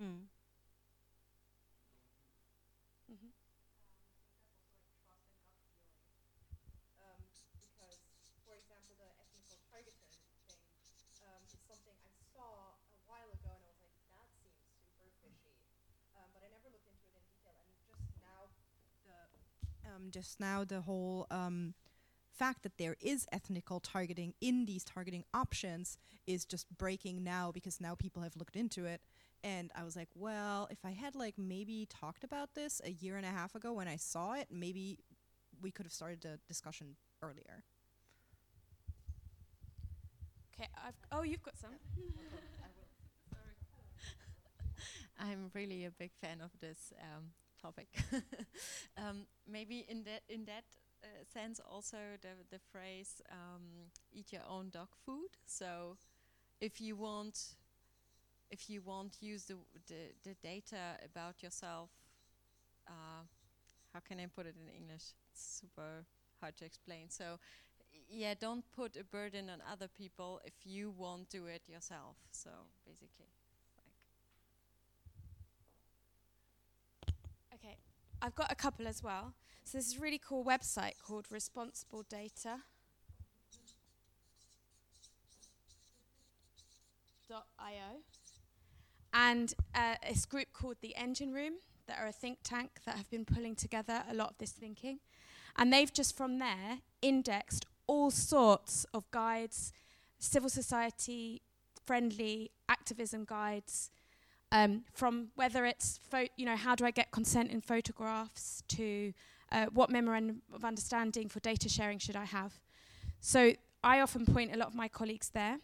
Mm. 0.01 0.29
Mhm. 3.09 3.29
um, 7.01 7.21
because, 7.63 7.99
for 8.45 8.55
example, 8.57 8.95
the 8.99 9.09
ethnical 9.19 9.59
targeting 9.71 10.13
thing 10.47 10.61
um, 11.25 11.43
is 11.53 11.61
something 11.67 11.97
I 12.05 12.13
saw 12.35 12.75
a 12.95 12.99
while 13.09 13.31
ago, 13.33 13.51
and 13.55 13.63
I 13.65 13.71
was 13.73 13.81
like, 13.83 13.95
that 14.13 14.29
seems 14.41 14.59
super 14.91 15.09
fishy. 15.23 15.57
Um, 16.19 16.29
but 16.35 16.43
I 16.45 16.49
never 16.53 16.69
looked 16.73 16.89
into 16.89 17.07
it 17.11 17.17
in 17.19 17.25
detail, 17.29 17.57
and 17.63 17.71
just 17.87 18.05
now, 18.21 18.51
the 19.07 19.19
um, 19.99 20.11
just 20.11 20.41
now 20.41 20.65
the 20.65 20.81
whole 20.81 21.27
um, 21.31 21.75
fact 22.37 22.63
that 22.63 22.79
there 22.79 22.97
is 23.01 23.27
ethnical 23.33 23.81
targeting 23.81 24.35
in 24.41 24.67
these 24.67 24.85
targeting 24.85 25.25
options 25.35 25.99
is 26.27 26.45
just 26.45 26.67
breaking 26.77 27.25
now 27.25 27.51
because 27.53 27.81
now 27.81 27.95
people 27.95 28.23
have 28.23 28.37
looked 28.37 28.57
into 28.57 28.85
it. 28.85 29.01
And 29.45 29.71
I 29.75 29.85
was 29.85 29.97
like, 29.97 30.09
well, 30.15 30.69
if 30.71 30.79
I 30.85 30.91
had 30.91 31.15
like 31.15 31.35
maybe 31.39 31.87
talked 31.89 32.25
about 32.25 32.55
this 32.55 32.81
a 32.85 32.91
year 32.91 33.17
and 33.17 33.25
a 33.25 33.31
half 33.31 33.55
ago 33.55 33.73
when 33.73 33.89
I 33.89 33.97
saw 33.97 34.35
it, 34.35 34.49
maybe 34.51 34.99
we 35.63 35.71
could 35.71 35.87
have 35.87 35.93
started 35.93 36.21
the 36.21 36.39
discussion 36.47 36.97
earlier. 37.23 37.63
Okay, 40.55 40.69
I've 40.85 40.95
oh, 41.13 41.23
you've 41.23 41.43
got 41.43 41.57
some. 41.57 41.71
I'm 45.21 45.51
really 45.55 45.85
a 45.85 45.91
big 45.91 46.11
fan 46.21 46.41
of 46.41 46.51
this 46.61 46.93
um, 47.01 47.31
topic. 47.61 47.89
um, 48.99 49.27
maybe 49.49 49.85
in 49.89 50.05
that 50.05 50.23
in 50.29 50.45
that 50.47 50.65
uh, 51.05 51.09
sense, 51.33 51.61
also 51.61 51.99
the 52.23 52.35
the 52.51 52.59
phrase 52.73 53.21
um, 53.33 53.91
"eat 54.13 54.33
your 54.33 54.43
own 54.49 54.71
dog 54.71 54.89
food." 55.05 55.31
So, 55.47 55.97
if 56.61 56.81
you 56.81 56.97
want, 56.97 57.57
if 58.51 58.69
you 58.71 58.83
want, 58.83 59.17
use 59.21 59.45
the 59.45 59.57
the, 59.87 60.13
the 60.25 60.35
data 60.43 60.97
about 61.05 61.43
yourself. 61.43 61.91
Uh, 62.89 63.25
how 63.95 64.01
can 64.01 64.21
I 64.21 64.27
put 64.27 64.47
it 64.47 64.57
in 64.61 64.69
English? 64.75 65.15
It's 65.33 65.61
super 65.61 66.05
hard 66.41 66.57
to 66.59 66.65
explain. 66.65 67.11
So, 67.11 67.39
yeah, 68.11 68.35
don't 68.41 68.65
put 68.77 68.97
a 68.97 69.05
burden 69.05 69.51
on 69.51 69.61
other 69.71 69.89
people 69.89 70.41
if 70.45 70.55
you 70.65 70.91
won't 70.91 71.31
do 71.31 71.47
it 71.47 71.63
yourself. 71.69 72.17
So 72.33 72.51
basically, 72.87 73.29
like. 73.79 73.95
Okay, 77.55 77.77
I've 78.21 78.35
got 78.35 78.51
a 78.51 78.55
couple 78.55 78.89
as 78.89 79.03
well. 79.03 79.35
So 79.65 79.79
this 79.79 79.89
is 79.89 79.99
a 79.99 80.01
really 80.01 80.19
cool 80.19 80.45
website 80.45 80.95
called 81.05 81.27
Responsible 81.31 82.05
Data. 82.09 82.61
.io, 87.31 88.01
and 89.13 89.53
uh, 89.75 89.97
this 90.09 90.25
group 90.25 90.49
called 90.55 90.77
the 90.81 90.97
Engine 90.97 91.35
Room 91.35 91.55
that 91.87 91.99
are 91.99 92.07
a 92.07 92.13
think 92.13 92.39
tank 92.43 92.81
that 92.87 92.97
have 92.97 93.11
been 93.11 93.27
pulling 93.27 93.55
together 93.55 94.03
a 94.11 94.15
lot 94.15 94.31
of 94.31 94.39
this 94.39 94.53
thinking, 94.53 95.01
and 95.55 95.71
they've 95.71 95.93
just 95.93 96.17
from 96.17 96.39
there 96.39 96.79
indexed 97.03 97.67
all 97.87 98.11
sorts 98.11 98.87
of 98.95 99.11
guides, 99.11 99.75
civil 100.19 100.49
society 100.49 101.43
friendly 101.85 102.51
activism 102.67 103.25
guides, 103.27 103.91
um, 104.53 104.85
from 104.93 105.29
whether 105.35 105.67
it's 105.67 106.01
you 106.37 106.47
know 106.47 106.57
how 106.57 106.75
do 106.75 106.85
I 106.85 106.91
get 106.91 107.11
consent 107.11 107.51
in 107.51 107.61
photographs 107.61 108.63
to 108.69 109.13
uh, 109.53 109.67
what 109.73 109.91
memorandum 109.91 110.43
of 110.55 110.65
understanding 110.65 111.29
for 111.29 111.41
data 111.41 111.69
sharing 111.69 111.99
should 111.99 112.17
I 112.17 112.25
have. 112.25 112.55
So 113.21 113.53
I 113.83 114.01
often 114.01 114.27
point 114.27 114.55
a 114.55 114.59
lot 114.59 114.69
of 114.69 114.75
my 114.75 114.89
colleagues 114.89 115.31
there. 115.31 115.59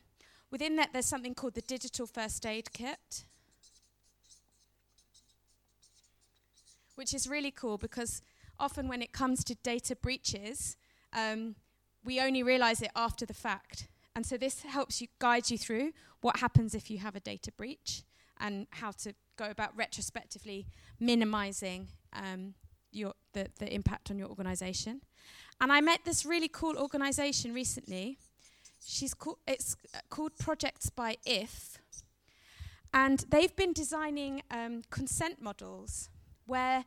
Within 0.51 0.77
that, 0.77 0.91
there's 0.93 1.07
something 1.07 1.35
called 1.35 1.55
the 1.55 1.63
digital 1.63 2.07
first 2.07 2.47
aid 2.47 2.73
kit, 2.73 3.25
which 6.95 7.13
is 7.13 7.29
really 7.29 7.51
cool 7.51 7.77
because 7.77 8.23
often 8.59 8.89
when 8.89 9.03
it 9.03 9.13
comes 9.13 9.43
to 9.45 9.55
data 9.57 9.97
breaches, 9.97 10.77
um, 11.13 11.57
we 12.05 12.21
only 12.21 12.43
realize 12.43 12.81
it 12.83 12.91
after 12.95 13.27
the 13.27 13.35
fact. 13.35 13.89
And 14.15 14.25
so 14.25 14.37
this 14.37 14.63
helps 14.63 15.01
you 15.01 15.09
guide 15.19 15.51
you 15.51 15.59
through 15.59 15.93
what 16.21 16.39
happens 16.39 16.75
if 16.75 16.91
you 16.91 16.99
have 16.99 17.17
a 17.17 17.21
data 17.21 17.51
breach 17.51 18.05
and 18.39 18.67
how 18.71 18.91
to 18.91 19.15
go 19.37 19.51
about 19.51 19.77
retrospectively 19.77 20.67
minimizing 21.01 21.89
um, 22.13 22.55
your 22.93 23.15
the, 23.33 23.49
the 23.59 23.73
impact 23.73 24.11
on 24.11 24.19
your 24.19 24.29
organization. 24.29 25.01
And 25.61 25.73
I 25.73 25.81
met 25.81 26.01
this 26.05 26.25
really 26.25 26.49
cool 26.49 26.77
organization 26.77 27.55
recently. 27.55 28.19
She's 28.85 29.15
called 29.15 29.39
it's 29.47 29.77
uh, 29.95 29.99
called 30.11 30.37
Projects 30.39 30.91
by 30.91 31.17
If, 31.25 31.79
and 32.93 33.25
they've 33.31 33.55
been 33.57 33.73
designing 33.73 34.43
um, 34.51 34.83
consent 34.91 35.41
models 35.41 36.11
where 36.47 36.85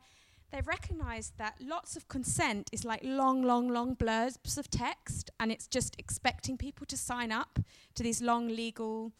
they've 0.50 0.66
recognized 0.66 1.36
that 1.38 1.56
lots 1.60 1.96
of 1.96 2.08
consent 2.08 2.70
is 2.72 2.84
like 2.84 3.00
long, 3.02 3.42
long, 3.42 3.68
long 3.68 3.94
blurbs 3.96 4.56
of 4.56 4.70
text, 4.70 5.30
and 5.38 5.52
it's 5.52 5.66
just 5.66 5.94
expecting 5.98 6.56
people 6.56 6.86
to 6.86 6.96
sign 6.96 7.32
up 7.32 7.58
to 7.94 8.02
these 8.02 8.22
long 8.22 8.48
legal, 8.48 9.12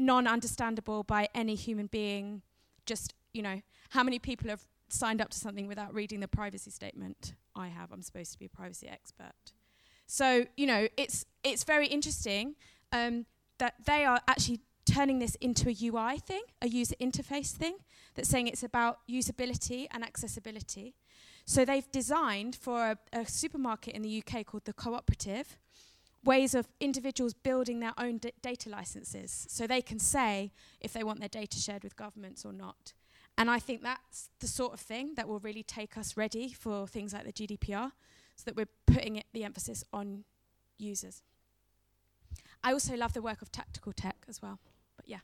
n- 0.00 0.06
non-understandable 0.06 1.04
by 1.04 1.28
any 1.34 1.54
human 1.54 1.86
being. 1.86 2.42
Just 2.86 3.14
you 3.32 3.42
know, 3.42 3.60
how 3.90 4.02
many 4.02 4.18
people 4.18 4.48
have 4.50 4.66
signed 4.88 5.20
up 5.20 5.30
to 5.30 5.38
something 5.38 5.66
without 5.66 5.94
reading 5.94 6.20
the 6.20 6.28
privacy 6.28 6.70
statement? 6.70 7.34
I 7.54 7.68
have. 7.68 7.92
I'm 7.92 8.02
supposed 8.02 8.32
to 8.32 8.38
be 8.38 8.46
a 8.46 8.48
privacy 8.48 8.88
expert. 8.88 9.52
So 10.06 10.46
you 10.56 10.66
know, 10.66 10.88
it's 10.96 11.24
it's 11.44 11.64
very 11.64 11.86
interesting 11.86 12.56
um, 12.92 13.26
that 13.58 13.74
they 13.86 14.04
are 14.04 14.20
actually 14.26 14.60
turning 14.86 15.18
this 15.20 15.36
into 15.36 15.68
a 15.68 15.76
UI 15.80 16.18
thing, 16.18 16.42
a 16.60 16.68
user 16.68 16.96
interface 17.00 17.52
thing, 17.52 17.76
that's 18.14 18.28
saying 18.28 18.48
it's 18.48 18.62
about 18.62 18.98
usability 19.08 19.86
and 19.90 20.02
accessibility. 20.02 20.94
So 21.44 21.64
they've 21.64 21.90
designed 21.92 22.56
for 22.56 22.78
a, 22.80 22.98
a 23.12 23.26
supermarket 23.26 23.94
in 23.94 24.02
the 24.02 24.22
UK 24.22 24.46
called 24.46 24.64
the 24.64 24.72
Cooperative 24.72 25.58
ways 26.22 26.54
of 26.54 26.68
individuals 26.80 27.32
building 27.32 27.80
their 27.80 27.94
own 27.96 28.20
data 28.42 28.68
licenses 28.68 29.46
so 29.48 29.66
they 29.66 29.80
can 29.80 29.98
say 29.98 30.52
if 30.80 30.92
they 30.92 31.02
want 31.02 31.18
their 31.20 31.28
data 31.28 31.58
shared 31.58 31.82
with 31.82 31.96
governments 31.96 32.44
or 32.44 32.52
not. 32.52 32.92
And 33.38 33.50
I 33.50 33.58
think 33.58 33.82
that's 33.82 34.28
the 34.40 34.46
sort 34.46 34.74
of 34.74 34.80
thing 34.80 35.14
that 35.14 35.26
will 35.26 35.40
really 35.40 35.62
take 35.62 35.96
us 35.96 36.16
ready 36.16 36.52
for 36.52 36.86
things 36.86 37.14
like 37.14 37.24
the 37.24 37.32
GDPR, 37.32 37.92
so 38.36 38.42
that 38.44 38.56
we're 38.56 38.68
putting 38.86 39.16
it, 39.16 39.26
the 39.32 39.44
emphasis 39.44 39.82
on 39.92 40.24
users. 40.78 41.22
I 42.62 42.72
also 42.72 42.96
love 42.96 43.14
the 43.14 43.22
work 43.22 43.40
of 43.40 43.50
tactical 43.50 43.92
tech 43.92 44.16
as 44.28 44.42
well. 44.42 44.58
But 44.96 45.08
yeah. 45.08 45.20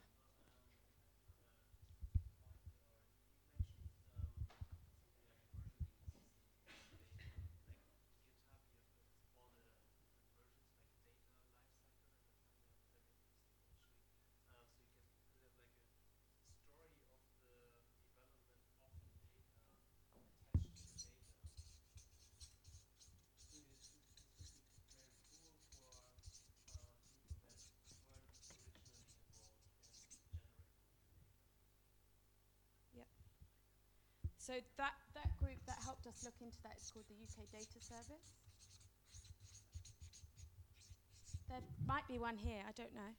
So 34.47 34.53
that, 34.77 34.93
that 35.13 35.35
group 35.35 35.59
that 35.65 35.75
helped 35.83 36.07
us 36.07 36.23
look 36.23 36.39
into 36.39 36.55
that 36.63 36.79
is 36.81 36.89
called 36.89 37.03
the 37.09 37.19
UK 37.19 37.51
Data 37.51 37.83
Service. 37.83 38.23
there 41.49 41.59
might 41.85 42.07
be 42.07 42.17
one 42.17 42.37
here. 42.37 42.61
I 42.65 42.71
don't 42.71 42.93
know. 42.95 43.11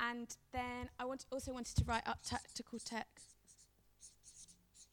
And 0.00 0.36
then 0.52 0.90
I 0.98 1.06
want 1.06 1.24
also 1.32 1.52
wanted 1.52 1.76
to 1.76 1.84
write 1.84 2.06
up 2.06 2.18
Tactical 2.22 2.78
Tech 2.78 3.06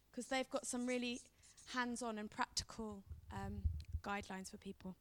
because 0.10 0.28
they've 0.28 0.50
got 0.50 0.66
some 0.66 0.86
really 0.86 1.20
hands-on 1.74 2.18
and 2.18 2.32
practical 2.32 3.04
um, 3.34 3.64
guidelines 4.04 4.52
for 4.52 4.58
people. 4.58 4.96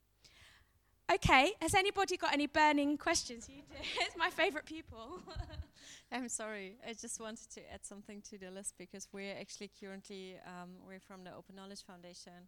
Okay, 1.12 1.54
has 1.60 1.74
anybody 1.74 2.16
got 2.16 2.32
any 2.32 2.46
burning 2.46 2.96
questions? 2.96 3.48
You 3.48 3.62
do. 3.68 3.76
it's 4.00 4.16
my 4.16 4.30
favourite 4.30 4.64
pupil. 4.64 5.20
I'm 6.12 6.28
sorry. 6.28 6.76
I 6.86 6.92
just 6.92 7.20
wanted 7.20 7.50
to 7.54 7.60
add 7.72 7.84
something 7.84 8.22
to 8.30 8.38
the 8.38 8.48
list 8.52 8.74
because 8.78 9.08
we're 9.12 9.34
actually 9.34 9.72
currently 9.80 10.36
um, 10.46 10.70
we're 10.86 11.00
from 11.00 11.24
the 11.24 11.34
Open 11.34 11.56
Knowledge 11.56 11.84
Foundation. 11.84 12.46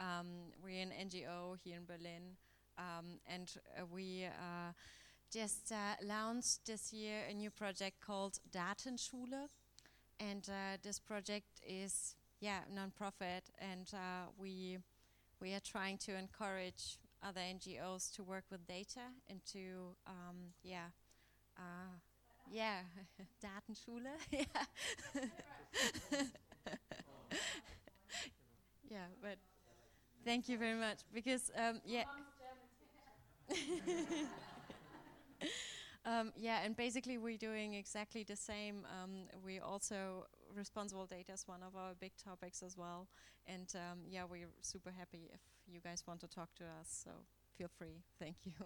Um, 0.00 0.26
we're 0.60 0.82
an 0.82 0.90
NGO 0.90 1.56
here 1.62 1.76
in 1.76 1.84
Berlin, 1.84 2.34
um, 2.78 3.20
and 3.28 3.52
uh, 3.78 3.82
we 3.92 4.24
uh, 4.24 4.72
just 5.32 5.70
uh, 5.70 5.94
launched 6.02 6.66
this 6.66 6.92
year 6.92 7.20
a 7.30 7.34
new 7.34 7.50
project 7.50 8.00
called 8.00 8.40
Datenschule, 8.50 9.46
and 10.18 10.48
uh, 10.48 10.78
this 10.82 10.98
project 10.98 11.60
is 11.64 12.16
yeah 12.40 12.60
non-profit, 12.74 13.44
and 13.60 13.88
uh, 13.94 14.30
we 14.36 14.78
we 15.40 15.54
are 15.54 15.60
trying 15.60 15.96
to 15.98 16.18
encourage 16.18 16.98
other 17.22 17.40
NGOs 17.40 18.10
to 18.16 18.22
work 18.22 18.44
with 18.50 18.66
data 18.66 19.12
and 19.28 19.40
to 19.52 19.94
um, 20.06 20.54
yeah 20.62 20.88
uh, 21.58 21.98
yeah 22.50 22.80
Datenschule 23.44 24.12
yeah 24.32 24.44
yeah 28.90 29.06
but 29.22 29.36
thank 30.24 30.48
you 30.48 30.58
very 30.58 30.78
much 30.78 31.00
because 31.12 31.50
um, 31.56 31.80
yeah 31.86 32.04
um, 36.04 36.32
yeah, 36.36 36.60
and 36.64 36.76
basically 36.76 37.18
we're 37.18 37.36
doing 37.36 37.74
exactly 37.74 38.24
the 38.24 38.36
same. 38.36 38.86
Um, 39.02 39.28
we 39.44 39.58
also 39.60 40.26
responsible 40.54 41.06
data 41.06 41.32
is 41.32 41.46
one 41.46 41.62
of 41.62 41.76
our 41.76 41.92
big 42.00 42.12
topics 42.22 42.62
as 42.62 42.76
well, 42.76 43.06
and 43.46 43.70
um, 43.74 44.00
yeah, 44.08 44.24
we're 44.28 44.48
super 44.62 44.90
happy 44.96 45.30
if 45.32 45.40
you 45.72 45.80
guys 45.80 46.02
want 46.06 46.20
to 46.20 46.28
talk 46.28 46.54
to 46.56 46.64
us. 46.64 47.02
So 47.04 47.10
feel 47.56 47.68
free. 47.78 48.02
Thank 48.18 48.36
you. 48.44 48.52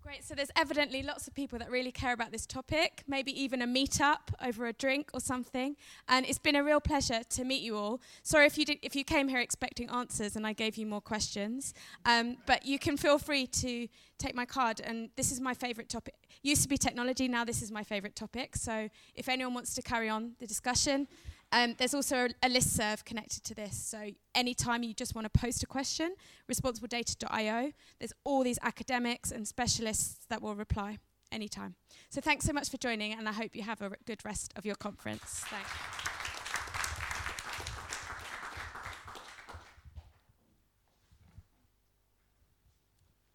Great. 0.00 0.24
So 0.24 0.34
there's 0.34 0.50
evidently 0.56 1.02
lots 1.02 1.26
of 1.26 1.34
people 1.34 1.58
that 1.58 1.70
really 1.70 1.90
care 1.90 2.12
about 2.12 2.30
this 2.30 2.46
topic, 2.46 3.02
maybe 3.08 3.32
even 3.38 3.60
a 3.60 3.66
meet-up 3.66 4.30
over 4.42 4.66
a 4.66 4.72
drink 4.72 5.10
or 5.12 5.20
something. 5.20 5.76
And 6.08 6.24
it's 6.24 6.38
been 6.38 6.54
a 6.54 6.62
real 6.62 6.80
pleasure 6.80 7.22
to 7.28 7.44
meet 7.44 7.62
you 7.62 7.76
all. 7.76 8.00
Sorry 8.22 8.46
if 8.46 8.56
you 8.56 8.64
did, 8.64 8.78
if 8.82 8.94
you 8.94 9.04
came 9.04 9.28
here 9.28 9.40
expecting 9.40 9.90
answers 9.90 10.36
and 10.36 10.46
I 10.46 10.52
gave 10.52 10.76
you 10.76 10.86
more 10.86 11.00
questions. 11.00 11.74
Um, 12.06 12.36
but 12.46 12.64
you 12.64 12.78
can 12.78 12.96
feel 12.96 13.18
free 13.18 13.48
to 13.48 13.88
take 14.18 14.36
my 14.36 14.46
card. 14.46 14.80
And 14.82 15.10
this 15.16 15.32
is 15.32 15.40
my 15.40 15.52
favourite 15.52 15.88
topic. 15.88 16.14
Used 16.42 16.62
to 16.62 16.68
be 16.68 16.78
technology. 16.78 17.26
Now 17.26 17.44
this 17.44 17.60
is 17.60 17.72
my 17.72 17.82
favourite 17.82 18.14
topic. 18.14 18.54
So 18.56 18.88
if 19.16 19.28
anyone 19.28 19.52
wants 19.52 19.74
to 19.74 19.82
carry 19.82 20.08
on 20.08 20.32
the 20.38 20.46
discussion. 20.46 21.08
Um, 21.50 21.74
there's 21.78 21.94
also 21.94 22.28
a, 22.42 22.48
list 22.48 22.76
serve 22.76 23.04
connected 23.04 23.42
to 23.44 23.54
this. 23.54 23.76
So 23.76 24.10
anytime 24.34 24.82
you 24.82 24.92
just 24.92 25.14
want 25.14 25.32
to 25.32 25.40
post 25.40 25.62
a 25.62 25.66
question, 25.66 26.14
responsibledata.io, 26.50 27.72
there's 27.98 28.12
all 28.24 28.44
these 28.44 28.58
academics 28.62 29.30
and 29.32 29.48
specialists 29.48 30.26
that 30.28 30.42
will 30.42 30.54
reply 30.54 30.98
anytime. 31.32 31.74
So 32.10 32.20
thanks 32.20 32.44
so 32.44 32.52
much 32.52 32.68
for 32.68 32.76
joining, 32.76 33.12
and 33.12 33.28
I 33.28 33.32
hope 33.32 33.56
you 33.56 33.62
have 33.62 33.80
a 33.80 33.92
good 34.04 34.22
rest 34.24 34.52
of 34.56 34.66
your 34.66 34.74
conference. 34.74 35.44
Thanks. 35.46 35.70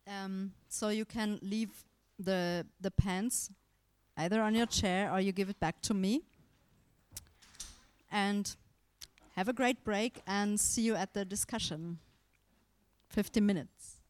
Um, 0.05 0.51
so 0.69 0.89
you 0.89 1.05
can 1.05 1.39
leave 1.41 1.71
the 2.19 2.65
the 2.79 2.91
pens 2.91 3.49
either 4.17 4.41
on 4.41 4.53
your 4.53 4.67
chair 4.67 5.11
or 5.11 5.19
you 5.19 5.31
give 5.31 5.49
it 5.49 5.59
back 5.59 5.81
to 5.81 5.93
me 5.93 6.23
and 8.13 8.55
have 9.35 9.49
a 9.49 9.53
great 9.53 9.83
break 9.83 10.21
and 10.27 10.59
see 10.59 10.83
you 10.83 10.95
at 10.95 11.13
the 11.13 11.25
discussion. 11.25 11.97
50 13.09 13.41
minutes. 13.41 14.02